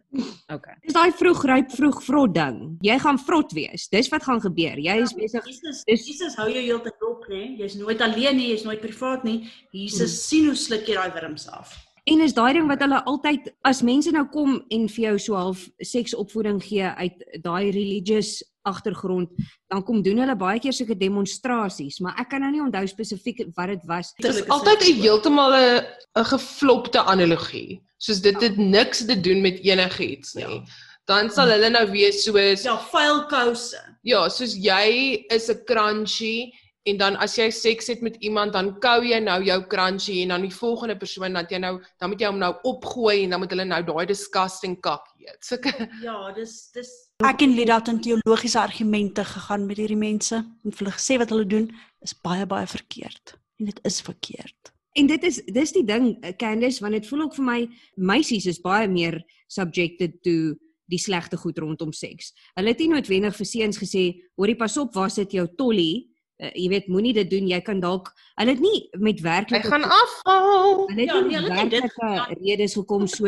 Okay. 0.52 0.74
Dis 0.82 0.92
daai 0.94 1.12
vroeg 1.12 1.44
ryp 1.44 1.70
vroeg 1.70 2.02
vrot 2.02 2.34
ding. 2.34 2.76
Jy 2.80 2.98
gaan 2.98 3.18
vrot 3.18 3.52
wees. 3.52 3.88
Dis 3.88 4.08
wat 4.08 4.22
gaan 4.22 4.40
gebeur. 4.40 4.78
Jy 4.78 4.96
is 5.02 5.12
besig 5.14 5.44
Jesus, 5.46 5.82
dis- 5.84 6.06
Jesus 6.06 6.34
hou 6.36 6.48
jou 6.50 6.62
heeltyd 6.62 7.02
op, 7.10 7.26
nê? 7.28 7.56
Jy's 7.58 7.74
nooit 7.74 8.00
alleen 8.00 8.36
nie, 8.36 8.48
jy's 8.50 8.64
nooit 8.64 8.80
privaat 8.80 9.24
nie. 9.24 9.48
Jesus 9.72 10.10
Hmm. 10.10 10.22
sien 10.28 10.44
hoe 10.46 10.54
sluk 10.54 10.86
jy 10.86 10.94
daai 10.94 11.10
wurms 11.14 11.48
af. 11.48 11.74
En 12.10 12.20
is 12.20 12.34
daai 12.34 12.52
ding 12.56 12.66
wat 12.66 12.80
hulle 12.82 12.98
altyd 13.06 13.52
as 13.68 13.82
mense 13.86 14.10
nou 14.10 14.24
kom 14.32 14.56
en 14.74 14.88
vir 14.90 15.04
jou 15.04 15.18
so 15.22 15.36
half 15.38 15.60
seksopvoeding 15.78 16.58
gee 16.64 16.88
uit 16.98 17.20
daai 17.44 17.70
religious 17.70 18.40
agtergrond, 18.66 19.30
dan 19.70 19.84
kom 19.86 20.02
doen 20.02 20.18
hulle 20.22 20.34
baie 20.38 20.58
keer 20.62 20.74
sulke 20.74 20.96
demonstrasies, 20.98 22.00
maar 22.02 22.18
ek 22.22 22.32
kan 22.34 22.42
nou 22.42 22.50
nie 22.54 22.62
onthou 22.62 22.82
spesifiek 22.90 23.44
wat 23.56 23.74
dit 23.74 23.86
was. 23.90 24.12
Dit 24.18 24.34
is 24.34 24.48
altyd 24.50 24.82
'n 24.82 25.00
heeltemal 25.02 25.54
'n 25.54 25.86
'n 26.18 26.24
geflopte 26.34 27.02
analogie. 27.02 27.80
Soos 27.98 28.20
dit 28.20 28.40
het 28.42 28.56
niks 28.56 29.06
te 29.06 29.20
doen 29.20 29.40
met 29.40 29.62
enigiets 29.62 30.34
nie. 30.34 30.42
Ja. 30.42 30.64
Dan 31.06 31.30
sal 31.30 31.50
hulle 31.50 31.70
nou 31.70 31.86
wees 31.90 32.22
soos 32.24 32.62
Ja, 32.64 32.78
vuil 32.78 33.26
kouse. 33.26 33.78
Ja, 34.02 34.28
soos 34.28 34.54
jy 34.54 35.24
is 35.30 35.50
'n 35.50 35.64
crunchy 35.66 36.52
en 36.82 36.98
dan 36.98 37.16
as 37.22 37.36
jy 37.38 37.46
seks 37.54 37.86
het 37.92 38.00
met 38.02 38.16
iemand 38.26 38.56
dan 38.56 38.72
kou 38.82 38.98
jy 39.06 39.20
nou 39.22 39.38
jou 39.46 39.58
crunchy 39.70 40.16
en 40.22 40.34
dan 40.34 40.46
die 40.46 40.54
volgende 40.54 40.96
persoon 40.98 41.38
dat 41.38 41.52
jy 41.52 41.60
nou 41.62 41.76
dan 42.02 42.10
moet 42.10 42.24
jy 42.24 42.30
hom 42.30 42.40
nou 42.42 42.50
opgooi 42.68 43.22
en 43.22 43.34
dan 43.34 43.42
moet 43.42 43.54
hulle 43.54 43.66
nou 43.70 43.80
daai 43.86 44.06
disgusting 44.10 44.78
kak 44.82 45.06
eet. 45.20 45.38
Sulke 45.46 45.72
Ja, 46.06 46.16
dis 46.36 46.72
dis 46.74 46.90
Ek 47.22 47.44
en 47.46 47.54
Lida 47.54 47.78
het 47.78 47.92
in 47.92 48.00
teologiese 48.02 48.58
argumente 48.58 49.22
gegaan 49.24 49.68
met 49.68 49.78
hierdie 49.78 50.00
mense 50.00 50.40
en 50.42 50.74
hulle 50.78 50.94
gesê 50.96 51.20
wat 51.22 51.30
hulle 51.30 51.46
doen 51.46 51.70
is 52.02 52.16
baie 52.18 52.46
baie 52.50 52.66
verkeerd. 52.66 53.36
En 53.62 53.70
dit 53.70 53.78
is 53.86 54.00
verkeerd. 54.02 54.72
En 54.98 55.06
dit 55.06 55.22
is 55.24 55.38
dis 55.46 55.72
die 55.78 55.86
ding 55.86 56.16
eh, 56.20 56.34
Candice 56.36 56.82
want 56.82 56.98
dit 56.98 57.06
voel 57.06 57.28
ook 57.28 57.38
vir 57.38 57.46
my 57.46 57.60
meisies 57.94 58.48
is 58.50 58.60
baie 58.60 58.90
meer 58.90 59.20
subjected 59.46 60.18
to 60.26 60.56
die 60.90 61.00
slegte 61.00 61.38
goed 61.40 61.60
rondom 61.62 61.92
seks. 61.94 62.34
Hulle 62.58 62.74
het 62.74 62.82
nie 62.82 62.90
noodwendig 62.90 63.36
vir 63.38 63.46
seuns 63.46 63.78
gesê, 63.78 64.18
"Hoorie, 64.36 64.56
pas 64.56 64.76
op, 64.76 64.92
waar 64.94 65.10
sit 65.10 65.32
jou 65.32 65.46
tollie?" 65.56 66.11
Uh, 66.40 66.48
jy 66.54 66.68
weet, 66.68 66.86
moenie 66.88 67.12
dit 67.14 67.28
doen. 67.30 67.46
Jy 67.46 67.60
kan 67.60 67.78
dalk 67.80 68.08
hulle 68.34 68.50
het 68.50 68.60
nie 68.60 68.88
met 68.98 69.18
hy 69.20 69.22
werklike 69.22 69.68
gaan 69.68 69.84
afval. 69.84 70.88
hulle 70.88 71.00
het 71.00 71.10
Ja, 71.12 71.20
nie 71.20 71.28
nee, 71.28 71.36
hulle 71.38 71.54
het 71.60 71.70
dit 71.70 71.80
werklike 71.82 72.40
redes 72.42 72.74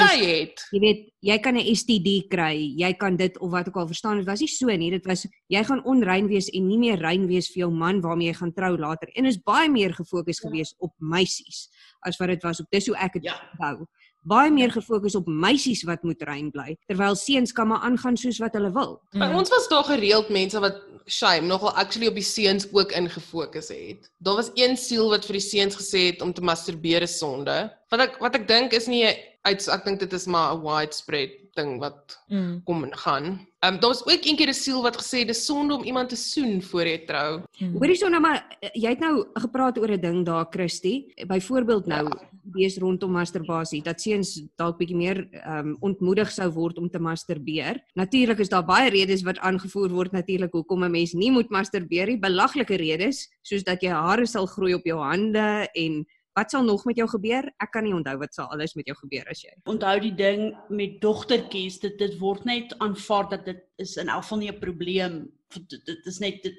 Party 0.08 0.24
het. 0.24 0.64
jy 0.72 0.80
weet, 0.80 1.12
jy 1.20 1.38
kan 1.38 1.54
'n 1.56 1.74
STD 1.76 2.26
kry, 2.28 2.72
jy 2.76 2.92
kan 2.94 3.16
dit 3.16 3.38
of 3.38 3.50
wat 3.50 3.68
ook 3.68 3.76
al 3.76 3.86
verstaan. 3.86 4.16
Dit 4.16 4.26
was 4.26 4.40
nie 4.40 4.48
so 4.48 4.66
nie. 4.66 4.90
Dit 4.90 5.06
was 5.06 5.26
jy 5.48 5.64
gaan 5.64 5.84
onrein 5.84 6.26
wees 6.26 6.48
en 6.50 6.66
nie 6.66 6.78
meer 6.78 6.98
rein 6.98 7.26
wees 7.28 7.48
vir 7.48 7.60
jou 7.66 7.70
man 7.70 8.00
waarmee 8.00 8.28
jy 8.32 8.34
gaan 8.34 8.52
trou 8.52 8.76
later. 8.78 9.08
En 9.14 9.26
is 9.26 9.38
baie 9.38 9.68
meer 9.70 9.92
gefokus 9.94 10.40
Ja. 10.42 10.48
gewees 10.48 10.74
op 10.78 10.92
meisies 10.98 11.68
as 12.02 12.16
wat 12.18 12.28
dit 12.28 12.42
was 12.42 12.60
op 12.60 12.66
dis 12.70 12.86
hoe 12.86 12.96
ek 12.96 13.12
dit 13.12 13.22
Ja. 13.24 13.40
onthou. 13.52 13.86
Baie 14.26 14.50
meer 14.50 14.70
gefokus 14.70 15.14
op 15.14 15.26
meisies 15.26 15.82
wat 15.84 16.02
moet 16.02 16.22
rein 16.22 16.50
bly 16.50 16.76
terwyl 16.88 17.14
seuns 17.14 17.52
kan 17.52 17.68
maar 17.68 17.80
aangaan 17.80 18.16
soos 18.16 18.38
wat 18.38 18.54
hulle 18.54 18.72
wil. 18.72 19.02
By 19.12 19.18
Mm. 19.28 19.34
ons 19.36 19.50
was 19.50 19.68
daar 19.68 19.84
gereeld 19.84 20.30
mense 20.30 20.58
wat 20.60 20.80
shame 21.06 21.46
nogal 21.46 21.70
actually 21.76 22.06
op 22.08 22.14
die 22.14 22.22
seuns 22.24 22.66
ook 22.72 22.92
ingefokus 22.92 23.68
het. 23.68 24.10
Daar 24.18 24.34
was 24.36 24.50
een 24.54 24.76
siel 24.76 25.08
wat 25.10 25.24
vir 25.24 25.32
die 25.32 25.40
seuns 25.48 25.76
gesê 25.76 26.06
het 26.12 26.22
om 26.22 26.32
te 26.32 26.40
masturbeer 26.42 27.02
is 27.02 27.18
sonde. 27.18 27.70
Wat 27.90 28.00
ek 28.00 28.18
wat 28.20 28.34
ek 28.34 28.48
dink 28.48 28.72
is 28.72 28.86
nie 28.86 29.04
uit 29.44 29.68
ek 29.68 29.84
dink 29.84 30.00
dit 30.00 30.12
is 30.12 30.26
maar 30.26 30.54
'n 30.54 30.62
widespread 30.62 31.30
ding 31.54 31.78
wat 31.78 32.18
Mm. 32.28 32.62
kom 32.64 32.84
en 32.84 32.96
gaan. 32.96 33.24
Ehm 33.62 33.74
um, 33.74 33.80
daar 33.80 33.90
was 33.90 34.06
ook 34.06 34.24
een 34.24 34.36
keer 34.36 34.48
'n 34.48 34.54
siel 34.54 34.82
wat 34.82 34.96
gesê 34.96 35.24
dis 35.26 35.44
sonde 35.44 35.74
om 35.74 35.84
iemand 35.84 36.08
te 36.08 36.16
soen 36.16 36.62
voor 36.62 36.86
jy 36.86 36.98
trou. 37.06 37.42
Mm. 37.58 37.76
Hoorie 37.78 37.96
so 37.96 38.08
nou 38.08 38.20
maar 38.20 38.56
eh, 38.60 38.70
jy 38.72 38.88
het 38.88 38.98
nou 39.00 39.26
gepraat 39.34 39.78
oor 39.78 39.90
'n 39.90 40.00
ding 40.00 40.24
daar 40.26 40.46
Christy. 40.50 41.12
Byvoorbeeld 41.26 41.86
nou 41.86 42.04
Ja. 42.08 42.28
Wees 42.52 42.76
rondom 42.78 43.14
masturbasie 43.16 43.82
dat 43.82 44.00
seuns 44.00 44.34
dalk 44.60 44.78
bietjie 44.78 44.96
meer 44.96 45.22
ehm 45.30 45.70
um, 45.72 45.76
ontmoedig 45.80 46.30
sou 46.30 46.48
word 46.52 46.78
om 46.78 46.88
te 46.90 46.98
masturbeer. 46.98 47.80
Natuurlik 47.94 48.38
is 48.38 48.52
daar 48.52 48.64
baie 48.66 48.90
redes 48.90 49.22
wat 49.24 49.38
aangevoer 49.38 49.90
word 49.90 50.12
natuurlik 50.12 50.52
hoekom 50.52 50.84
'n 50.84 50.90
mens 50.90 51.14
nie 51.14 51.30
moet 51.30 51.50
masturbeer 51.50 52.06
nie. 52.06 52.18
Belaglike 52.18 52.76
redes 52.76 53.28
soos 53.42 53.62
dat 53.62 53.82
jy 53.82 53.90
hare 53.90 54.26
sal 54.26 54.46
groei 54.46 54.74
op 54.74 54.84
jou 54.84 54.98
hande 54.98 55.68
en 55.74 56.04
wat 56.34 56.50
sal 56.50 56.64
nog 56.64 56.84
met 56.84 56.96
jou 56.96 57.08
gebeur? 57.08 57.46
Ek 57.62 57.70
kan 57.72 57.84
nie 57.84 57.94
onthou 57.94 58.16
wat 58.18 58.34
sal 58.34 58.50
alles 58.50 58.74
met 58.74 58.86
jou 58.86 58.96
gebeur 58.96 59.28
as 59.30 59.42
jy. 59.44 59.52
Onthou 59.70 60.00
die 60.00 60.14
ding 60.14 60.54
met 60.68 61.00
dogtertjies, 61.00 61.78
dit 61.80 61.98
dit 61.98 62.18
word 62.18 62.44
net 62.44 62.74
aanvaar 62.78 63.28
dat 63.30 63.44
dit 63.44 63.62
is 63.78 63.96
in 63.96 64.08
elk 64.08 64.22
geval 64.22 64.38
nie 64.38 64.50
'n 64.50 64.60
probleem. 64.60 65.32
Dit, 65.54 65.86
dit 65.86 66.06
is 66.06 66.18
net 66.18 66.42
dit 66.42 66.58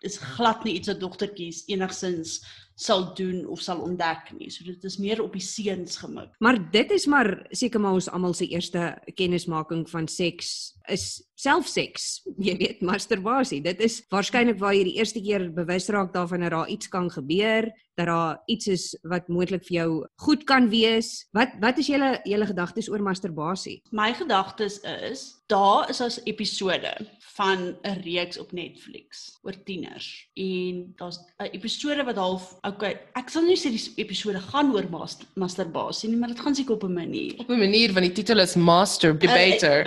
is 0.00 0.18
glad 0.18 0.64
nie 0.64 0.74
iets 0.74 0.88
wat 0.88 1.00
dogtertjies 1.00 1.64
enigsins 1.66 2.40
sal 2.76 3.06
doen 3.16 3.46
of 3.48 3.60
sal 3.64 3.80
ontdek 3.80 4.30
nie. 4.36 4.50
So 4.52 4.64
dit 4.68 4.84
is 4.84 4.98
meer 5.00 5.22
op 5.24 5.32
die 5.32 5.44
seuns 5.44 5.96
gemik. 6.02 6.34
Maar 6.44 6.58
dit 6.72 6.90
is 6.92 7.06
maar 7.08 7.30
seker 7.56 7.80
maar 7.80 7.96
ons 7.96 8.10
almal 8.12 8.36
se 8.36 8.48
eerste 8.52 8.90
kennismaking 9.16 9.86
van 9.90 10.08
seks 10.08 10.76
is 10.92 11.24
selfseks. 11.40 12.20
Jy 12.46 12.56
weet, 12.60 12.84
masturbasie. 12.84 13.62
Dit 13.64 13.80
is 13.84 14.02
waarskynlik 14.12 14.60
waar 14.60 14.76
jy 14.76 14.84
die 14.90 14.98
eerste 15.00 15.22
keer 15.24 15.48
bewus 15.56 15.88
raak 15.92 16.12
daarvan 16.14 16.44
dat 16.44 16.54
daar 16.54 16.70
iets 16.72 16.88
kan 16.92 17.08
gebeur, 17.10 17.68
dat 17.96 18.10
daar 18.10 18.38
iets 18.52 18.68
is 18.70 18.84
wat 19.08 19.28
moontlik 19.32 19.64
vir 19.66 19.76
jou 19.78 19.90
goed 20.22 20.44
kan 20.48 20.68
wees. 20.72 21.26
Wat 21.36 21.56
wat 21.64 21.80
is 21.80 21.88
julle 21.90 22.12
julle 22.28 22.48
gedagtes 22.48 22.90
oor 22.92 23.02
masturbasie? 23.04 23.80
My 23.90 24.12
gedagtes 24.16 24.78
is 24.84 25.26
daar 25.50 25.90
is 25.90 26.00
as 26.04 26.20
episode 26.28 26.92
van 27.36 27.76
'n 27.82 28.00
reeks 28.04 28.38
op 28.38 28.52
Netflix 28.52 29.38
oor 29.42 29.56
tieners 29.64 30.28
en 30.34 30.92
daar's 30.96 31.18
'n 31.38 31.52
episode 31.52 32.04
wat 32.04 32.16
half 32.16 32.56
okay, 32.62 32.98
ek 33.14 33.28
sal 33.28 33.42
nie 33.42 33.56
sê 33.56 33.70
die 33.70 33.92
episode 33.96 34.40
gaan 34.40 34.72
oor 34.74 34.86
mas- 34.90 35.26
masturbasie 35.34 36.08
nie, 36.08 36.18
maar 36.18 36.28
dit 36.28 36.40
gaan 36.40 36.54
seker 36.54 36.74
op 36.74 36.84
'n 36.84 36.92
manier. 36.92 37.34
Op 37.38 37.50
'n 37.50 37.58
manier 37.58 37.92
want 37.92 38.06
die 38.06 38.14
titel 38.14 38.38
is 38.38 38.54
Master 38.54 39.18
Debater. 39.18 39.86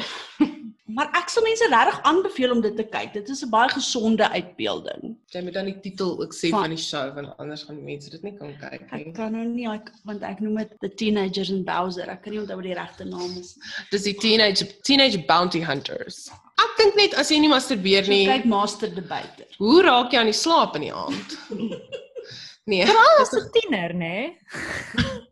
Maar 0.90 1.10
ek 1.20 1.30
sal 1.30 1.44
mense 1.46 1.68
regtig 1.70 2.00
aanbeveel 2.10 2.52
om 2.56 2.62
dit 2.66 2.76
te 2.80 2.84
kyk. 2.84 3.12
Dit 3.14 3.30
is 3.30 3.44
'n 3.46 3.50
baie 3.50 3.70
gesonde 3.70 4.26
uitbeelding. 4.30 5.16
Jy 5.34 5.42
moet 5.44 5.54
dan 5.54 5.66
die 5.66 5.80
titel 5.80 6.18
ook 6.22 6.34
sê 6.34 6.50
Van- 6.50 6.62
van 6.62 6.70
die 6.76 6.78
show 6.84 7.14
want 7.16 7.38
anders 7.38 7.64
gaan 7.64 7.84
mense 7.84 8.10
dit 8.10 8.24
nie 8.24 8.34
kan 8.38 8.56
kyk 8.58 8.82
Ek 8.92 9.06
nie. 9.06 9.14
kan 9.14 9.32
nou 9.32 9.46
nie 9.46 9.68
ek, 9.68 9.92
want 10.06 10.24
ek 10.24 10.40
noem 10.40 10.56
dit 10.58 10.72
The 10.82 10.90
Teenagers 10.90 11.50
in 11.50 11.64
Bowser. 11.64 12.10
Ek 12.10 12.24
kan 12.24 12.34
nie 12.34 12.40
onthou 12.42 12.56
wat 12.56 12.64
die 12.66 12.74
regte 12.74 13.06
naam 13.06 13.38
is. 13.40 13.56
Dis 13.92 14.04
die 14.04 14.14
teenage 14.18 14.66
teenage 14.82 15.18
bounty 15.28 15.62
hunters. 15.62 16.30
Ek 16.58 16.78
dink 16.78 16.96
net 16.96 17.14
as 17.14 17.30
jy 17.30 17.40
nie 17.40 17.50
masturbeer 17.50 18.08
nie, 18.08 18.26
kyk 18.28 18.46
Master 18.46 18.90
Debater. 18.90 19.46
hoe 19.58 19.82
raak 19.84 20.12
jy 20.12 20.18
aan 20.20 20.26
die 20.26 20.34
slaap 20.34 20.76
in 20.76 20.82
die 20.82 20.94
aand? 20.94 21.38
Nee. 22.70 22.86
Dis 22.86 23.32
'n 23.34 23.50
tiener, 23.52 23.94
nê? 23.96 24.36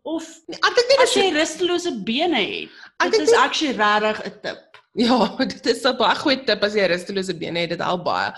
Of 0.04 0.24
Ek 0.50 0.74
dink 0.76 0.88
net 0.89 1.02
as 1.04 1.10
as 1.10 1.13
jy 1.15 1.32
rustelose 1.36 1.91
bene 2.04 2.39
het. 2.41 2.70
Ek 2.99 3.12
Dit 3.12 3.21
is 3.21 3.29
nie- 3.31 3.38
actually 3.38 3.75
regtig 3.77 4.25
'n 4.25 4.39
tip. 4.41 4.63
Ja, 4.97 5.36
dit 5.38 5.65
is 5.65 5.83
'n 5.86 5.97
baie 5.97 6.15
goeie 6.15 6.43
tip 6.45 6.63
as 6.63 6.73
jy 6.73 6.86
rustelose 6.89 7.33
bene 7.38 7.60
het, 7.60 7.69
dit 7.69 7.81
help 7.81 8.03
baie. 8.05 8.31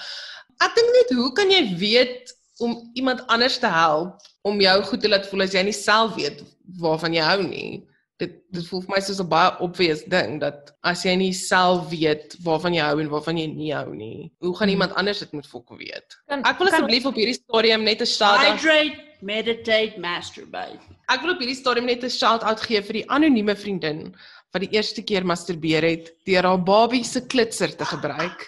Ek 0.61 0.75
dink 0.75 0.89
net 0.97 1.17
hoe 1.17 1.31
kan 1.33 1.49
jy 1.49 1.75
weet 1.77 2.33
om 2.59 2.73
iemand 2.93 3.23
anders 3.27 3.57
te 3.59 3.67
help 3.67 4.19
om 4.43 4.59
jou 4.59 4.83
goed 4.83 5.01
te 5.01 5.07
laat 5.07 5.27
voel 5.27 5.41
as 5.43 5.53
jy 5.53 5.63
nie 5.63 5.71
self 5.73 6.15
weet 6.15 6.43
waarvan 6.79 7.13
jy 7.13 7.21
hou 7.23 7.43
nie? 7.43 7.85
Dit 8.19 8.33
dit 8.51 8.67
voel 8.67 8.81
vir 8.81 8.89
my 8.95 8.99
soos 8.99 9.21
'n 9.21 9.29
baie 9.29 9.55
obvious 9.63 10.03
ding 10.03 10.41
dat 10.41 10.73
as 10.83 11.03
jy 11.05 11.15
nie 11.15 11.31
self 11.33 11.87
weet 11.89 12.35
waarvan 12.43 12.73
jy 12.73 12.81
hou 12.83 12.99
en 12.99 13.09
waarvan 13.09 13.37
jy 13.37 13.47
nie 13.47 13.71
hou 13.73 13.95
nie, 13.95 14.29
hoe 14.41 14.55
gaan 14.57 14.69
iemand 14.69 14.93
anders 14.95 15.19
dit 15.19 15.31
moet 15.31 15.47
fok 15.47 15.69
weet? 15.77 16.17
Kan- 16.27 16.43
Ek 16.43 16.57
wil 16.59 16.67
asseblief 16.67 17.05
op 17.05 17.15
hierdie 17.15 17.39
stadium 17.39 17.83
net 17.83 18.01
'n 18.01 18.05
shout-out 18.05 18.59
Hydrate, 18.59 18.97
meditate, 19.21 19.93
masturbate. 19.97 20.79
Ek 21.07 21.21
wil 21.21 21.31
op 21.31 21.39
hierdie 21.39 21.55
stadium 21.55 21.85
net 21.85 22.03
'n 22.03 22.09
shout-out 22.09 22.59
gee 22.59 22.81
vir 22.81 22.93
die 22.93 23.09
anonieme 23.09 23.55
vriendin 23.55 24.13
wat 24.53 24.65
die 24.65 24.71
eerste 24.77 25.03
keer 25.05 25.25
masturbeer 25.27 25.85
het 25.85 26.11
deur 26.27 26.47
haar 26.49 26.61
babie 26.65 27.03
se 27.05 27.21
klitser 27.21 27.75
te 27.77 27.85
gebruik. 27.85 28.47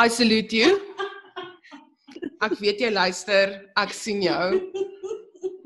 I 0.00 0.08
salute 0.08 0.56
you. 0.56 0.78
Ek 2.42 2.56
weet 2.60 2.80
jy 2.82 2.90
luister, 2.92 3.60
ek 3.78 3.92
sien 3.94 4.22
jou. 4.24 4.48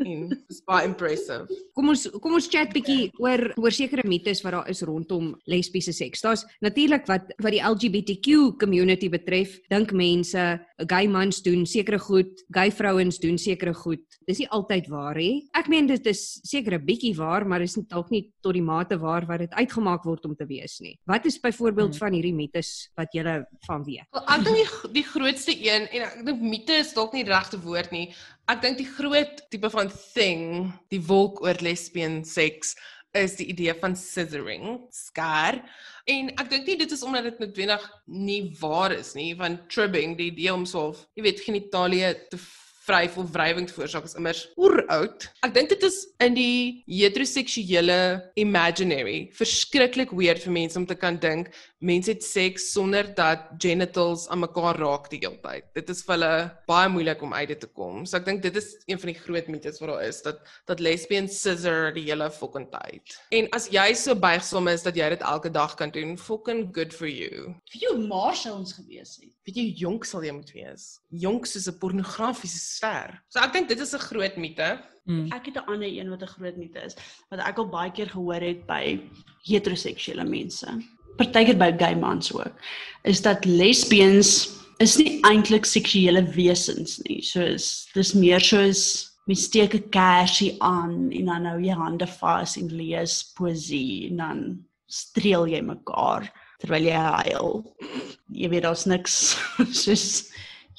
En 0.06 0.28
dis 0.48 0.60
baie 0.66 0.86
impressive. 0.88 1.46
Kom 1.76 1.90
ons 1.92 2.06
kom 2.22 2.36
ons 2.38 2.48
chat 2.48 2.72
bietjie 2.74 3.10
oor 3.22 3.52
oor 3.60 3.74
sekere 3.74 4.04
mites 4.08 4.42
wat 4.44 4.52
daar 4.56 4.70
is 4.72 4.82
rondom 4.86 5.34
lesbiese 5.50 5.92
seks. 5.92 6.22
Daar's 6.24 6.44
natuurlik 6.64 7.06
wat 7.10 7.32
wat 7.42 7.52
die 7.52 7.62
LGBTQ 7.62 8.56
community 8.60 9.08
betref, 9.12 9.58
dink 9.70 9.92
mense 9.92 10.44
gay 10.88 11.06
mans 11.08 11.42
doen 11.42 11.64
sekere 11.66 11.98
goed, 11.98 12.32
gay 12.54 12.70
vrouens 12.70 13.18
doen 13.18 13.38
sekere 13.38 13.74
goed. 13.74 14.04
Dis 14.28 14.38
nie 14.42 14.48
altyd 14.50 14.88
waar 14.92 15.16
nie. 15.16 15.48
Ek 15.56 15.68
meen 15.72 15.86
dit 15.86 16.06
is 16.06 16.40
seker 16.44 16.74
'n 16.78 16.86
bietjie 16.86 17.14
waar, 17.16 17.46
maar 17.46 17.60
dis 17.60 17.74
dalk 17.88 18.10
nie 18.10 18.30
tot 18.42 18.54
die 18.54 18.62
mate 18.62 18.98
waar 18.98 19.26
wat 19.26 19.38
dit 19.40 19.52
uitgemaak 19.52 20.04
word 20.04 20.24
om 20.24 20.34
te 20.36 20.46
wees 20.46 20.80
nie. 20.80 20.98
Wat 21.06 21.26
is 21.26 21.38
byvoorbeeld 21.38 21.92
Hmm. 21.96 21.98
van 21.98 22.12
hierdie 22.12 22.34
mites 22.34 22.88
wat 22.96 23.08
jy 23.12 23.22
van 23.66 23.84
weet? 23.84 24.04
Wel, 24.12 24.22
ek 24.28 24.44
dink 24.44 24.56
die 24.56 24.92
die 24.92 25.02
grootste 25.02 25.52
een 25.52 25.88
en 25.92 26.02
ek 26.02 26.24
dink 26.26 26.40
mite 26.40 26.72
is 26.72 26.92
dalk 26.94 27.12
nie 27.12 27.24
die 27.24 27.32
regte 27.32 27.58
woord 27.58 27.90
nie. 27.92 28.12
Ek 28.46 28.60
dink 28.62 28.76
die 28.78 28.86
groot 28.86 29.40
tipe 29.50 29.66
van 29.72 29.88
thing, 29.90 30.68
die 30.94 31.00
wolk 31.02 31.40
oor 31.42 31.58
lesbian 31.66 32.20
seks 32.22 32.76
is 33.16 33.34
die 33.40 33.48
idee 33.50 33.72
van 33.80 33.96
scissoring, 33.98 34.76
skar. 34.94 35.58
En 36.06 36.28
ek 36.36 36.52
dink 36.52 36.68
nie 36.68 36.76
dit 36.78 36.92
is 36.94 37.02
omdat 37.02 37.26
dit 37.26 37.40
noodwendig 37.42 37.86
nie 38.06 38.42
waar 38.60 38.94
is 38.94 39.14
nie, 39.18 39.32
want 39.38 39.64
tribbing, 39.72 40.14
die 40.18 40.28
idee 40.30 40.52
om 40.54 40.66
so, 40.68 40.92
jy 41.18 41.26
weet, 41.26 41.42
genitalie 41.42 42.04
te 42.30 42.38
vryf 42.86 43.16
of 43.18 43.32
wrywing 43.34 43.66
te 43.66 43.74
veroorsaak 43.74 44.06
is 44.06 44.14
immers 44.18 44.44
oeroud. 44.56 45.26
Ek 45.46 45.54
dink 45.56 45.72
dit 45.72 45.86
is 45.86 45.98
in 46.22 46.36
die 46.36 46.84
heteroseksuele 46.86 47.98
imaginary 48.38 49.18
verskriklik 49.36 50.14
weird 50.14 50.44
vir 50.44 50.54
mense 50.54 50.78
om 50.78 50.86
te 50.86 50.98
kan 50.98 51.18
dink 51.22 51.50
mense 51.86 52.10
het 52.10 52.24
seks 52.24 52.70
sonder 52.72 53.08
dat 53.16 53.50
genitals 53.62 54.26
aan 54.32 54.44
mekaar 54.44 54.78
raak 54.80 55.10
die 55.12 55.20
hele 55.22 55.38
tyd. 55.42 55.66
Dit 55.76 55.90
is 55.92 56.02
vir 56.06 56.16
hulle 56.16 56.32
baie 56.70 56.88
moeilik 56.92 57.22
om 57.22 57.34
uit 57.34 57.50
dit 57.52 57.60
te 57.60 57.68
kom. 57.68 58.04
So 58.06 58.16
ek 58.20 58.28
dink 58.28 58.42
dit 58.46 58.56
is 58.56 58.72
een 58.86 59.00
van 59.02 59.12
die 59.12 59.18
groot 59.18 59.50
mites 59.52 59.82
wat 59.82 59.92
daar 59.92 60.06
is 60.06 60.22
dat 60.24 60.40
dat 60.70 60.82
lesbians 60.82 61.36
scissor 61.42 61.92
die 61.96 62.06
hele 62.08 62.30
fucking 62.32 62.68
tyd. 62.72 63.18
En 63.36 63.50
as 63.56 63.68
jy 63.72 63.90
so 63.98 64.16
buigsaam 64.16 64.70
is 64.72 64.86
dat 64.86 64.96
jy 64.96 65.10
dit 65.16 65.26
elke 65.26 65.52
dag 65.52 65.76
kan 65.76 65.92
doen, 65.94 66.16
fucking 66.16 66.70
good 66.76 66.94
for 66.94 67.10
you. 67.10 67.52
Wie 67.74 67.84
jou 67.84 67.96
maar 68.06 68.36
sou 68.38 68.56
ons 68.56 68.76
gewees 68.78 69.18
het. 69.20 69.32
Weet 69.46 69.60
jy 69.60 69.66
hoe 69.68 69.80
jonk 69.84 70.08
sal 70.08 70.24
jy 70.26 70.32
moet 70.34 70.48
wees? 70.56 70.86
Jonk 71.22 71.46
soos 71.46 71.68
'n 71.70 71.78
pornografiese 71.78 72.58
ster. 72.76 73.16
So 73.32 73.40
ek 73.42 73.54
dink 73.56 73.68
dit 73.72 73.80
is 73.80 73.94
'n 73.94 74.06
groot 74.08 74.36
mite. 74.36 74.68
Mm. 75.06 75.32
Ek 75.32 75.46
het 75.46 75.56
'n 75.56 75.68
ander 75.70 75.88
een 75.88 76.10
wat 76.10 76.22
'n 76.22 76.34
groot 76.36 76.56
mite 76.56 76.80
is 76.84 76.96
wat 77.30 77.40
ek 77.40 77.58
al 77.58 77.68
baie 77.68 77.90
keer 77.90 78.10
gehoor 78.10 78.42
het 78.42 78.66
by 78.66 79.00
heteroseksuele 79.46 80.24
mense. 80.24 80.66
Partykeer 81.16 81.58
by 81.58 81.72
gay 81.78 81.94
mans 81.94 82.32
ook. 82.32 82.52
Is 83.04 83.22
dat 83.22 83.44
lesbians 83.44 84.56
is 84.78 84.96
nie 84.96 85.20
eintlik 85.24 85.64
seksuele 85.64 86.22
wesens 86.34 86.98
nie. 87.08 87.22
So 87.22 87.40
is 87.40 87.88
dis 87.94 88.12
meer 88.14 88.40
soos 88.40 89.12
mens 89.26 89.44
steek 89.44 89.74
'n 89.74 89.88
kersie 89.90 90.56
aan 90.62 91.10
en 91.10 91.26
dan 91.26 91.46
hou 91.46 91.60
jy 91.60 91.74
hande 91.74 92.06
vas 92.06 92.56
en 92.56 92.68
lees 92.68 93.32
poesie 93.36 94.08
en 94.10 94.16
dan 94.16 94.64
streel 94.86 95.46
jy 95.46 95.60
mekaar 95.60 96.30
terwyl 96.60 96.84
jy 96.84 96.92
huil. 96.92 97.76
Jy 98.32 98.48
weet 98.48 98.62
daar's 98.62 98.86
niks 98.86 99.36
soos 99.82 100.30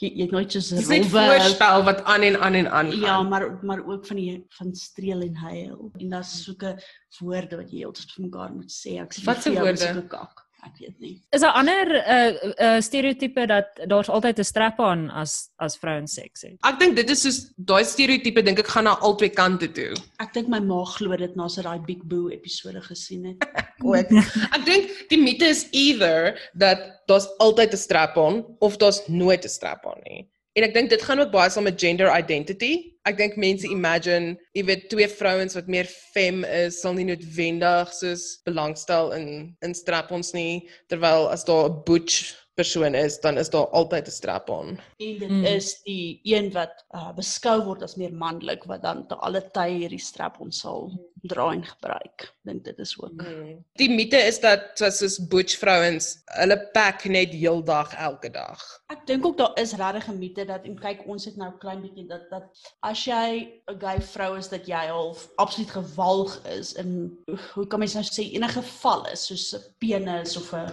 jy 0.01 0.09
jy 0.15 0.21
het 0.27 0.31
nooit 0.31 0.51
soos 0.51 0.69
Dis 0.69 0.87
net 0.87 1.05
rowwe 1.11 1.25
voorstel 1.39 1.83
wat 1.83 2.03
aan 2.05 2.21
en 2.21 2.39
aan 2.41 2.53
en 2.53 2.67
aan 2.71 2.91
Ja, 2.91 3.15
gaan. 3.17 3.29
maar 3.29 3.45
maar 3.63 3.81
ook 3.85 4.05
van 4.05 4.15
die 4.15 4.45
van 4.49 4.75
streel 4.75 5.21
en 5.21 5.35
huil. 5.35 5.91
En 5.99 6.09
daar's 6.09 6.43
sulke 6.43 6.77
woorde 7.19 7.55
wat 7.57 7.71
jy 7.71 7.77
heeltyd 7.85 8.11
vir 8.15 8.23
mekaar 8.25 8.53
moet 8.53 8.71
sê. 8.71 8.99
Ek 9.01 9.13
sê 9.13 9.23
Wat 9.25 9.41
se 9.41 9.51
woorde? 9.53 9.77
sulke 9.77 10.07
kak. 10.07 10.46
Ek 10.67 10.79
weet 10.81 10.99
nie. 11.03 11.13
Is 11.35 11.43
daar 11.43 11.55
ander 11.59 11.91
uh, 11.95 12.51
uh 12.67 12.81
stereotipe 12.83 13.45
dat 13.49 13.79
daar's 13.87 14.09
altyd 14.09 14.39
'n 14.39 14.47
strap-on 14.47 15.09
as 15.09 15.49
as 15.63 15.77
vrouens 15.79 16.13
seks 16.13 16.41
het? 16.41 16.57
Ek 16.67 16.79
dink 16.79 16.95
dit 16.95 17.09
is 17.09 17.21
soos 17.21 17.39
daai 17.55 17.83
stereotipe 17.85 18.43
dink 18.43 18.59
ek 18.59 18.71
gaan 18.75 18.87
na 18.89 18.97
albei 18.99 19.29
kante 19.29 19.71
toe. 19.71 19.95
Ek 20.19 20.33
dink 20.33 20.47
my 20.51 20.59
ma 20.59 20.83
glo 20.97 21.15
dit 21.15 21.35
na 21.35 21.47
sy 21.47 21.63
daai 21.63 21.79
Big 21.79 22.03
Boo 22.03 22.29
episode 22.29 22.81
gesien 22.81 23.25
het. 23.31 23.43
Ook. 23.87 24.11
ek 24.55 24.63
dink 24.65 24.91
die 25.09 25.21
mite 25.21 25.45
is 25.45 25.67
either 25.71 26.35
dat 26.53 26.79
daar's 27.07 27.27
altyd 27.39 27.73
'n 27.73 27.77
strap-on 27.77 28.45
of 28.59 28.77
daar's 28.77 29.07
nooit 29.07 29.43
'n 29.45 29.49
strap-on 29.49 30.01
nie. 30.03 30.27
En 30.57 30.65
ek 30.65 30.73
dink 30.73 30.89
dit 30.89 31.03
gaan 31.05 31.19
ook 31.21 31.29
baie 31.29 31.51
saam 31.53 31.67
met 31.69 31.77
gender 31.77 32.09
identity. 32.09 32.71
Ek 33.05 33.19
dink 33.19 33.35
mense 33.37 33.67
imagine, 33.69 34.33
jy 34.57 34.63
weet, 34.65 34.87
twee 34.89 35.05
vrouens 35.11 35.53
wat 35.53 35.69
meer 35.69 35.85
fem 36.15 36.41
is, 36.49 36.79
sal 36.81 36.95
nie 36.97 37.05
noodwendig 37.05 37.91
soos 37.93 38.25
belangstel 38.47 39.13
in 39.13 39.27
in 39.61 39.77
strap-ons 39.77 40.33
nie, 40.33 40.65
terwyl 40.89 41.29
as 41.29 41.45
daar 41.45 41.69
'n 41.69 41.83
butch 41.85 42.33
persoon 42.57 42.95
is, 42.97 43.19
dan 43.21 43.37
is 43.37 43.49
daar 43.53 43.67
altyd 43.79 44.07
'n 44.07 44.11
strap-on. 44.11 44.67
En 44.97 45.17
dit 45.19 45.29
Mm. 45.29 45.43
is 45.45 45.81
die 45.83 46.19
een 46.23 46.51
wat 46.51 46.85
uh, 46.95 47.13
beskou 47.15 47.63
word 47.63 47.83
as 47.83 47.95
meer 47.95 48.13
manlik 48.13 48.63
wat 48.65 48.81
dan 48.81 49.07
te 49.07 49.15
alle 49.15 49.41
tye 49.53 49.77
hierdie 49.77 50.01
strap 50.01 50.39
ons 50.41 50.59
sal 50.59 50.89
dra 51.27 51.51
en 51.51 51.63
gebruik. 51.65 52.33
Dink 52.43 52.63
dit 52.63 52.79
is 52.79 52.95
ook. 53.01 53.11
Mm. 53.21 53.63
Die 53.77 53.89
mite 53.89 54.17
is 54.17 54.39
dat 54.39 54.61
soos 54.75 55.19
butch 55.27 55.57
vrouens, 55.57 56.17
hulle 56.25 56.57
pack 56.73 57.05
net 57.05 57.29
heeldag 57.33 57.93
elke 57.93 58.29
dag. 58.31 58.61
Ek 58.89 59.05
dink 59.07 59.25
ook 59.25 59.37
daar 59.37 59.53
is 59.59 59.73
regtig 59.73 60.07
'n 60.07 60.17
mite 60.19 60.45
dat 60.45 60.65
en 60.65 60.79
kyk 60.79 61.05
ons 61.07 61.25
het 61.25 61.35
nou 61.37 61.51
klein 61.59 61.81
bietjie 61.81 62.07
dat 62.07 62.29
dat 62.29 62.43
as 62.81 63.05
jy 63.05 63.61
'n 63.67 63.79
gay 63.79 64.01
vrou 64.01 64.37
is 64.37 64.49
dat 64.49 64.65
jy 64.67 64.89
al 64.89 65.17
absoluut 65.35 65.69
gewalg 65.71 66.45
is 66.57 66.73
in 66.73 67.17
hoe 67.53 67.67
kan 67.67 67.79
mens 67.79 67.93
nou 67.93 68.03
sê 68.05 68.23
enige 68.33 68.61
geval 68.61 69.05
is 69.11 69.25
soos 69.25 69.53
'n 69.53 69.61
penis 69.79 70.37
of 70.37 70.53
'n 70.53 70.71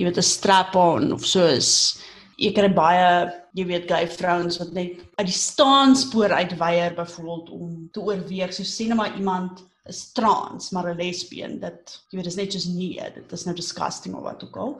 jy 0.00 0.08
weet 0.08 0.18
'n 0.18 0.32
strap-on 0.34 1.12
of 1.12 1.26
soos 1.28 2.00
jy 2.40 2.52
kry 2.56 2.70
baie 2.72 3.08
jy 3.58 3.66
weet 3.68 3.88
gay 3.90 4.06
vrouens 4.08 4.60
wat 4.62 4.70
net 4.72 5.02
uit 5.18 5.26
die 5.28 5.36
staanspoor 5.36 6.32
uitweier 6.32 6.94
byvoorbeeld 6.96 7.50
om 7.50 7.74
te 7.92 8.00
oorweeg. 8.00 8.54
So 8.54 8.64
sien 8.64 8.96
maar 8.96 9.16
iemand 9.18 9.64
is 9.90 10.12
trans 10.16 10.70
maar 10.70 10.88
'n 10.90 10.96
lesbien 10.96 11.58
dat 11.60 11.98
jy 12.10 12.16
weet 12.16 12.30
dis 12.30 12.36
net 12.36 12.52
soos 12.52 12.68
nee 12.70 13.12
dit 13.14 13.32
is 13.32 13.44
nou 13.44 13.54
disgusting 13.56 14.14
of 14.14 14.22
wat 14.22 14.44
ook 14.44 14.56
al. 14.56 14.78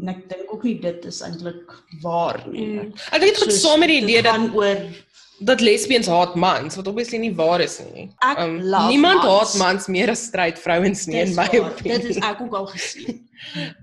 En 0.00 0.08
ek 0.08 0.28
dink 0.28 0.52
ook 0.52 0.62
nie 0.62 0.78
dit 0.78 1.04
is 1.04 1.22
eintlik 1.26 1.72
waar 2.02 2.38
nie. 2.46 2.66
Mm. 2.66 2.92
Ek 3.10 3.20
dink 3.20 3.34
dit 3.34 3.42
gaan 3.42 3.50
saam 3.50 3.80
met 3.80 3.88
die 3.88 4.02
idee 4.02 4.22
dat 4.22 4.36
gaan 4.36 4.54
oor 4.54 4.78
dat 5.44 5.60
lesbians 5.60 6.06
haat 6.06 6.34
mans 6.34 6.76
wat 6.76 6.86
obviously 6.86 7.18
nie 7.18 7.34
waar 7.34 7.60
is 7.60 7.80
nie. 7.94 8.08
Ek 8.18 8.38
love 8.60 8.88
niemand 8.88 9.22
mans. 9.22 9.32
haat 9.32 9.58
mans 9.58 9.86
meer 9.86 10.10
as 10.10 10.24
straight 10.24 10.58
vrouens 10.58 11.06
nie 11.06 11.20
in 11.20 11.34
my 11.34 11.48
waar, 11.52 11.70
opinie. 11.72 11.98
dit 11.98 12.16
is 12.16 12.22
ek 12.22 12.40
ook 12.40 12.54
al 12.54 12.66
gesien 12.66 13.20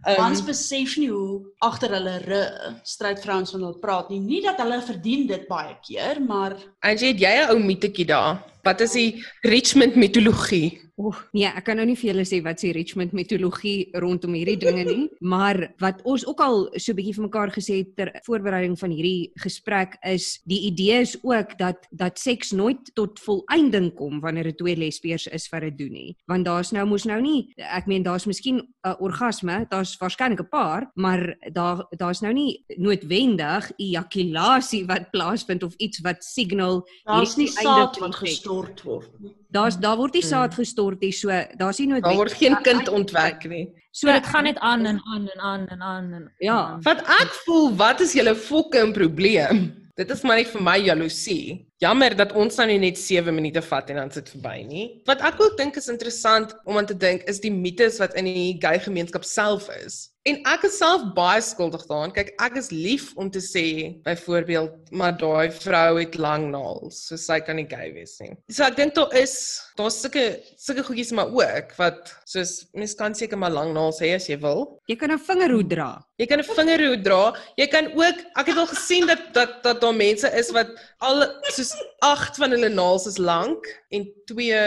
Ehm, 0.04 0.18
Mans 0.22 0.42
besef 0.46 0.96
nie 0.98 1.10
hoe 1.12 1.42
agter 1.66 1.92
hulle 1.98 2.40
stryd 2.88 3.20
vrouens 3.24 3.52
van 3.54 3.66
hulle 3.66 3.80
praat 3.82 4.10
nie. 4.14 4.20
Nie 4.24 4.42
dat 4.46 4.60
hulle 4.64 4.80
verdien 4.86 5.26
dit 5.30 5.48
baie 5.50 5.76
keer, 5.86 6.22
maar 6.24 6.56
Angie, 6.80 7.12
het 7.14 7.20
jy 7.20 7.34
'n 7.44 7.50
ou 7.54 7.60
mitetjie 7.60 8.06
daar? 8.08 8.40
Wat 8.64 8.82
is 8.82 8.92
die 8.92 9.24
Richmond 9.42 9.96
mitologie? 9.96 10.80
Oeg, 11.00 11.20
nee, 11.32 11.48
ek 11.48 11.64
kan 11.64 11.78
nou 11.80 11.86
nie 11.88 11.96
vir 11.96 12.10
julle 12.10 12.26
sê 12.28 12.42
wat 12.44 12.60
se 12.60 12.74
Richmond 12.76 13.14
mitologie 13.16 13.88
rondom 14.04 14.34
hierdie 14.36 14.58
dinge 14.60 14.84
nie, 14.84 15.06
maar 15.34 15.62
wat 15.80 16.02
ons 16.04 16.26
ook 16.28 16.42
al 16.44 16.66
so 16.76 16.92
'n 16.92 16.98
bietjie 16.98 17.16
vir 17.16 17.26
mekaar 17.28 17.52
gesê 17.56 17.78
het 17.80 17.96
ter 17.96 18.12
voorbereiding 18.26 18.76
van 18.80 18.92
hierdie 18.92 19.32
gesprek 19.40 19.96
is 20.04 20.42
die 20.44 20.60
idee 20.68 21.00
is 21.06 21.16
ook 21.24 21.56
dat 21.58 21.88
dat 21.92 22.20
seks 22.20 22.52
nooit 22.52 22.92
tot 23.00 23.20
volëinding 23.24 23.94
kom 23.96 24.20
wanneer 24.20 24.52
dit 24.52 24.58
twee 24.58 24.76
lesbiers 24.76 25.28
is 25.28 25.48
wat 25.54 25.62
dit 25.62 25.78
doen 25.78 25.94
nie. 25.94 26.16
Want 26.28 26.46
daar's 26.46 26.74
nou 26.76 26.86
mos 26.86 27.06
nou 27.06 27.22
nie, 27.22 27.54
ek 27.56 27.88
meen 27.88 28.04
daar's 28.04 28.28
miskien 28.28 28.60
'n 28.60 28.96
orgasme, 29.00 29.66
daar's 29.70 29.96
waarskynlik 29.98 30.42
'n 30.42 30.50
paar, 30.52 30.92
maar 30.96 31.36
daar 31.54 31.88
daar's 31.98 32.22
nou 32.22 32.34
nie 32.34 32.66
noodwendig 32.76 33.72
ejakulasie 33.78 34.86
wat 34.86 35.12
plaasvind 35.12 35.64
of 35.64 35.74
iets 35.78 36.02
wat 36.04 36.24
signal 36.24 36.84
hierdie 37.08 37.56
einde 37.56 38.00
wat 38.00 38.16
gestort 38.16 38.84
word 38.84 39.10
nie. 39.20 39.36
Daar's 39.52 39.78
daar 39.80 39.98
word 39.98 40.14
nie 40.14 40.22
Mm. 40.24 40.28
saad 40.30 40.54
gestort 40.54 41.02
nie, 41.02 41.12
so 41.12 41.28
daar's 41.58 41.80
nie 41.80 41.88
noodwendig 41.88 42.10
Daar 42.10 42.16
word 42.16 42.34
geen 42.34 42.56
kind 42.62 42.88
ontwek 42.90 43.46
nie. 43.50 43.68
So 43.92 44.12
dit 44.12 44.26
gaan 44.26 44.44
net 44.44 44.58
aan 44.60 44.86
en 44.86 45.02
aan 45.14 45.28
en 45.28 45.40
aan 45.42 45.68
en 45.68 45.82
aan 45.82 46.14
en 46.14 46.32
Ja. 46.40 46.54
aan. 46.58 46.82
Wat 46.84 47.00
ek 47.02 47.32
voel, 47.46 47.76
wat 47.76 48.00
is 48.02 48.14
julle 48.14 48.36
fucking 48.36 48.94
probleem? 48.94 49.74
Dit 49.96 50.12
is 50.12 50.22
maar 50.22 50.36
net 50.38 50.48
vir 50.48 50.62
my 50.62 50.78
jaloesie. 50.78 51.66
Jammer 51.80 52.12
dat 52.12 52.34
ons 52.36 52.58
nou 52.60 52.66
net 52.76 52.98
7 53.00 53.32
minute 53.32 53.62
vat 53.64 53.92
en 53.94 54.02
dan 54.02 54.10
sit 54.12 54.28
verby 54.34 54.58
nie. 54.68 54.86
Wat 55.08 55.22
ek 55.24 55.40
ook 55.40 55.56
dink 55.56 55.78
is 55.80 55.88
interessant 55.88 56.52
om 56.68 56.76
aan 56.76 56.90
te 56.90 56.98
dink 57.06 57.24
is 57.32 57.40
die 57.40 57.54
mites 57.56 58.02
wat 58.04 58.18
in 58.20 58.28
die 58.28 58.58
gay 58.60 58.82
gemeenskap 58.84 59.24
self 59.24 59.70
is. 59.78 60.10
En 60.28 60.36
ek 60.52 60.66
is 60.68 60.76
self 60.78 61.06
baie 61.16 61.40
skuldig 61.42 61.86
daaraan. 61.88 62.12
Kyk, 62.12 62.34
ek 62.44 62.58
is 62.60 62.68
lief 62.74 63.06
om 63.20 63.30
te 63.32 63.40
sê 63.40 63.64
byvoorbeeld, 64.04 64.92
maar 64.92 65.16
daai 65.18 65.48
vrou 65.56 65.96
het 65.96 66.18
lang 66.20 66.50
naels, 66.52 67.00
so 67.08 67.18
sy 67.18 67.40
kan 67.46 67.56
nie 67.58 67.68
gay 67.70 67.94
wees 67.96 68.18
nie. 68.20 68.34
So 68.52 68.66
ek 68.68 68.76
dink 68.78 68.98
daar 68.98 69.16
is 69.18 69.38
daar's 69.80 70.02
sulke 70.04 70.26
sulke 70.60 70.84
goedjies 70.90 71.14
maar 71.16 71.32
ook 71.32 71.72
wat 71.80 72.12
soos 72.28 72.66
mens 72.76 72.98
kan 73.00 73.16
seker 73.16 73.40
maar 73.40 73.56
lang 73.56 73.72
naels 73.74 74.02
hê 74.04 74.12
as 74.18 74.28
jy 74.28 74.36
wil. 74.44 74.66
Jy 74.92 75.00
kan 75.00 75.16
'n 75.16 75.24
vingerhoed 75.24 75.72
dra. 75.72 76.04
Jy 76.20 76.28
kan 76.28 76.40
'n 76.44 76.50
vingerhoed 76.52 77.04
dra. 77.08 77.34
Jy 77.56 77.68
kan 77.72 77.86
ook 77.96 78.18
ek 78.36 78.48
het 78.52 78.58
al 78.58 78.70
gesien 78.76 79.08
dat 79.08 79.34
dat 79.34 79.64
dat 79.64 79.82
daar 79.82 79.96
mense 79.96 80.28
is 80.36 80.52
wat 80.52 80.68
al 81.00 81.24
soos 81.56 81.69
8 82.00 82.36
van 82.42 82.52
hulle 82.56 82.70
naels 82.70 83.06
is 83.06 83.18
lank 83.18 83.68
en 83.90 84.08
2 84.26 84.62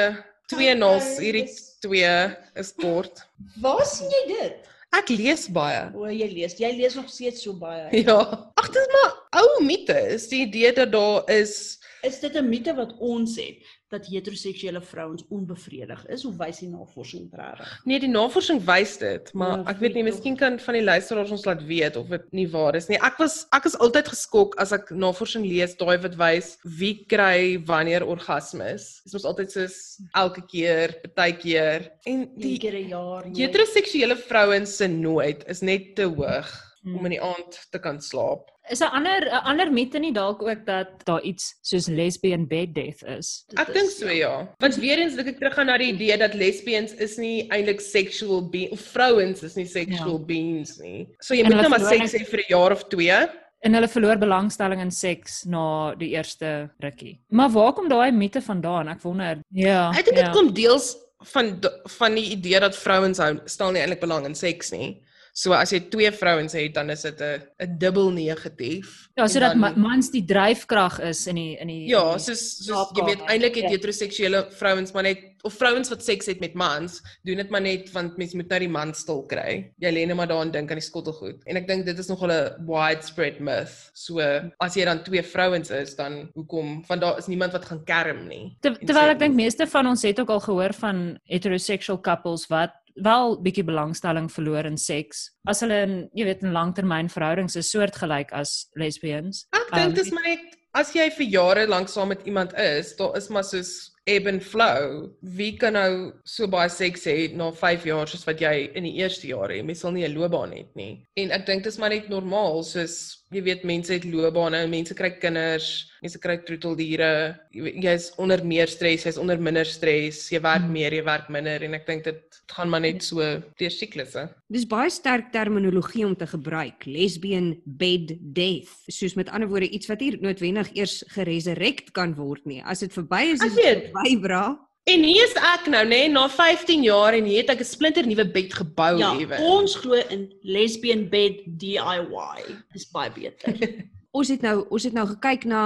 twee 0.52 0.74
naels 0.76 1.16
hierdie 1.22 1.46
twee 1.80 2.12
is 2.60 2.72
kort. 2.78 3.24
Waar 3.62 3.84
sien 3.88 4.10
jy 4.12 4.22
dit? 4.34 4.70
Ek 4.92 5.08
lees 5.08 5.46
baie. 5.52 5.86
O, 5.96 6.04
jy 6.12 6.28
lees. 6.34 6.58
Jy 6.60 6.74
lees 6.76 6.96
nog 6.98 7.08
steeds 7.08 7.44
so 7.46 7.56
baie. 7.56 7.88
Ja. 8.04 8.18
Ag, 8.60 8.68
dit 8.68 8.82
is 8.82 8.90
maar 8.92 9.14
ou 9.40 9.62
mite. 9.64 9.96
Is 10.12 10.28
die 10.28 10.42
idee 10.46 10.74
dat 10.76 10.92
daar 10.92 11.30
is 11.32 11.80
Is 12.02 12.18
dit 12.20 12.34
'n 12.34 12.48
mite 12.48 12.74
wat 12.74 12.92
ons 12.98 13.36
het 13.38 13.62
dat 13.92 14.06
heteroseksuele 14.08 14.80
vrouens 14.82 15.22
onbevredig 15.30 16.02
is 16.14 16.24
of 16.24 16.36
wys 16.40 16.58
die 16.62 16.68
navorsing 16.72 17.28
regtig? 17.36 17.72
Nee, 17.84 18.00
die 18.00 18.08
navorsing 18.10 18.62
wys 18.66 18.96
dit, 18.98 19.30
maar 19.36 19.58
Ja, 19.62 19.70
ek 19.74 19.78
weet 19.84 19.94
nie, 19.98 20.02
miskien 20.06 20.36
kan 20.40 20.58
van 20.58 20.74
die 20.78 20.82
luisteraars 20.84 21.30
ons 21.30 21.44
laat 21.48 21.62
weet 21.68 21.96
of 22.00 22.08
dit 22.08 22.24
nie 22.32 22.46
waar 22.50 22.74
is 22.78 22.88
nie. 22.88 22.98
Ek 23.02 23.18
was 23.20 23.46
ek 23.52 23.64
is 23.68 23.76
altyd 23.78 24.08
geskok 24.08 24.56
as 24.62 24.72
ek 24.72 24.90
navorsing 24.90 25.44
lees 25.46 25.76
daai 25.76 25.98
wat 26.02 26.16
wys 26.16 26.56
wie 26.78 27.04
kry 27.06 27.58
wanneer 27.68 28.06
orgasmes. 28.06 29.02
Dit 29.04 29.14
is 29.20 29.24
altyd 29.28 29.52
soos 29.52 29.78
elke 30.14 30.42
keer, 30.46 30.96
partykeer. 31.14 31.90
En 32.06 32.28
Die 32.36 32.58
keer 32.58 32.74
'n 32.80 32.88
jaar. 32.88 33.24
nee. 33.28 33.46
heteroseksuele 33.46 34.16
vrouens 34.16 34.76
se 34.76 34.86
nood 34.88 35.44
is 35.48 35.60
net 35.62 35.94
te 35.96 36.04
hoog 36.08 36.48
Hmm. 36.82 36.96
om 36.98 37.04
in 37.06 37.10
die 37.12 37.20
aand 37.22 37.66
te 37.70 37.78
kan 37.78 38.00
slaap. 38.02 38.48
Is 38.70 38.80
'n 38.80 38.84
ander 38.94 39.26
'n 39.26 39.42
ander 39.44 39.72
mite 39.72 39.98
nie 39.98 40.12
dalk 40.12 40.42
ook 40.42 40.66
dat 40.66 41.04
daar 41.04 41.22
iets 41.22 41.58
soos 41.62 41.86
lesbian 41.88 42.46
bed 42.46 42.74
death 42.74 43.02
is? 43.18 43.44
Dit 43.48 43.58
Ek 43.58 43.72
dink 43.74 43.90
so 43.90 44.08
ja. 44.08 44.48
Want 44.58 44.76
weer 44.76 44.98
eens 44.98 45.16
dink 45.16 45.28
ek 45.28 45.38
terug 45.38 45.58
aan 45.58 45.66
na 45.66 45.78
die 45.78 45.92
idee 45.92 46.16
dat 46.16 46.34
lesbians 46.34 46.92
is 46.94 47.16
nie 47.18 47.48
eintlik 47.50 47.80
sexual 47.80 48.48
beings 48.50 48.70
of 48.72 48.80
vrouens 48.80 49.42
is 49.42 49.54
nie 49.56 49.66
sexual 49.66 50.18
Ja. 50.18 50.24
beings 50.26 50.78
nie. 50.78 51.08
So 51.20 51.34
jy 51.34 51.40
En 51.42 51.46
moet 51.50 51.56
nou 51.60 51.68
maar 51.68 51.80
seks 51.80 52.12
hê 52.14 52.24
vir 52.24 52.38
'n 52.40 52.48
jaar 52.48 52.72
of 52.72 52.84
2. 52.88 53.28
En 53.64 53.74
hulle 53.74 53.88
verloor 53.88 54.16
belangstelling 54.18 54.80
in 54.80 54.90
seks 54.90 55.44
na 55.44 55.94
die 55.94 56.10
eerste 56.10 56.70
rukkie. 56.80 57.20
Maar 57.30 57.50
waar 57.50 57.72
kom 57.72 57.88
daai 57.88 58.12
mite 58.12 58.40
vandaan? 58.40 58.88
Ek 58.88 59.00
wonder. 59.02 59.38
Ja. 59.50 59.90
Ek 59.90 60.04
dink 60.04 60.16
ja. 60.16 60.24
dit 60.24 60.32
kom 60.36 60.52
deels 60.54 60.96
van 61.24 61.58
van 61.98 62.14
die 62.14 62.30
idee 62.30 62.60
dat 62.60 62.76
vrouens 62.76 63.18
hou 63.18 63.38
stel 63.46 63.70
nie 63.72 63.80
eintlik 63.80 64.00
belang 64.00 64.24
in 64.26 64.34
seks 64.34 64.70
nie. 64.70 65.02
So 65.34 65.52
as 65.56 65.70
jy 65.72 65.80
twee 65.88 66.10
vrouens 66.12 66.52
het, 66.52 66.74
dan 66.74 66.90
is 66.90 67.02
dit 67.02 67.20
'n 67.20 67.40
'n 67.64 67.78
dubbel 67.78 68.10
negatief. 68.10 69.08
Ja, 69.16 69.26
sodat 69.26 69.58
dan- 69.60 69.80
mans 69.80 70.10
die 70.10 70.24
dryfkrag 70.24 71.00
is 71.00 71.26
in 71.26 71.34
die 71.34 71.56
in 71.56 71.66
die 71.68 71.88
Ja, 71.88 72.12
in 72.12 72.16
die- 72.18 72.24
soos 72.24 72.64
soos 72.66 72.90
jy 72.94 73.04
weet 73.04 73.20
eintlik 73.28 73.54
het 73.54 73.64
Ja. 73.64 73.70
heteroseksuele 73.70 74.46
vrouens 74.50 74.92
maar 74.92 75.02
net 75.02 75.18
of 75.44 75.54
vrouens 75.54 75.88
wat 75.88 76.04
seks 76.04 76.26
het 76.26 76.40
met 76.40 76.54
mans, 76.54 77.00
doen 77.24 77.36
dit 77.36 77.50
maar 77.50 77.60
net 77.60 77.90
want 77.92 78.16
mense 78.16 78.36
moet 78.36 78.48
nou 78.48 78.58
die 78.60 78.68
man 78.68 78.94
stil 78.94 79.22
kry. 79.26 79.72
Jy 79.80 79.90
lê 79.90 80.06
net 80.06 80.16
maar 80.16 80.26
daar 80.28 80.42
en 80.42 80.50
dink 80.50 80.70
aan 80.70 80.78
die 80.78 80.86
skottelgoed. 80.86 81.42
En 81.46 81.56
ek 81.56 81.66
dink 81.66 81.84
dit 81.86 81.98
is 81.98 82.08
nogal 82.08 82.30
'n 82.30 82.66
widespread 82.66 83.40
myth. 83.40 83.90
So 83.94 84.20
as 84.60 84.74
jy 84.76 84.84
dan 84.84 85.02
twee 85.02 85.22
vrouens 85.22 85.70
is, 85.70 85.96
dan 85.96 86.30
hoekom 86.34 86.84
van 86.84 87.00
daar 87.00 87.18
is 87.18 87.26
niemand 87.26 87.52
wat 87.52 87.64
gaan 87.64 87.84
kerm 87.84 88.28
nie. 88.28 88.56
Ter, 88.60 88.78
terwyl 88.78 89.08
ek 89.10 89.18
dink 89.18 89.34
meeste 89.34 89.66
van 89.66 89.86
ons 89.86 90.02
het 90.02 90.20
ook 90.20 90.30
al 90.30 90.40
gehoor 90.40 90.72
van 90.74 91.18
heterosexual 91.24 92.00
couples 92.00 92.46
wat 92.48 92.70
wel 92.96 93.38
bietjie 93.42 93.64
belangstelling 93.64 94.30
verloor 94.32 94.66
in 94.66 94.76
seks 94.76 95.30
as 95.48 95.60
hulle 95.60 95.82
in 95.82 95.94
jy 96.14 96.24
weet 96.24 96.42
in 96.42 96.52
langtermynverhoudings 96.52 97.56
is 97.56 97.70
soortgelyk 97.70 98.32
as 98.32 98.68
lesbians. 98.76 99.46
Ek 99.52 99.70
dink 99.72 99.92
Um, 99.92 99.94
dis 99.94 100.12
maar 100.12 100.28
net 100.28 100.58
as 100.74 100.92
jy 100.96 101.08
vir 101.10 101.26
jare 101.28 101.66
lank 101.68 101.88
saam 101.88 102.08
met 102.08 102.22
iemand 102.26 102.54
is, 102.58 102.94
daar 102.96 103.16
is 103.16 103.28
maar 103.28 103.44
soos 103.44 103.92
ebb 104.08 104.26
and 104.26 104.42
flow. 104.42 105.10
Wie 105.20 105.52
kan 105.56 105.76
nou 105.76 106.12
so 106.24 106.48
baie 106.50 106.70
seks 106.72 107.04
hê 107.06 107.16
na 107.36 107.50
5 107.52 107.84
jaar 107.86 108.08
soos 108.10 108.24
wat 108.26 108.40
jy 108.42 108.70
in 108.74 108.86
die 108.88 108.96
eerste 108.98 109.28
jaar 109.28 109.52
het? 109.52 109.64
Mens 109.64 109.84
sal 109.84 109.92
nie 109.92 110.04
'n 110.08 110.14
loopbaan 110.14 110.52
hê 110.52 110.66
nie. 110.74 111.06
En 111.16 111.30
ek 111.30 111.46
dink 111.46 111.64
dis 111.64 111.78
maar 111.78 111.90
net 111.90 112.08
normaal, 112.08 112.62
soos 112.64 113.24
jy 113.30 113.42
weet 113.42 113.64
mense 113.64 113.92
het 113.92 114.04
loopbane, 114.04 114.66
mense 114.66 114.94
kry 114.94 115.10
kinders, 115.10 115.91
mense 116.02 116.18
kry 116.18 116.36
troeteldiere. 116.42 117.08
Jy 117.54 117.62
weet, 117.62 117.76
Jy's 117.84 118.08
onder 118.18 118.42
meer 118.44 118.66
stres, 118.66 119.04
jy's 119.06 119.18
onder 119.22 119.38
minder 119.38 119.64
stres, 119.64 120.28
jy 120.32 120.40
werk 120.42 120.62
Hmm. 120.64 120.72
meer, 120.72 120.90
jy 120.92 121.04
werk 121.06 121.28
minder 121.30 121.62
en 121.62 121.74
ek 121.74 121.86
dink 121.86 122.04
dit 122.04 122.40
gaan 122.50 122.68
maar 122.68 122.80
net 122.80 123.02
so 123.02 123.18
deur 123.58 123.70
siklusse. 123.70 124.28
Dis 124.50 124.64
baie 124.66 124.90
sterk 124.90 125.30
terminologie 125.32 126.04
om 126.06 126.16
te 126.16 126.26
gebruik. 126.26 126.84
Lesbian 126.86 127.54
bed 127.64 128.16
death. 128.34 128.74
Soos 128.90 129.14
met 129.14 129.28
ander 129.30 129.48
woorde 129.48 129.70
iets 129.70 129.86
wat 129.88 130.00
nie 130.00 130.18
noodwendig 130.20 130.74
eers 130.76 131.04
geresurrect 131.14 131.92
kan 131.92 132.14
word 132.14 132.44
nie. 132.46 132.62
As 132.64 132.80
dit 132.80 132.92
verby 132.92 133.32
is, 133.32 133.40
is 133.42 133.54
dit 133.54 133.90
verby, 133.92 134.20
bra. 134.20 134.58
En 134.84 135.02
hier 135.04 135.22
is 135.22 135.34
ek 135.38 135.68
nou, 135.70 135.84
nê, 135.86 136.08
na 136.10 136.26
15 136.28 136.82
jaar 136.82 137.14
en 137.14 137.24
hier 137.24 137.42
het 137.44 137.50
ek 137.50 137.60
'n 137.60 137.64
splinter 137.64 138.02
nuwe 138.04 138.24
bed 138.32 138.52
gebou 138.52 138.98
Ja, 138.98 139.14
ewe. 139.14 139.38
ons 139.38 139.76
glo 139.76 139.94
in 140.10 140.28
lesbian 140.42 141.08
bed 141.08 141.44
DIY. 141.46 142.42
Dis 142.72 142.86
baie 142.90 143.10
beter. 143.10 143.54
Ons 144.12 144.28
het 144.28 144.42
nou 144.44 144.66
ons 144.68 144.84
het 144.84 144.92
nou 144.92 145.06
gekyk 145.08 145.46
na 145.48 145.60